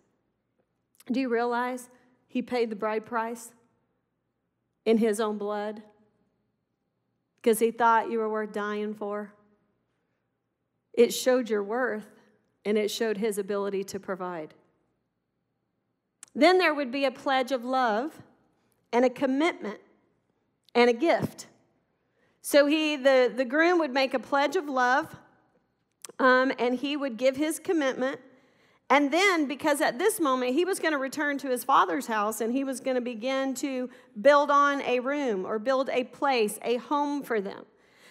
Do 1.11 1.21
you 1.21 1.29
realize 1.29 1.91
he 2.27 2.43
paid 2.43 2.71
the 2.71 2.77
bride 2.77 3.07
price 3.07 3.53
in 4.85 4.99
his 4.99 5.21
own 5.21 5.39
blood 5.39 5.83
because 7.41 7.59
he 7.59 7.71
thought 7.71 8.11
you 8.11 8.19
were 8.19 8.29
worth 8.29 8.53
dying 8.53 8.95
for? 8.95 9.33
It 10.93 11.13
showed 11.13 11.51
your 11.51 11.63
worth 11.63 12.07
and 12.65 12.79
it 12.79 12.91
showed 12.91 13.17
his 13.17 13.39
ability 13.39 13.85
to 13.85 13.99
provide. 13.99 14.55
Then 16.35 16.59
there 16.59 16.75
would 16.75 16.91
be 16.91 17.05
a 17.05 17.11
pledge 17.11 17.53
of 17.53 17.65
love 17.65 18.23
and 18.93 19.05
a 19.05 19.11
commitment 19.11 19.81
and 20.75 20.89
a 20.89 20.93
gift. 20.93 21.47
So 22.41 22.67
he, 22.67 22.97
the, 22.97 23.33
the 23.35 23.45
groom 23.45 23.79
would 23.79 23.93
make 23.93 24.15
a 24.15 24.19
pledge 24.19 24.57
of 24.57 24.69
love 24.69 25.15
um, 26.19 26.53
and 26.59 26.75
he 26.75 26.97
would 26.97 27.17
give 27.17 27.37
his 27.37 27.59
commitment. 27.59 28.21
And 28.93 29.11
then, 29.11 29.49
because 29.49 29.81
at 29.81 29.99
this 29.99 30.21
moment 30.21 30.53
he 30.53 30.67
was 30.67 30.79
going 30.79 30.93
to 30.93 30.99
return 30.99 31.39
to 31.39 31.49
his 31.49 31.65
father's 31.65 32.09
house 32.09 32.43
and 32.43 32.53
he 32.53 32.63
was 32.63 32.79
going 32.79 32.97
to 32.97 33.01
begin 33.01 33.55
to 33.55 33.89
build 34.21 34.51
on 34.51 34.83
a 34.83 35.01
room 35.01 35.47
or 35.47 35.59
build 35.59 35.89
a 35.89 36.05
place, 36.05 36.59
a 36.61 36.77
home 36.77 37.23
for 37.23 37.41
them. 37.41 37.65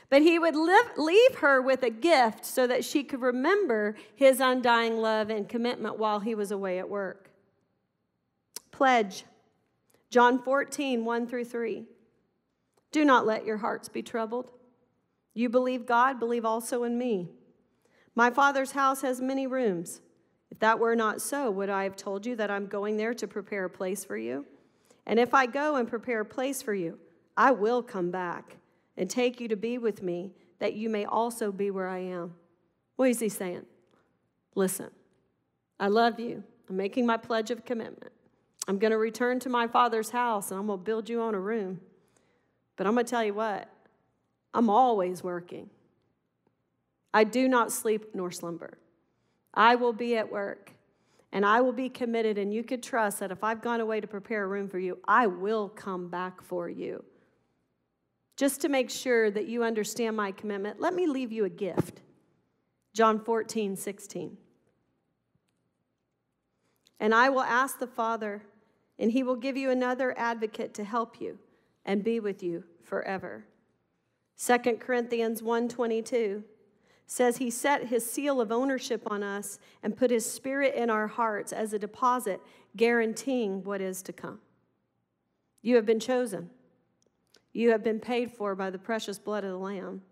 But 0.10 0.24
he 0.24 0.40
would 0.40 0.56
live, 0.56 0.98
leave 0.98 1.36
her 1.36 1.62
with 1.62 1.84
a 1.84 1.92
gift 1.92 2.48
so 2.48 2.66
that 2.66 2.84
she 2.84 3.04
could 3.04 3.22
remember 3.22 3.96
his 4.16 4.40
undying 4.40 4.98
love 4.98 5.30
and 5.30 5.48
commitment 5.48 6.00
while 6.00 6.20
he 6.20 6.34
was 6.34 6.50
away 6.50 6.80
at 6.80 6.90
work 6.90 7.30
pledge. 8.72 9.26
John 10.10 10.42
14, 10.42 11.06
1 11.06 11.28
through 11.28 11.46
3. 11.46 11.84
Do 12.92 13.06
not 13.06 13.28
let 13.28 13.46
your 13.46 13.58
hearts 13.58 13.88
be 13.88 14.02
troubled. 14.02 14.50
You 15.36 15.48
believe 15.48 15.86
God, 15.86 16.20
believe 16.20 16.44
also 16.44 16.84
in 16.84 16.98
me. 16.98 17.30
My 18.16 18.32
Father's 18.32 18.72
house 18.72 19.04
has 19.04 19.22
many 19.22 19.46
rooms. 19.46 20.02
If 20.52 20.60
that 20.60 20.80
were 20.80 20.95
not 20.95 21.22
so, 21.22 21.49
would 21.49 21.70
I 21.70 21.84
have 21.84 21.95
told 21.95 22.26
you 22.26 22.36
that 22.36 22.52
I'm 22.52 22.68
going 22.68 22.97
there 22.97 23.14
to 23.14 23.28
prepare 23.28 23.66
a 23.66 23.70
place 23.70 24.04
for 24.04 24.18
you? 24.18 24.45
And 25.06 25.18
if 25.18 25.34
I 25.34 25.45
go 25.45 25.78
and 25.78 25.88
prepare 25.88 26.22
a 26.22 26.26
place 26.26 26.62
for 26.62 26.74
you, 26.74 26.99
I 27.36 27.52
will 27.52 27.82
come 27.82 28.12
back 28.12 28.58
and 28.97 29.10
take 29.10 29.39
you 29.39 29.47
to 29.47 29.56
be 29.56 29.78
with 29.78 30.04
me, 30.04 30.32
that 30.60 30.74
you 30.74 30.89
may 30.89 31.06
also 31.06 31.52
be 31.52 31.72
where 31.72 31.88
I 31.88 31.99
am. 31.99 32.36
What 32.97 33.10
is 33.10 33.20
he 33.20 33.30
saying? 33.30 33.66
Listen, 34.54 34.91
I 35.80 35.88
love 35.88 36.20
you. 36.20 36.43
I'm 36.70 36.78
making 36.78 37.06
my 37.06 37.18
pledge 37.18 37.49
of 37.49 37.66
commitment. 37.66 38.12
I'm 38.68 38.78
going 38.78 38.91
to 38.91 38.97
return 38.97 39.39
to 39.39 39.49
my 39.49 39.68
father's 39.68 40.12
house 40.12 40.52
and 40.52 40.60
I'm 40.60 40.68
going 40.68 40.80
to 40.80 40.84
build 40.84 41.10
you 41.10 41.22
on 41.22 41.34
a 41.34 41.39
room. 41.39 41.80
But 42.76 42.86
I'm 42.86 42.93
going 42.93 43.06
to 43.06 43.10
tell 43.10 43.24
you 43.24 43.34
what, 43.34 43.70
I'm 44.54 44.70
always 44.70 45.24
working. 45.24 45.70
I 47.14 47.24
do 47.24 47.47
not 47.47 47.72
sleep 47.72 48.14
nor 48.14 48.32
slumber. 48.32 48.78
I 49.54 49.76
will 49.76 49.93
be 49.93 50.18
at 50.18 50.32
work 50.32 50.72
and 51.34 51.45
I 51.45 51.62
will 51.62 51.72
be 51.72 51.89
committed, 51.89 52.38
and 52.38 52.54
you 52.54 52.64
could 52.64 52.84
trust 52.84 53.20
that 53.20 53.32
if 53.32 53.43
I've 53.43 53.62
gone 53.62 53.80
away 53.80 54.02
to 54.02 54.08
prepare 54.08 54.43
a 54.43 54.47
room 54.47 54.68
for 54.68 54.80
you, 54.80 54.99
I 55.08 55.28
will 55.28 55.70
come 55.70 56.10
back 56.10 56.41
for 56.41 56.68
you. 56.68 57.06
Just 58.36 58.60
to 58.62 58.70
make 58.70 58.89
sure 58.89 59.32
that 59.32 59.47
you 59.47 59.64
understand 59.64 60.18
my 60.18 60.32
commitment, 60.34 60.82
let 60.82 60.93
me 60.93 61.08
leave 61.08 61.32
you 61.32 61.45
a 61.45 61.49
gift. 61.49 62.02
John 62.93 63.24
14, 63.24 63.78
16. 63.78 64.38
And 66.99 67.16
I 67.16 67.30
will 67.30 67.41
ask 67.41 67.80
the 67.80 67.88
Father, 67.88 68.43
and 68.99 69.12
he 69.12 69.24
will 69.24 69.38
give 69.38 69.56
you 69.56 69.70
another 69.70 70.14
advocate 70.18 70.74
to 70.76 70.84
help 70.84 71.22
you 71.22 71.39
and 71.86 72.04
be 72.04 72.20
with 72.20 72.43
you 72.43 72.64
forever. 72.84 73.45
2 74.38 74.80
Corinthians 74.80 75.41
1:22 75.41 76.43
says 77.12 77.36
he 77.36 77.49
set 77.49 77.88
his 77.88 78.09
seal 78.09 78.39
of 78.39 78.53
ownership 78.53 79.03
on 79.07 79.22
us 79.22 79.59
and 79.84 79.97
put 79.97 80.09
his 80.09 80.26
spirit 80.26 80.74
in 80.76 80.89
our 80.89 81.07
hearts 81.07 81.51
as 81.51 81.74
a 81.74 81.78
deposit 81.78 82.39
guaranteeing 82.78 83.66
what 83.66 83.82
is 83.82 84.01
to 84.01 84.14
come. 84.14 84.39
You 85.62 85.76
have 85.76 85.86
been 85.86 85.99
chosen. 85.99 86.49
You 87.51 87.72
have 87.72 87.84
been 87.84 87.99
paid 87.99 88.32
for 88.32 88.55
by 88.55 88.70
the 88.70 88.80
precious 88.80 89.20
blood 89.20 89.43
of 89.43 89.49
the 89.49 89.57
lamb. 89.57 90.03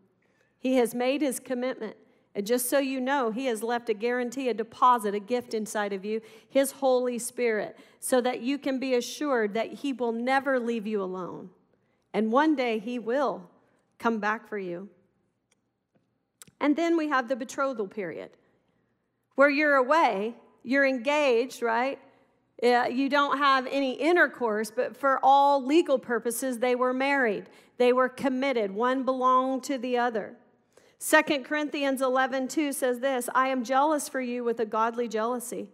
He 0.58 0.76
has 0.76 0.94
made 0.94 1.22
his 1.22 1.40
commitment 1.40 1.96
and 2.36 2.46
just 2.46 2.70
so 2.70 2.80
you 2.80 3.00
know, 3.00 3.32
He 3.32 3.46
has 3.46 3.64
left 3.64 3.90
a 3.90 3.94
guarantee, 3.94 4.50
a 4.50 4.54
deposit, 4.54 5.16
a 5.16 5.20
gift 5.20 5.54
inside 5.54 5.94
of 5.94 6.04
you, 6.04 6.22
His 6.50 6.74
Holy 6.74 7.18
Spirit, 7.18 7.78
so 8.02 8.22
that 8.22 8.42
you 8.42 8.58
can 8.58 8.78
be 8.78 8.94
assured 8.94 9.54
that 9.54 9.74
He 9.74 9.94
will 9.94 10.12
never 10.12 10.60
leave 10.60 10.86
you 10.86 11.02
alone. 11.02 11.50
And 12.14 12.32
one 12.32 12.56
day 12.56 12.78
He 12.78 13.00
will 13.00 13.50
come 13.98 14.20
back 14.20 14.48
for 14.48 14.60
you. 14.60 14.90
And 16.62 16.76
then 16.76 16.98
we 16.98 17.08
have 17.10 17.28
the 17.28 17.36
betrothal 17.36 17.88
period, 17.88 18.32
where 19.36 19.50
you're 19.50 19.76
away, 19.76 20.36
you're 20.64 20.86
engaged, 20.86 21.62
right? 21.62 22.00
Uh, 22.62 22.86
you 22.92 23.08
don't 23.08 23.38
have 23.38 23.66
any 23.68 23.94
intercourse, 23.94 24.70
but 24.70 24.98
for 24.98 25.20
all 25.24 25.66
legal 25.66 25.98
purposes, 25.98 26.60
they 26.60 26.76
were 26.76 26.94
married. 26.94 27.46
They 27.78 27.94
were 27.94 28.10
committed. 28.10 28.72
One 28.72 29.04
belonged 29.04 29.64
to 29.66 29.78
the 29.78 29.98
other. 29.98 30.36
2 31.00 31.44
Corinthians 31.44 32.02
11, 32.02 32.50
2 32.50 32.74
says 32.74 33.00
this 33.00 33.30
I 33.34 33.48
am 33.48 33.64
jealous 33.64 34.10
for 34.10 34.20
you 34.20 34.44
with 34.44 34.60
a 34.60 34.66
godly 34.66 35.08
jealousy. 35.08 35.70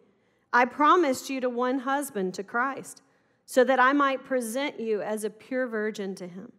I 0.54 0.66
promised 0.66 1.30
you 1.30 1.42
to 1.42 1.50
one 1.50 1.80
husband, 1.80 2.36
to 2.36 2.44
Christ, 2.44 3.02
so 3.48 3.64
that 3.64 3.80
I 3.80 3.92
might 3.94 4.24
present 4.24 4.80
you 4.80 5.02
as 5.02 5.24
a 5.24 5.30
pure 5.32 5.68
virgin 5.68 6.14
to 6.16 6.28
him. 6.28 6.52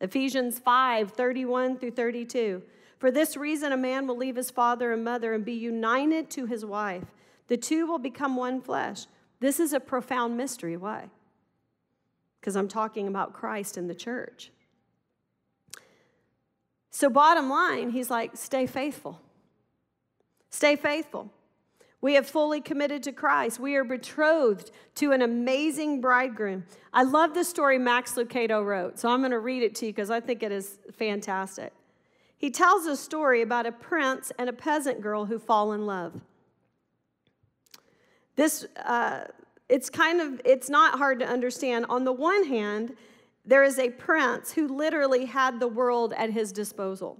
Ephesians 0.00 0.60
5 0.60 1.10
31 1.10 1.78
through 1.78 1.90
32. 1.90 2.62
For 2.98 3.10
this 3.10 3.36
reason, 3.36 3.72
a 3.72 3.76
man 3.76 4.06
will 4.06 4.16
leave 4.16 4.36
his 4.36 4.50
father 4.50 4.92
and 4.92 5.04
mother 5.04 5.32
and 5.32 5.44
be 5.44 5.52
united 5.52 6.30
to 6.30 6.46
his 6.46 6.64
wife. 6.64 7.04
The 7.46 7.56
two 7.56 7.86
will 7.86 7.98
become 7.98 8.36
one 8.36 8.60
flesh. 8.60 9.06
This 9.40 9.60
is 9.60 9.72
a 9.72 9.80
profound 9.80 10.36
mystery. 10.36 10.76
Why? 10.76 11.10
Because 12.40 12.56
I'm 12.56 12.68
talking 12.68 13.06
about 13.06 13.32
Christ 13.32 13.76
and 13.76 13.88
the 13.88 13.94
church. 13.94 14.50
So, 16.90 17.08
bottom 17.08 17.48
line, 17.48 17.90
he's 17.90 18.10
like, 18.10 18.36
stay 18.36 18.66
faithful. 18.66 19.20
Stay 20.50 20.74
faithful. 20.74 21.30
We 22.00 22.14
have 22.14 22.28
fully 22.28 22.60
committed 22.60 23.02
to 23.04 23.12
Christ. 23.12 23.58
We 23.58 23.74
are 23.76 23.84
betrothed 23.84 24.70
to 24.96 25.12
an 25.12 25.22
amazing 25.22 26.00
bridegroom. 26.00 26.64
I 26.92 27.02
love 27.02 27.34
the 27.34 27.44
story 27.44 27.78
Max 27.78 28.14
Lucado 28.14 28.64
wrote, 28.64 28.98
so 28.98 29.08
I'm 29.08 29.20
going 29.20 29.32
to 29.32 29.40
read 29.40 29.62
it 29.62 29.74
to 29.76 29.86
you 29.86 29.92
because 29.92 30.10
I 30.10 30.20
think 30.20 30.42
it 30.42 30.52
is 30.52 30.78
fantastic. 30.92 31.72
He 32.38 32.50
tells 32.50 32.86
a 32.86 32.96
story 32.96 33.42
about 33.42 33.66
a 33.66 33.72
prince 33.72 34.32
and 34.38 34.48
a 34.48 34.52
peasant 34.52 35.02
girl 35.02 35.26
who 35.26 35.38
fall 35.38 35.72
in 35.72 35.86
love. 35.86 36.20
This, 38.36 38.64
uh, 38.84 39.24
it's 39.68 39.90
kind 39.90 40.20
of, 40.20 40.40
it's 40.44 40.70
not 40.70 40.96
hard 40.98 41.18
to 41.18 41.26
understand. 41.26 41.86
On 41.88 42.04
the 42.04 42.12
one 42.12 42.44
hand, 42.44 42.96
there 43.44 43.64
is 43.64 43.80
a 43.80 43.90
prince 43.90 44.52
who 44.52 44.68
literally 44.68 45.24
had 45.24 45.58
the 45.58 45.66
world 45.66 46.12
at 46.16 46.30
his 46.30 46.52
disposal. 46.52 47.18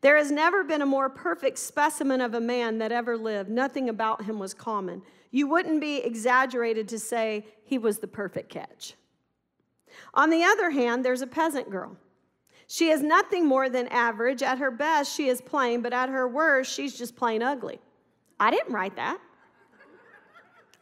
There 0.00 0.16
has 0.16 0.30
never 0.30 0.64
been 0.64 0.80
a 0.80 0.86
more 0.86 1.10
perfect 1.10 1.58
specimen 1.58 2.22
of 2.22 2.34
a 2.34 2.40
man 2.40 2.78
that 2.78 2.92
ever 2.92 3.18
lived. 3.18 3.50
Nothing 3.50 3.90
about 3.90 4.24
him 4.24 4.38
was 4.38 4.54
common. 4.54 5.02
You 5.30 5.48
wouldn't 5.48 5.80
be 5.80 5.98
exaggerated 5.98 6.88
to 6.88 6.98
say 6.98 7.46
he 7.64 7.76
was 7.76 7.98
the 7.98 8.06
perfect 8.06 8.48
catch. 8.48 8.94
On 10.14 10.30
the 10.30 10.44
other 10.44 10.70
hand, 10.70 11.04
there's 11.04 11.22
a 11.22 11.26
peasant 11.26 11.70
girl. 11.70 11.96
She 12.66 12.88
is 12.88 13.02
nothing 13.02 13.46
more 13.46 13.68
than 13.68 13.88
average. 13.88 14.42
At 14.42 14.58
her 14.58 14.70
best, 14.70 15.14
she 15.14 15.28
is 15.28 15.40
plain, 15.40 15.82
but 15.82 15.92
at 15.92 16.08
her 16.08 16.26
worst, 16.28 16.72
she's 16.72 16.96
just 16.96 17.16
plain 17.16 17.42
ugly. 17.42 17.78
I 18.40 18.50
didn't 18.50 18.72
write 18.72 18.96
that. 18.96 19.18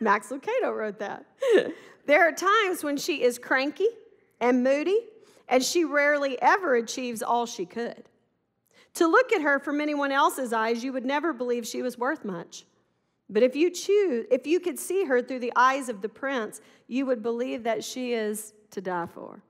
Max 0.01 0.29
Lucado 0.29 0.75
wrote 0.77 0.99
that. 0.99 1.25
there 2.07 2.27
are 2.27 2.33
times 2.33 2.83
when 2.83 2.97
she 2.97 3.23
is 3.23 3.39
cranky 3.39 3.89
and 4.41 4.65
moody, 4.65 4.99
and 5.49 5.63
she 5.63 5.85
rarely 5.85 6.41
ever 6.43 6.77
achieves 6.77 7.23
all 7.23 7.47
she 7.47 7.65
could. 7.65 8.05
To 8.95 9.07
look 9.07 9.33
at 9.33 9.43
her 9.43 9.59
from 9.59 9.81
anyone 9.81 10.13
else's 10.13 10.53
eyes, 10.53 10.85
you 10.85 10.93
would 10.93 11.07
never 11.07 11.33
believe 11.33 11.67
she 11.67 11.83
was 11.83 11.97
worth 11.97 12.25
much. 12.25 12.65
But 13.31 13.43
if 13.43 13.57
you 13.57 13.71
choose, 13.71 14.27
if 14.31 14.47
you 14.47 14.61
could 14.61 14.79
see 14.79 15.05
her 15.05 15.23
through 15.23 15.39
the 15.39 15.53
eyes 15.57 15.89
of 15.89 16.03
the 16.03 16.09
prince, 16.09 16.61
you 16.87 17.07
would 17.07 17.23
believe 17.23 17.63
that 17.63 17.83
she 17.83 18.13
is 18.13 18.53
to 18.73 18.81
die 18.81 19.07
for. 19.07 19.43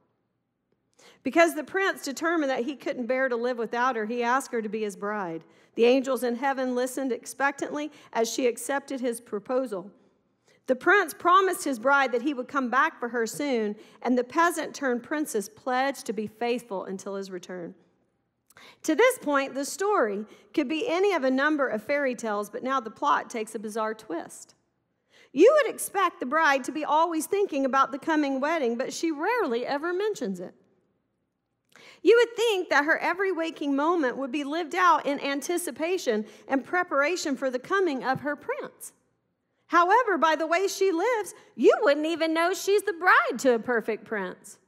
Because 1.22 1.55
the 1.55 1.64
prince 1.64 2.03
determined 2.03 2.50
that 2.50 2.64
he 2.64 2.76
couldn't 2.76 3.07
bear 3.07 3.28
to 3.28 3.36
live 3.36 3.59
without 3.59 3.96
her, 3.96 4.07
he 4.07 4.22
asked 4.22 4.53
her 4.53 4.62
to 4.62 4.68
be 4.68 4.82
his 4.82 4.96
bride. 4.96 5.44
The 5.74 5.84
angels 5.84 6.22
in 6.22 6.36
heaven 6.36 6.74
listened 6.74 7.12
expectantly 7.12 7.90
as 8.12 8.32
she 8.32 8.46
accepted 8.46 9.00
his 9.00 9.20
proposal. 9.20 9.90
The 10.66 10.76
prince 10.76 11.12
promised 11.12 11.64
his 11.64 11.78
bride 11.78 12.12
that 12.12 12.22
he 12.22 12.34
would 12.34 12.48
come 12.48 12.70
back 12.70 12.98
for 12.98 13.09
her 13.09 13.26
soon, 13.26 13.74
and 14.03 14.16
the 14.16 14.24
peasant 14.24 14.74
turned 14.74 15.03
princess 15.03 15.48
pledged 15.48 16.07
to 16.07 16.12
be 16.12 16.26
faithful 16.26 16.84
until 16.84 17.16
his 17.16 17.30
return. 17.30 17.74
To 18.84 18.94
this 18.94 19.18
point, 19.18 19.55
the 19.55 19.64
story 19.64 20.24
could 20.55 20.68
be 20.68 20.88
any 20.88 21.14
of 21.14 21.24
a 21.24 21.30
number 21.30 21.68
of 21.68 21.82
fairy 21.82 22.14
tales, 22.14 22.48
but 22.50 22.62
now 22.62 22.80
the 22.80 22.90
plot 22.90 23.28
takes 23.28 23.55
a 23.55 23.59
bizarre 23.59 23.94
twist. 23.94 24.55
You 25.32 25.50
would 25.57 25.74
expect 25.74 26.20
the 26.20 26.26
bride 26.26 26.62
to 26.64 26.72
be 26.72 26.84
always 26.84 27.26
thinking 27.26 27.64
about 27.64 27.90
the 27.90 27.98
coming 27.98 28.38
wedding, 28.40 28.76
but 28.76 28.92
she 28.92 29.11
rarely 29.11 29.66
ever 29.66 29.92
mentions 29.92 30.40
it. 30.40 30.55
You 32.03 32.16
would 32.18 32.36
think 32.36 32.68
that 32.70 32.84
her 32.84 32.98
every 32.98 33.30
waking 33.30 33.76
moment 33.76 34.16
would 34.16 34.32
be 34.32 34.44
lived 34.44 34.74
out 34.74 35.07
in 35.07 35.20
anticipation 35.20 36.26
and 36.48 36.64
preparation 36.64 37.36
for 37.36 37.50
the 37.50 37.59
coming 37.59 38.03
of 38.05 38.20
her 38.20 38.34
prince. 38.34 38.92
However, 39.66 40.18
by 40.18 40.36
the 40.36 40.46
way 40.46 40.66
she 40.68 40.92
lives, 40.92 41.34
you 41.57 41.74
wouldn't 41.80 42.07
even 42.07 42.34
know 42.34 42.53
she's 42.53 42.82
the 42.82 42.92
bride 42.92 43.38
to 43.38 43.55
a 43.55 43.59
perfect 43.59 44.05
prince. 44.05 44.59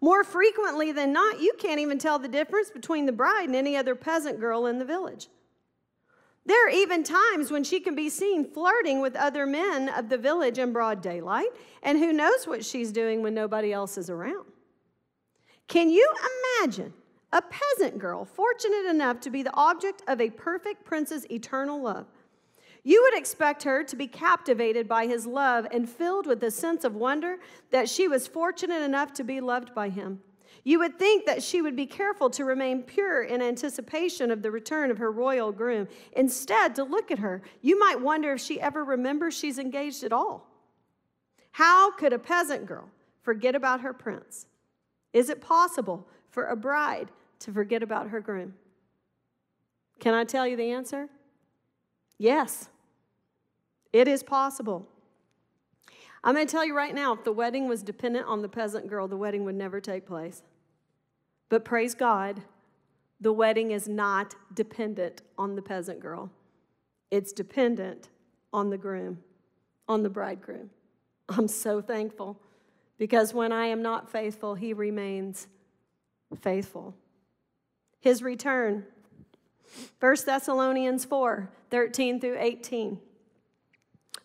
More 0.00 0.22
frequently 0.22 0.92
than 0.92 1.12
not, 1.12 1.40
you 1.40 1.54
can't 1.58 1.80
even 1.80 1.98
tell 1.98 2.18
the 2.18 2.28
difference 2.28 2.70
between 2.70 3.06
the 3.06 3.12
bride 3.12 3.46
and 3.46 3.56
any 3.56 3.76
other 3.76 3.94
peasant 3.94 4.38
girl 4.38 4.66
in 4.66 4.78
the 4.78 4.84
village. 4.84 5.28
There 6.46 6.66
are 6.66 6.70
even 6.70 7.02
times 7.02 7.50
when 7.50 7.64
she 7.64 7.80
can 7.80 7.94
be 7.94 8.08
seen 8.08 8.50
flirting 8.50 9.02
with 9.02 9.14
other 9.16 9.44
men 9.44 9.90
of 9.90 10.08
the 10.08 10.16
village 10.16 10.58
in 10.58 10.72
broad 10.72 11.02
daylight, 11.02 11.50
and 11.82 11.98
who 11.98 12.12
knows 12.12 12.46
what 12.46 12.64
she's 12.64 12.92
doing 12.92 13.22
when 13.22 13.34
nobody 13.34 13.72
else 13.72 13.98
is 13.98 14.08
around. 14.08 14.46
Can 15.68 15.90
you 15.90 16.10
imagine 16.62 16.94
a 17.30 17.42
peasant 17.42 17.98
girl 17.98 18.24
fortunate 18.24 18.86
enough 18.88 19.20
to 19.20 19.30
be 19.30 19.42
the 19.42 19.54
object 19.54 20.02
of 20.08 20.20
a 20.20 20.30
perfect 20.30 20.84
prince's 20.84 21.30
eternal 21.30 21.80
love? 21.80 22.06
You 22.84 23.02
would 23.02 23.18
expect 23.18 23.64
her 23.64 23.84
to 23.84 23.96
be 23.96 24.06
captivated 24.06 24.88
by 24.88 25.06
his 25.06 25.26
love 25.26 25.66
and 25.70 25.88
filled 25.88 26.26
with 26.26 26.42
a 26.42 26.50
sense 26.50 26.84
of 26.84 26.94
wonder 26.94 27.36
that 27.70 27.88
she 27.88 28.08
was 28.08 28.26
fortunate 28.26 28.80
enough 28.80 29.12
to 29.14 29.24
be 29.24 29.42
loved 29.42 29.74
by 29.74 29.90
him. 29.90 30.20
You 30.64 30.78
would 30.78 30.98
think 30.98 31.26
that 31.26 31.42
she 31.42 31.60
would 31.60 31.76
be 31.76 31.86
careful 31.86 32.30
to 32.30 32.44
remain 32.46 32.82
pure 32.82 33.22
in 33.22 33.42
anticipation 33.42 34.30
of 34.30 34.42
the 34.42 34.50
return 34.50 34.90
of 34.90 34.98
her 34.98 35.12
royal 35.12 35.52
groom. 35.52 35.86
Instead, 36.12 36.74
to 36.76 36.84
look 36.84 37.10
at 37.10 37.18
her, 37.18 37.42
you 37.60 37.78
might 37.78 38.00
wonder 38.00 38.32
if 38.32 38.40
she 38.40 38.60
ever 38.60 38.84
remembers 38.84 39.36
she's 39.36 39.58
engaged 39.58 40.02
at 40.02 40.12
all. 40.12 40.48
How 41.52 41.90
could 41.92 42.14
a 42.14 42.18
peasant 42.18 42.64
girl 42.66 42.88
forget 43.22 43.54
about 43.54 43.82
her 43.82 43.92
prince? 43.92 44.46
Is 45.12 45.30
it 45.30 45.40
possible 45.40 46.06
for 46.30 46.46
a 46.46 46.56
bride 46.56 47.10
to 47.40 47.52
forget 47.52 47.82
about 47.82 48.08
her 48.10 48.20
groom? 48.20 48.54
Can 50.00 50.14
I 50.14 50.24
tell 50.24 50.46
you 50.46 50.56
the 50.56 50.70
answer? 50.70 51.08
Yes. 52.18 52.68
It 53.92 54.06
is 54.06 54.22
possible. 54.22 54.86
I'm 56.22 56.34
going 56.34 56.46
to 56.46 56.50
tell 56.50 56.64
you 56.64 56.76
right 56.76 56.94
now 56.94 57.14
if 57.14 57.24
the 57.24 57.32
wedding 57.32 57.68
was 57.68 57.82
dependent 57.82 58.26
on 58.26 58.42
the 58.42 58.48
peasant 58.48 58.88
girl, 58.88 59.08
the 59.08 59.16
wedding 59.16 59.44
would 59.44 59.54
never 59.54 59.80
take 59.80 60.06
place. 60.06 60.42
But 61.48 61.64
praise 61.64 61.94
God, 61.94 62.42
the 63.20 63.32
wedding 63.32 63.70
is 63.70 63.88
not 63.88 64.34
dependent 64.54 65.22
on 65.36 65.56
the 65.56 65.62
peasant 65.62 66.00
girl, 66.00 66.30
it's 67.10 67.32
dependent 67.32 68.10
on 68.52 68.70
the 68.70 68.78
groom, 68.78 69.18
on 69.88 70.02
the 70.02 70.10
bridegroom. 70.10 70.70
I'm 71.28 71.48
so 71.48 71.80
thankful 71.80 72.40
because 72.98 73.32
when 73.32 73.52
I 73.52 73.66
am 73.66 73.80
not 73.80 74.10
faithful, 74.10 74.54
he 74.54 74.72
remains 74.72 75.46
faithful. 76.40 76.94
His 78.00 78.22
return, 78.22 78.84
1 80.00 80.16
Thessalonians 80.26 81.04
4 81.04 81.50
13 81.70 82.20
through 82.20 82.36
18. 82.38 82.98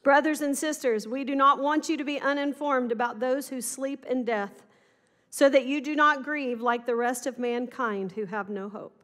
Brothers 0.01 0.41
and 0.41 0.57
sisters, 0.57 1.07
we 1.07 1.23
do 1.23 1.35
not 1.35 1.59
want 1.59 1.87
you 1.87 1.97
to 1.97 2.03
be 2.03 2.19
uninformed 2.19 2.91
about 2.91 3.19
those 3.19 3.49
who 3.49 3.61
sleep 3.61 4.05
in 4.05 4.25
death, 4.25 4.63
so 5.29 5.49
that 5.49 5.65
you 5.65 5.81
do 5.81 5.95
not 5.95 6.23
grieve 6.23 6.61
like 6.61 6.85
the 6.85 6.95
rest 6.95 7.25
of 7.25 7.39
mankind 7.39 8.13
who 8.13 8.25
have 8.25 8.49
no 8.49 8.69
hope. 8.69 9.01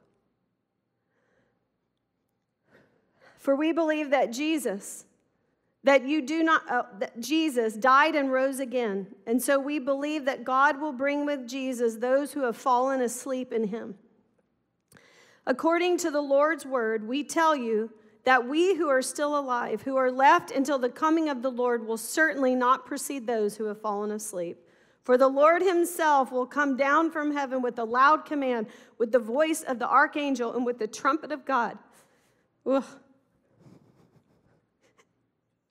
For 3.37 3.55
we 3.55 3.71
believe 3.71 4.09
that 4.11 4.31
Jesus, 4.31 5.05
that 5.83 6.05
you 6.05 6.21
do 6.21 6.43
not, 6.43 6.69
uh, 6.69 6.83
that 6.99 7.19
Jesus 7.19 7.75
died 7.75 8.15
and 8.15 8.31
rose 8.31 8.59
again. 8.59 9.07
And 9.25 9.41
so 9.41 9.59
we 9.59 9.79
believe 9.79 10.25
that 10.25 10.43
God 10.43 10.79
will 10.79 10.91
bring 10.91 11.25
with 11.25 11.47
Jesus 11.47 11.95
those 11.95 12.33
who 12.33 12.43
have 12.43 12.57
fallen 12.57 13.01
asleep 13.01 13.53
in 13.53 13.65
him. 13.67 13.95
According 15.47 15.97
to 15.99 16.11
the 16.11 16.21
Lord's 16.21 16.65
word, 16.65 17.07
we 17.07 17.23
tell 17.23 17.55
you 17.55 17.91
that 18.25 18.47
we 18.47 18.75
who 18.75 18.89
are 18.89 19.01
still 19.01 19.39
alive, 19.39 19.81
who 19.81 19.95
are 19.95 20.11
left 20.11 20.51
until 20.51 20.77
the 20.77 20.89
coming 20.89 21.29
of 21.29 21.41
the 21.41 21.49
Lord, 21.49 21.87
will 21.87 21.97
certainly 21.97 22.53
not 22.53 22.85
precede 22.85 23.25
those 23.25 23.55
who 23.55 23.65
have 23.65 23.81
fallen 23.81 24.11
asleep. 24.11 24.57
For 25.01 25.17
the 25.17 25.29
Lord 25.29 25.61
himself 25.61 26.31
will 26.31 26.45
come 26.45 26.75
down 26.75 27.09
from 27.09 27.31
heaven 27.31 27.61
with 27.61 27.79
a 27.79 27.83
loud 27.85 28.25
command, 28.25 28.67
with 28.97 29.11
the 29.11 29.19
voice 29.19 29.63
of 29.63 29.79
the 29.79 29.87
archangel, 29.87 30.53
and 30.53 30.65
with 30.65 30.77
the 30.77 30.87
trumpet 30.87 31.31
of 31.31 31.45
God. 31.45 31.77
Ugh. 32.65 32.83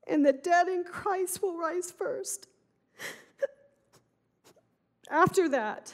And 0.09 0.25
the 0.25 0.33
dead 0.33 0.69
in 0.69 0.85
Christ 0.85 1.43
will 1.43 1.57
rise 1.57 1.91
first. 1.91 2.49
After 5.11 5.49
that, 5.51 5.93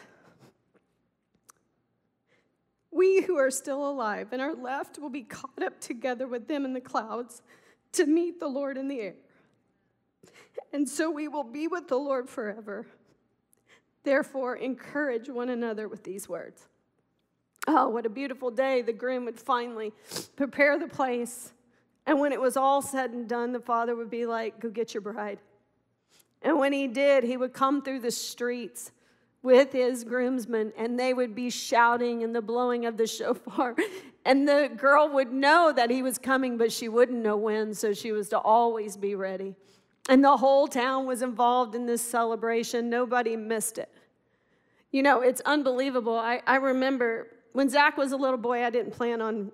we 2.91 3.23
who 3.23 3.37
are 3.37 3.51
still 3.51 3.91
alive 3.91 4.29
and 4.31 4.41
are 4.41 4.55
left 4.55 5.01
will 5.01 5.11
be 5.11 5.23
caught 5.23 5.63
up 5.63 5.81
together 5.81 6.29
with 6.29 6.47
them 6.47 6.65
in 6.65 6.73
the 6.73 6.81
clouds 6.81 7.43
to 7.93 8.07
meet 8.07 8.39
the 8.39 8.47
Lord 8.47 8.79
in 8.79 8.87
the 8.87 9.01
air. 9.01 9.15
And 10.73 10.89
so 10.89 11.11
we 11.11 11.27
will 11.27 11.45
be 11.45 11.67
with 11.67 11.89
the 11.89 11.97
Lord 11.97 12.29
forever. 12.29 12.87
Therefore, 14.05 14.57
encourage 14.57 15.29
one 15.29 15.49
another 15.49 15.89
with 15.89 16.05
these 16.05 16.29
words. 16.29 16.69
Oh, 17.67 17.89
what 17.89 18.07
a 18.07 18.11
beautiful 18.11 18.51
day. 18.51 18.83
The 18.83 18.93
groom 18.93 19.25
would 19.25 19.41
finally 19.41 19.93
prepare 20.37 20.79
the 20.79 20.87
place. 20.87 21.53
And 22.07 22.21
when 22.21 22.33
it 22.33 22.41
was 22.41 22.57
all 22.57 22.83
said 22.83 23.11
and 23.11 23.29
done, 23.29 23.53
the 23.53 23.61
father 23.61 23.97
would 23.97 24.11
be 24.11 24.27
like, 24.27 24.61
Go 24.61 24.71
get 24.71 24.95
your 24.95 25.01
bride. 25.01 25.39
And 26.43 26.59
when 26.59 26.73
he 26.73 26.87
did, 26.87 27.25
he 27.25 27.37
would 27.37 27.55
come 27.55 27.83
through 27.83 28.01
the 28.01 28.11
streets 28.11 28.93
with 29.43 29.73
his 29.73 30.05
groomsmen, 30.05 30.73
and 30.77 30.99
they 30.99 31.13
would 31.13 31.35
be 31.35 31.51
shouting 31.51 32.23
and 32.23 32.35
the 32.35 32.43
blowing 32.43 32.87
of 32.87 32.97
the 32.97 33.07
shofar. 33.07 33.75
And 34.25 34.49
the 34.49 34.71
girl 34.75 35.09
would 35.11 35.33
know 35.33 35.73
that 35.75 35.91
he 35.91 36.03
was 36.03 36.19
coming, 36.19 36.57
but 36.57 36.73
she 36.73 36.89
wouldn't 36.89 37.23
know 37.23 37.37
when, 37.37 37.75
so 37.75 37.93
she 37.93 38.13
was 38.13 38.29
to 38.31 38.39
always 38.39 38.97
be 38.97 39.15
ready. 39.15 39.55
And 40.09 40.23
the 40.23 40.37
whole 40.37 40.67
town 40.67 41.07
was 41.07 41.23
involved 41.23 41.75
in 41.75 41.87
this 41.87 42.03
celebration. 42.03 42.91
Nobody 42.91 43.37
missed 43.37 43.79
it. 43.79 43.91
You 44.93 45.03
know, 45.03 45.21
it's 45.21 45.41
unbelievable. 45.43 46.17
I, 46.17 46.41
I 46.47 46.57
remember 46.57 47.29
when 47.53 47.69
Zach 47.69 47.97
was 47.97 48.13
a 48.13 48.17
little 48.17 48.39
boy, 48.39 48.65
I 48.65 48.71
didn't 48.71 48.93
plan 48.93 49.21
on 49.21 49.51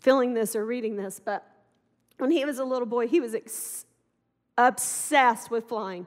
filling 0.00 0.34
this 0.34 0.54
or 0.54 0.64
reading 0.64 0.96
this, 0.96 1.20
but 1.24 1.46
when 2.18 2.30
he 2.30 2.44
was 2.44 2.58
a 2.58 2.64
little 2.64 2.86
boy, 2.86 3.08
he 3.08 3.20
was 3.20 3.34
ex- 3.34 3.86
obsessed 4.56 5.50
with 5.50 5.68
flying. 5.68 6.06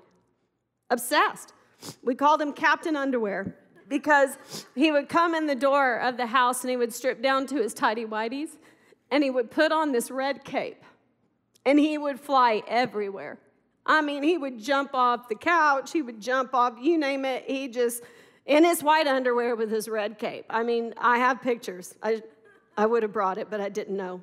Obsessed. 0.90 1.54
We 2.04 2.16
called 2.16 2.42
him 2.42 2.54
Captain 2.54 2.96
Underwear 2.96 3.56
because 3.88 4.38
he 4.76 4.92
would 4.92 5.10
come 5.10 5.36
in 5.36 5.46
the 5.46 5.56
door 5.56 6.00
of 6.00 6.18
the 6.18 6.28
house 6.28 6.62
and 6.62 6.72
he 6.72 6.78
would 6.78 6.94
strip 6.94 7.22
down 7.22 7.46
to 7.48 7.56
his 7.56 7.74
tidy 7.74 8.06
whities 8.06 8.50
and 9.12 9.24
he 9.24 9.30
would 9.30 9.52
put 9.52 9.72
on 9.72 9.92
this 9.92 10.12
red 10.12 10.44
cape 10.44 10.84
and 11.66 11.80
he 11.80 11.98
would 11.98 12.20
fly 12.20 12.64
everywhere. 12.68 13.38
I 13.86 14.02
mean, 14.02 14.24
he 14.24 14.38
would 14.38 14.60
jump 14.60 14.92
off 14.94 15.30
the 15.30 15.36
couch, 15.36 15.92
he 15.94 16.02
would 16.02 16.20
jump 16.20 16.54
off, 16.54 16.74
you 16.82 16.98
name 16.98 17.24
it. 17.24 17.46
He 17.48 17.68
just, 17.70 18.04
in 18.46 18.64
his 18.64 18.84
white 18.84 19.08
underwear 19.08 19.56
with 19.56 19.72
his 19.72 19.88
red 19.88 20.18
cape. 20.18 20.46
I 20.50 20.64
mean, 20.64 20.94
I 20.98 21.18
have 21.20 21.42
pictures. 21.42 21.96
I, 22.04 22.22
I 22.78 22.86
would 22.86 23.02
have 23.02 23.12
brought 23.12 23.40
it, 23.40 23.50
but 23.50 23.60
I 23.60 23.70
didn't 23.70 23.98
know. 23.98 24.22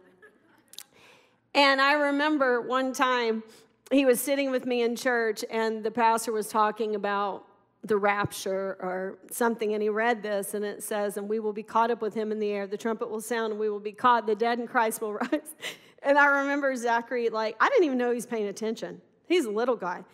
And 1.55 1.81
I 1.81 1.95
remember 1.95 2.61
one 2.61 2.93
time 2.93 3.43
he 3.91 4.07
was 4.07 4.21
sitting 4.21 4.51
with 4.51 4.65
me 4.65 4.83
in 4.83 4.95
church, 4.97 5.45
and 5.51 5.83
the 5.85 5.91
pastor 5.91 6.33
was 6.33 6.49
talking 6.49 6.95
about 6.95 7.45
the 7.83 7.97
rapture 7.97 8.77
or 8.81 9.19
something, 9.31 9.75
and 9.75 9.83
he 9.83 9.89
read 9.89 10.23
this, 10.23 10.55
and 10.55 10.65
it 10.65 10.83
says, 10.83 11.17
And 11.17 11.29
we 11.29 11.41
will 11.41 11.53
be 11.53 11.63
caught 11.63 11.91
up 11.91 12.01
with 12.01 12.15
him 12.15 12.33
in 12.33 12.39
the 12.39 12.51
air. 12.51 12.67
The 12.67 12.77
trumpet 12.77 13.11
will 13.11 13.21
sound, 13.21 13.53
and 13.53 13.61
we 13.61 13.69
will 13.69 13.81
be 13.81 13.93
caught. 13.93 14.27
The 14.27 14.35
dead 14.35 14.59
in 14.59 14.67
Christ 14.67 15.01
will 15.01 15.13
rise. 15.33 15.55
And 16.03 16.17
I 16.17 16.27
remember 16.27 16.75
Zachary, 16.77 17.29
like, 17.29 17.57
I 17.61 17.69
didn't 17.69 17.85
even 17.85 17.99
know 17.99 18.11
he 18.11 18.15
was 18.15 18.27
paying 18.27 18.47
attention. 18.47 19.01
He's 19.27 19.45
a 19.45 19.51
little 19.51 19.77
guy. 19.77 20.05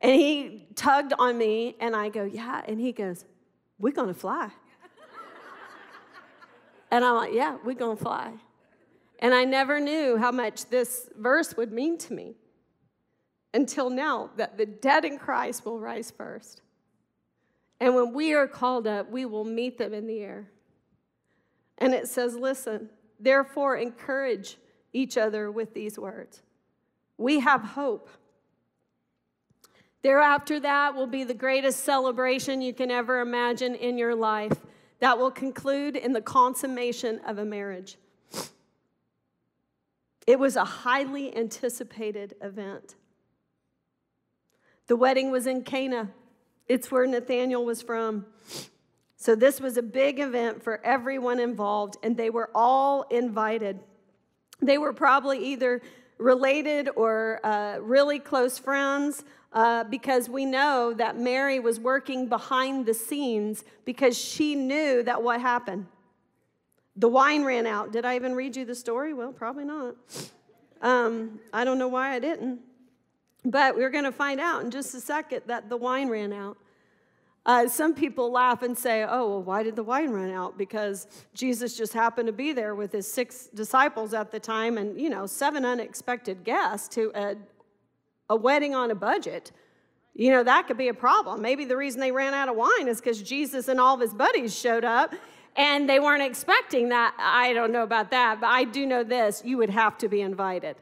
And 0.00 0.14
he 0.14 0.66
tugged 0.74 1.14
on 1.18 1.38
me, 1.38 1.76
and 1.80 1.96
I 1.96 2.10
go, 2.10 2.24
Yeah. 2.24 2.62
And 2.66 2.80
he 2.80 2.92
goes, 2.92 3.24
We're 3.78 3.92
gonna 3.92 4.14
fly. 4.14 4.50
And 6.90 7.04
I'm 7.04 7.16
like, 7.16 7.32
Yeah, 7.32 7.56
we're 7.64 7.74
gonna 7.74 7.96
fly. 7.96 8.32
And 9.18 9.32
I 9.32 9.44
never 9.44 9.80
knew 9.80 10.16
how 10.16 10.30
much 10.30 10.66
this 10.66 11.08
verse 11.16 11.56
would 11.56 11.72
mean 11.72 11.96
to 11.98 12.12
me 12.12 12.34
until 13.54 13.88
now 13.88 14.30
that 14.36 14.58
the 14.58 14.66
dead 14.66 15.04
in 15.04 15.18
Christ 15.18 15.64
will 15.64 15.80
rise 15.80 16.10
first. 16.10 16.60
And 17.80 17.94
when 17.94 18.12
we 18.12 18.34
are 18.34 18.46
called 18.46 18.86
up, 18.86 19.10
we 19.10 19.24
will 19.24 19.44
meet 19.44 19.78
them 19.78 19.94
in 19.94 20.06
the 20.06 20.20
air. 20.20 20.50
And 21.78 21.94
it 21.94 22.08
says, 22.08 22.34
Listen, 22.34 22.90
therefore 23.18 23.76
encourage 23.76 24.56
each 24.92 25.16
other 25.16 25.50
with 25.50 25.74
these 25.74 25.98
words. 25.98 26.42
We 27.18 27.40
have 27.40 27.62
hope. 27.62 28.08
Thereafter, 30.02 30.60
that 30.60 30.94
will 30.94 31.06
be 31.06 31.24
the 31.24 31.34
greatest 31.34 31.84
celebration 31.84 32.62
you 32.62 32.72
can 32.72 32.90
ever 32.90 33.20
imagine 33.20 33.74
in 33.74 33.98
your 33.98 34.14
life. 34.14 34.52
That 35.00 35.18
will 35.18 35.30
conclude 35.30 35.96
in 35.96 36.12
the 36.12 36.20
consummation 36.20 37.20
of 37.26 37.38
a 37.38 37.44
marriage. 37.44 37.96
It 40.26 40.38
was 40.38 40.56
a 40.56 40.64
highly 40.64 41.36
anticipated 41.36 42.34
event. 42.42 42.96
The 44.88 44.96
wedding 44.96 45.30
was 45.30 45.46
in 45.46 45.62
Cana, 45.62 46.10
it's 46.68 46.90
where 46.90 47.06
Nathaniel 47.06 47.64
was 47.64 47.82
from. 47.82 48.26
So, 49.16 49.34
this 49.34 49.60
was 49.60 49.76
a 49.76 49.82
big 49.82 50.20
event 50.20 50.62
for 50.62 50.80
everyone 50.84 51.40
involved, 51.40 51.96
and 52.02 52.16
they 52.16 52.30
were 52.30 52.50
all 52.54 53.02
invited. 53.04 53.80
They 54.60 54.78
were 54.78 54.92
probably 54.92 55.38
either 55.52 55.80
related 56.18 56.88
or 56.94 57.40
uh, 57.44 57.78
really 57.78 58.18
close 58.18 58.58
friends 58.58 59.24
uh, 59.52 59.84
because 59.84 60.28
we 60.28 60.44
know 60.44 60.92
that 60.94 61.18
Mary 61.18 61.58
was 61.60 61.80
working 61.80 62.28
behind 62.28 62.86
the 62.86 62.94
scenes 62.94 63.64
because 63.84 64.18
she 64.18 64.54
knew 64.54 65.02
that 65.02 65.22
what 65.22 65.40
happened? 65.40 65.86
The 66.96 67.08
wine 67.08 67.44
ran 67.44 67.66
out. 67.66 67.92
Did 67.92 68.04
I 68.04 68.16
even 68.16 68.34
read 68.34 68.56
you 68.56 68.64
the 68.64 68.74
story? 68.74 69.14
Well, 69.14 69.32
probably 69.32 69.64
not. 69.64 69.96
Um, 70.82 71.40
I 71.52 71.64
don't 71.64 71.78
know 71.78 71.88
why 71.88 72.14
I 72.14 72.18
didn't. 72.18 72.60
But 73.44 73.76
we're 73.76 73.90
going 73.90 74.04
to 74.04 74.12
find 74.12 74.40
out 74.40 74.64
in 74.64 74.70
just 74.70 74.94
a 74.94 75.00
second 75.00 75.42
that 75.46 75.68
the 75.68 75.76
wine 75.76 76.08
ran 76.08 76.32
out. 76.32 76.58
Uh, 77.46 77.68
some 77.68 77.94
people 77.94 78.32
laugh 78.32 78.62
and 78.62 78.76
say, 78.76 79.04
oh, 79.08 79.28
well, 79.28 79.42
why 79.42 79.62
did 79.62 79.76
the 79.76 79.82
wine 79.84 80.10
run 80.10 80.32
out? 80.32 80.58
Because 80.58 81.06
Jesus 81.32 81.76
just 81.76 81.92
happened 81.92 82.26
to 82.26 82.32
be 82.32 82.52
there 82.52 82.74
with 82.74 82.90
his 82.90 83.10
six 83.10 83.46
disciples 83.54 84.12
at 84.14 84.32
the 84.32 84.40
time 84.40 84.78
and, 84.78 85.00
you 85.00 85.08
know, 85.08 85.26
seven 85.26 85.64
unexpected 85.64 86.42
guests 86.42 86.88
to 86.96 87.12
a, 87.14 87.36
a 88.28 88.36
wedding 88.36 88.74
on 88.74 88.90
a 88.90 88.94
budget. 88.94 89.52
You 90.14 90.30
know, 90.30 90.42
that 90.44 90.66
could 90.66 90.78
be 90.78 90.88
a 90.88 90.94
problem. 90.94 91.42
Maybe 91.42 91.64
the 91.64 91.76
reason 91.76 92.00
they 92.00 92.12
ran 92.12 92.34
out 92.34 92.48
of 92.48 92.56
wine 92.56 92.88
is 92.88 93.00
because 93.00 93.22
Jesus 93.22 93.68
and 93.68 93.78
all 93.78 93.94
of 93.94 94.00
his 94.00 94.14
buddies 94.14 94.58
showed 94.58 94.84
up 94.84 95.14
and 95.56 95.88
they 95.88 96.00
weren't 96.00 96.22
expecting 96.22 96.88
that. 96.90 97.14
I 97.18 97.52
don't 97.52 97.72
know 97.72 97.82
about 97.82 98.10
that, 98.10 98.40
but 98.40 98.48
I 98.48 98.64
do 98.64 98.86
know 98.86 99.04
this 99.04 99.42
you 99.44 99.58
would 99.58 99.70
have 99.70 99.98
to 99.98 100.08
be 100.08 100.20
invited. 100.20 100.76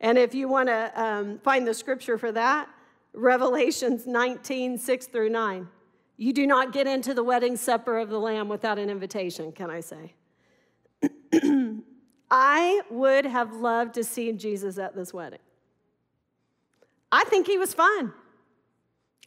And 0.00 0.16
if 0.16 0.34
you 0.34 0.48
want 0.48 0.68
to 0.68 0.92
um, 0.94 1.38
find 1.38 1.66
the 1.66 1.74
scripture 1.74 2.18
for 2.18 2.32
that, 2.32 2.68
Revelations 3.12 4.06
19, 4.06 4.78
6 4.78 5.06
through 5.06 5.30
9. 5.30 5.68
You 6.16 6.32
do 6.32 6.46
not 6.46 6.72
get 6.72 6.86
into 6.86 7.14
the 7.14 7.22
wedding 7.22 7.56
supper 7.56 7.98
of 7.98 8.10
the 8.10 8.18
Lamb 8.18 8.48
without 8.48 8.78
an 8.78 8.90
invitation, 8.90 9.52
can 9.52 9.70
I 9.70 9.80
say? 9.80 10.14
I 12.30 12.82
would 12.90 13.24
have 13.24 13.54
loved 13.54 13.94
to 13.94 14.04
see 14.04 14.32
Jesus 14.32 14.78
at 14.78 14.94
this 14.94 15.14
wedding. 15.14 15.38
I 17.10 17.24
think 17.24 17.46
he 17.46 17.58
was 17.58 17.74
fun. 17.74 18.12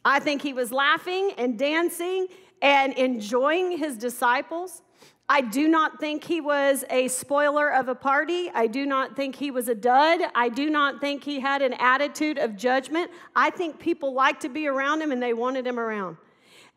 I 0.04 0.20
think 0.20 0.42
he 0.42 0.54
was 0.54 0.72
laughing 0.72 1.32
and 1.38 1.58
dancing 1.58 2.28
and 2.62 2.94
enjoying 2.94 3.78
his 3.78 3.98
disciples. 3.98 4.82
I 5.30 5.42
do 5.42 5.68
not 5.68 6.00
think 6.00 6.24
he 6.24 6.42
was 6.42 6.84
a 6.90 7.08
spoiler 7.08 7.72
of 7.72 7.88
a 7.88 7.96
party. 7.96 8.50
I 8.54 8.68
do 8.68 8.86
not 8.86 9.16
think 9.16 9.36
he 9.36 9.50
was 9.50 9.70
a 9.70 9.76
dud. 9.76 10.20
I 10.36 10.50
do 10.50 10.70
not 10.70 11.00
think 11.00 11.24
he 11.24 11.40
had 11.40 11.62
an 11.62 11.74
attitude 11.80 12.38
of 12.38 12.58
judgment. 12.58 13.10
I 13.36 13.50
think 13.50 13.80
people 13.80 14.14
liked 14.14 14.42
to 14.42 14.50
be 14.50 14.68
around 14.68 15.02
him 15.02 15.12
and 15.12 15.24
they 15.24 15.34
wanted 15.34 15.66
him 15.66 15.80
around. 15.80 16.18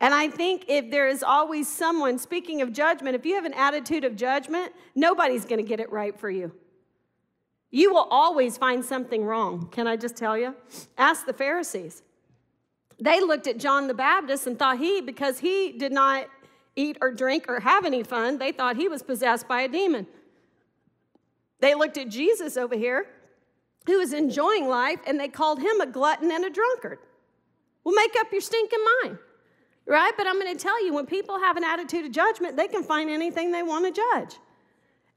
And 0.01 0.15
I 0.15 0.29
think 0.29 0.67
if 0.69 0.91
there 0.91 1.09
is 1.09 1.23
always 1.23 1.67
someone, 1.67 2.19
speaking 2.19 2.63
of 2.63 2.73
judgment, 2.73 3.17
if 3.17 3.27
you 3.27 3.35
have 3.35 3.45
an 3.45 3.55
attitude 3.55 4.05
of 4.05 4.17
judgment, 4.17 4.73
nobody's 4.95 5.45
going 5.45 5.61
to 5.61 5.69
get 5.69 5.81
it 5.81 5.91
right 5.91 6.19
for 6.19 6.31
you. 6.31 6.53
You 7.75 7.93
will 7.93 8.07
always 8.09 8.57
find 8.57 8.85
something 8.85 9.25
wrong. 9.25 9.67
Can 9.73 9.89
I 9.89 9.97
just 9.97 10.15
tell 10.17 10.39
you? 10.39 10.55
Ask 10.97 11.27
the 11.27 11.33
Pharisees. 11.33 12.05
They 13.01 13.21
looked 13.21 13.49
at 13.49 13.59
John 13.59 13.89
the 13.89 13.95
Baptist 13.95 14.47
and 14.47 14.57
thought 14.57 14.79
he, 14.79 15.01
because 15.01 15.41
he 15.41 15.73
did 15.73 15.91
not 15.91 16.29
eat 16.77 16.97
or 17.01 17.13
drink 17.13 17.47
or 17.49 17.59
have 17.59 17.85
any 17.85 18.05
fun, 18.05 18.39
they 18.39 18.53
thought 18.53 18.77
he 18.77 18.87
was 18.87 19.03
possessed 19.03 19.49
by 19.49 19.63
a 19.63 19.69
demon. 19.69 20.07
They 21.59 21.75
looked 21.75 21.99
at 21.99 22.11
Jesus 22.11 22.57
over 22.57 22.77
here, 22.77 23.07
who 23.87 23.99
was 23.99 24.13
enjoying 24.13 24.69
life, 24.69 25.01
and 25.05 25.19
they 25.19 25.27
called 25.27 25.59
him 25.59 25.81
a 25.81 25.87
glutton 25.87 26.31
and 26.31 26.45
a 26.45 26.51
drunkard. 26.51 27.01
Well, 27.83 27.97
make 27.97 28.15
up 28.21 28.31
your 28.31 28.41
stinking 28.41 28.85
mind 29.03 29.19
right? 29.87 30.13
But 30.17 30.27
I'm 30.27 30.41
going 30.41 30.57
to 30.57 30.63
tell 30.63 30.83
you, 30.83 30.95
when 30.95 31.05
people 31.05 31.39
have 31.39 31.59
an 31.59 31.65
attitude 31.65 32.07
of 32.07 32.13
judgment, 32.13 32.57
they 32.57 32.69
can 32.69 32.83
find 32.83 33.11
anything 33.11 33.53
they 33.53 33.63
want 33.63 33.85
to 33.85 33.93
judge. 33.93 34.39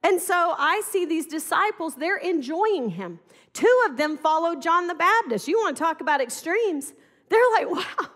And 0.07 0.21
so 0.21 0.55
I 0.57 0.81
see 0.85 1.05
these 1.05 1.25
disciples, 1.25 1.95
they're 1.95 2.15
enjoying 2.15 2.91
him. 2.91 3.19
Two 3.51 3.83
of 3.89 3.97
them 3.97 4.17
followed 4.17 4.61
John 4.61 4.87
the 4.87 4.95
Baptist. 4.95 5.49
You 5.49 5.57
want 5.57 5.75
to 5.75 5.83
talk 5.83 5.99
about 5.99 6.21
extremes? 6.21 6.93
They're 7.27 7.51
like, 7.55 7.69
wow, 7.69 8.07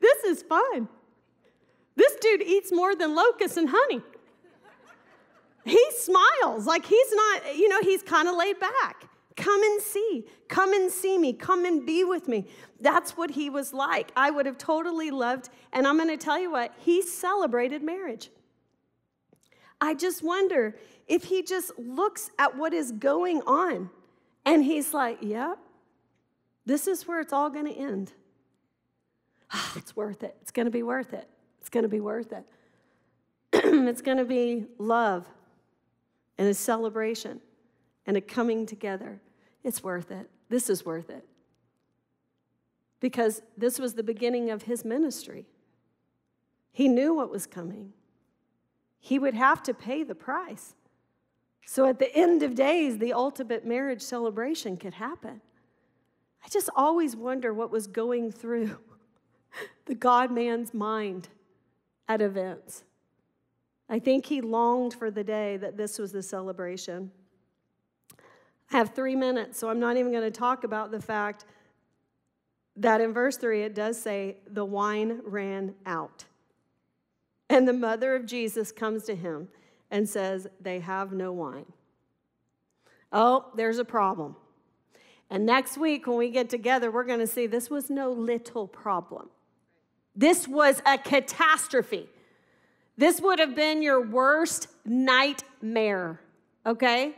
this 0.00 0.24
is 0.24 0.42
fun. 0.42 0.88
This 1.94 2.16
dude 2.20 2.42
eats 2.42 2.72
more 2.72 2.96
than 2.96 3.14
locusts 3.14 3.56
and 3.56 3.68
honey. 3.70 4.02
He 5.64 5.86
smiles 5.92 6.66
like 6.66 6.84
he's 6.84 7.12
not, 7.12 7.56
you 7.56 7.68
know, 7.68 7.80
he's 7.80 8.02
kind 8.02 8.26
of 8.26 8.34
laid 8.36 8.58
back. 8.58 9.08
Come 9.36 9.62
and 9.62 9.80
see. 9.80 10.26
Come 10.48 10.72
and 10.72 10.90
see 10.90 11.16
me. 11.16 11.32
Come 11.32 11.64
and 11.64 11.86
be 11.86 12.02
with 12.02 12.26
me. 12.26 12.48
That's 12.80 13.16
what 13.16 13.30
he 13.30 13.50
was 13.50 13.72
like. 13.72 14.10
I 14.16 14.32
would 14.32 14.46
have 14.46 14.58
totally 14.58 15.12
loved, 15.12 15.48
and 15.72 15.86
I'm 15.86 15.96
going 15.96 16.08
to 16.08 16.16
tell 16.16 16.40
you 16.40 16.50
what, 16.50 16.74
he 16.78 17.02
celebrated 17.02 17.84
marriage. 17.84 18.30
I 19.84 19.92
just 19.92 20.22
wonder 20.22 20.74
if 21.06 21.24
he 21.24 21.42
just 21.42 21.78
looks 21.78 22.30
at 22.38 22.56
what 22.56 22.72
is 22.72 22.90
going 22.90 23.42
on 23.42 23.90
and 24.46 24.64
he's 24.64 24.94
like, 24.94 25.18
yep, 25.20 25.58
this 26.64 26.86
is 26.86 27.06
where 27.06 27.20
it's 27.20 27.34
all 27.34 27.50
going 27.50 27.66
to 27.66 27.74
end. 27.74 28.12
It's 29.76 29.94
worth 29.94 30.22
it. 30.22 30.36
It's 30.40 30.50
going 30.50 30.64
to 30.64 30.70
be 30.70 30.82
worth 30.82 31.12
it. 31.12 31.28
It's 31.60 31.68
going 31.68 31.82
to 31.82 31.88
be 31.88 32.00
worth 32.00 32.32
it. 32.32 32.44
it's 33.52 34.00
going 34.00 34.16
to 34.16 34.24
be 34.24 34.64
love 34.78 35.26
and 36.38 36.48
a 36.48 36.54
celebration 36.54 37.42
and 38.06 38.16
a 38.16 38.22
coming 38.22 38.64
together. 38.64 39.20
It's 39.62 39.82
worth 39.82 40.10
it. 40.10 40.30
This 40.48 40.70
is 40.70 40.86
worth 40.86 41.10
it. 41.10 41.26
Because 43.00 43.42
this 43.58 43.78
was 43.78 43.92
the 43.92 44.02
beginning 44.02 44.50
of 44.50 44.62
his 44.62 44.82
ministry. 44.82 45.44
He 46.72 46.88
knew 46.88 47.12
what 47.12 47.30
was 47.30 47.46
coming. 47.46 47.92
He 49.04 49.18
would 49.18 49.34
have 49.34 49.62
to 49.64 49.74
pay 49.74 50.02
the 50.02 50.14
price. 50.14 50.74
So 51.66 51.84
at 51.84 51.98
the 51.98 52.10
end 52.16 52.42
of 52.42 52.54
days, 52.54 52.96
the 52.96 53.12
ultimate 53.12 53.66
marriage 53.66 54.00
celebration 54.00 54.78
could 54.78 54.94
happen. 54.94 55.42
I 56.42 56.48
just 56.48 56.70
always 56.74 57.14
wonder 57.14 57.52
what 57.52 57.70
was 57.70 57.86
going 57.86 58.32
through 58.32 58.78
the 59.84 59.94
God 59.94 60.30
man's 60.30 60.72
mind 60.72 61.28
at 62.08 62.22
events. 62.22 62.84
I 63.90 63.98
think 63.98 64.24
he 64.24 64.40
longed 64.40 64.94
for 64.94 65.10
the 65.10 65.22
day 65.22 65.58
that 65.58 65.76
this 65.76 65.98
was 65.98 66.10
the 66.10 66.22
celebration. 66.22 67.10
I 68.72 68.78
have 68.78 68.94
three 68.94 69.16
minutes, 69.16 69.58
so 69.58 69.68
I'm 69.68 69.80
not 69.80 69.98
even 69.98 70.12
going 70.12 70.24
to 70.24 70.30
talk 70.30 70.64
about 70.64 70.90
the 70.90 71.02
fact 71.02 71.44
that 72.76 73.02
in 73.02 73.12
verse 73.12 73.36
3 73.36 73.64
it 73.64 73.74
does 73.74 74.00
say, 74.00 74.38
the 74.46 74.64
wine 74.64 75.20
ran 75.26 75.74
out. 75.84 76.24
And 77.48 77.68
the 77.68 77.72
mother 77.72 78.14
of 78.14 78.26
Jesus 78.26 78.72
comes 78.72 79.04
to 79.04 79.14
him 79.14 79.48
and 79.90 80.08
says, 80.08 80.46
They 80.60 80.80
have 80.80 81.12
no 81.12 81.32
wine. 81.32 81.66
Oh, 83.12 83.46
there's 83.54 83.78
a 83.78 83.84
problem. 83.84 84.36
And 85.30 85.46
next 85.46 85.78
week, 85.78 86.06
when 86.06 86.16
we 86.16 86.30
get 86.30 86.50
together, 86.50 86.90
we're 86.90 87.04
going 87.04 87.20
to 87.20 87.26
see 87.26 87.46
this 87.46 87.70
was 87.70 87.90
no 87.90 88.10
little 88.10 88.66
problem. 88.66 89.30
This 90.14 90.46
was 90.46 90.82
a 90.86 90.98
catastrophe. 90.98 92.08
This 92.96 93.20
would 93.20 93.38
have 93.38 93.56
been 93.56 93.82
your 93.82 94.00
worst 94.00 94.68
nightmare, 94.84 96.20
okay? 96.64 97.16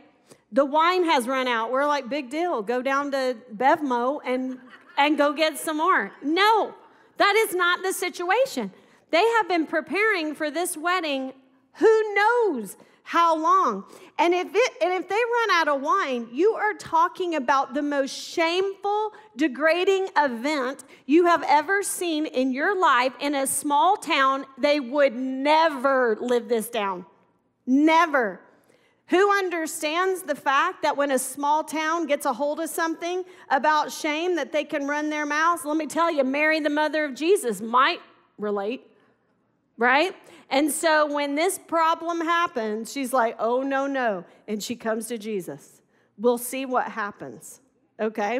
The 0.51 0.65
wine 0.65 1.03
has 1.05 1.27
run 1.27 1.47
out. 1.47 1.71
We're 1.71 1.85
like, 1.85 2.09
big 2.09 2.29
deal. 2.29 2.61
Go 2.61 2.81
down 2.81 3.11
to 3.11 3.37
Bevmo 3.55 4.19
and, 4.25 4.59
and 4.97 5.17
go 5.17 5.33
get 5.33 5.57
some 5.57 5.77
more. 5.77 6.11
No, 6.23 6.73
that 7.17 7.35
is 7.47 7.53
not 7.53 7.83
the 7.83 7.93
situation. 7.93 8.71
They 9.09 9.25
have 9.37 9.47
been 9.47 9.65
preparing 9.65 10.35
for 10.35 10.51
this 10.51 10.75
wedding, 10.75 11.33
who 11.73 12.13
knows 12.15 12.75
how 13.03 13.37
long? 13.37 13.85
And 14.19 14.33
if, 14.33 14.47
it, 14.53 14.83
and 14.83 14.91
if 14.91 15.07
they 15.07 15.15
run 15.15 15.51
out 15.51 15.69
of 15.69 15.81
wine, 15.81 16.27
you 16.33 16.55
are 16.55 16.73
talking 16.73 17.35
about 17.35 17.73
the 17.73 17.81
most 17.81 18.11
shameful, 18.11 19.13
degrading 19.37 20.09
event 20.17 20.83
you 21.05 21.25
have 21.25 21.41
ever 21.47 21.83
seen 21.83 22.25
in 22.25 22.51
your 22.51 22.77
life 22.77 23.13
in 23.21 23.33
a 23.33 23.47
small 23.47 23.95
town. 23.95 24.45
They 24.57 24.81
would 24.81 25.15
never 25.15 26.17
live 26.19 26.49
this 26.49 26.69
down. 26.69 27.05
Never. 27.65 28.41
Who 29.07 29.31
understands 29.37 30.23
the 30.23 30.35
fact 30.35 30.81
that 30.81 30.97
when 30.97 31.11
a 31.11 31.19
small 31.19 31.63
town 31.63 32.07
gets 32.07 32.25
a 32.25 32.33
hold 32.33 32.59
of 32.59 32.69
something 32.69 33.23
about 33.49 33.89
shame 33.89 34.35
that 34.35 34.51
they 34.51 34.65
can 34.65 34.85
run 34.85 35.09
their 35.09 35.25
mouths? 35.25 35.63
Let 35.63 35.77
me 35.77 35.87
tell 35.87 36.11
you, 36.11 36.25
Mary, 36.25 36.59
the 36.59 36.69
mother 36.69 37.05
of 37.05 37.15
Jesus, 37.15 37.61
might 37.61 38.01
relate, 38.37 38.85
right? 39.77 40.15
And 40.49 40.71
so 40.71 41.11
when 41.11 41.35
this 41.35 41.59
problem 41.59 42.21
happens, 42.21 42.91
she's 42.91 43.13
like, 43.13 43.35
oh, 43.39 43.61
no, 43.61 43.87
no. 43.87 44.25
And 44.47 44.61
she 44.61 44.75
comes 44.75 45.07
to 45.07 45.17
Jesus. 45.17 45.81
We'll 46.17 46.37
see 46.37 46.65
what 46.65 46.89
happens, 46.91 47.61
okay? 47.99 48.39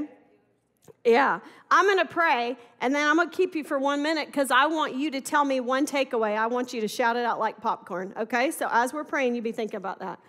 Yeah, 1.05 1.39
I'm 1.69 1.85
gonna 1.85 2.05
pray 2.05 2.57
and 2.81 2.93
then 2.93 3.07
I'm 3.07 3.17
gonna 3.17 3.29
keep 3.29 3.55
you 3.55 3.63
for 3.63 3.77
one 3.77 4.01
minute 4.01 4.27
because 4.27 4.51
I 4.51 4.65
want 4.65 4.95
you 4.95 5.11
to 5.11 5.21
tell 5.21 5.45
me 5.45 5.59
one 5.59 5.85
takeaway. 5.85 6.37
I 6.37 6.47
want 6.47 6.73
you 6.73 6.81
to 6.81 6.87
shout 6.87 7.15
it 7.15 7.25
out 7.25 7.39
like 7.39 7.61
popcorn, 7.61 8.13
okay? 8.17 8.51
So 8.51 8.67
as 8.71 8.93
we're 8.93 9.03
praying, 9.03 9.35
you 9.35 9.41
be 9.41 9.51
thinking 9.51 9.77
about 9.77 9.99
that. 9.99 10.19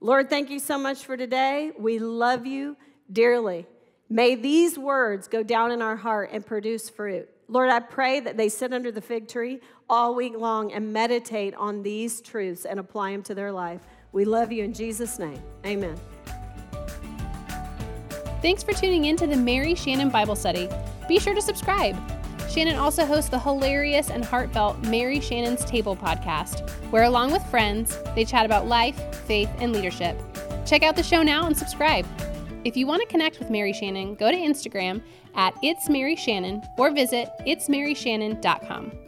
Lord, 0.00 0.28
thank 0.28 0.50
you 0.50 0.58
so 0.58 0.78
much 0.78 1.04
for 1.04 1.16
today. 1.16 1.72
We 1.78 1.98
love 1.98 2.44
you 2.44 2.76
dearly. 3.10 3.66
May 4.10 4.34
these 4.34 4.78
words 4.78 5.28
go 5.28 5.42
down 5.42 5.70
in 5.70 5.80
our 5.80 5.96
heart 5.96 6.30
and 6.32 6.44
produce 6.44 6.90
fruit. 6.90 7.28
Lord, 7.48 7.68
I 7.68 7.80
pray 7.80 8.20
that 8.20 8.36
they 8.36 8.48
sit 8.48 8.72
under 8.72 8.90
the 8.90 9.00
fig 9.00 9.28
tree 9.28 9.60
all 9.88 10.14
week 10.14 10.34
long 10.36 10.72
and 10.72 10.92
meditate 10.92 11.54
on 11.54 11.82
these 11.82 12.20
truths 12.20 12.64
and 12.64 12.80
apply 12.80 13.12
them 13.12 13.22
to 13.24 13.34
their 13.34 13.52
life. 13.52 13.82
We 14.12 14.24
love 14.24 14.50
you 14.50 14.64
in 14.64 14.72
Jesus' 14.72 15.18
name. 15.18 15.42
Amen. 15.66 15.96
Thanks 18.40 18.62
for 18.62 18.72
tuning 18.72 19.06
in 19.06 19.16
to 19.16 19.26
the 19.26 19.36
Mary 19.36 19.74
Shannon 19.74 20.08
Bible 20.08 20.36
Study. 20.36 20.68
Be 21.08 21.18
sure 21.18 21.34
to 21.34 21.42
subscribe. 21.42 21.96
Shannon 22.48 22.76
also 22.76 23.04
hosts 23.04 23.30
the 23.30 23.38
hilarious 23.38 24.10
and 24.10 24.24
heartfelt 24.24 24.78
Mary 24.84 25.20
Shannon's 25.20 25.64
Table 25.64 25.96
podcast, 25.96 26.70
where, 26.90 27.02
along 27.02 27.32
with 27.32 27.44
friends, 27.46 27.98
they 28.14 28.24
chat 28.24 28.46
about 28.46 28.68
life, 28.68 28.96
faith, 29.26 29.50
and 29.58 29.72
leadership. 29.72 30.16
Check 30.64 30.82
out 30.82 30.94
the 30.94 31.02
show 31.02 31.22
now 31.22 31.46
and 31.46 31.56
subscribe. 31.56 32.06
If 32.64 32.76
you 32.76 32.86
want 32.86 33.02
to 33.02 33.08
connect 33.08 33.38
with 33.38 33.50
Mary 33.50 33.72
Shannon, 33.72 34.14
go 34.14 34.30
to 34.30 34.36
Instagram 34.36 35.02
at 35.36 35.54
It's 35.62 35.88
Mary 35.88 36.16
Shannon 36.16 36.62
or 36.76 36.90
visit 36.90 37.30
itsmaryshannon.com. 37.46 39.03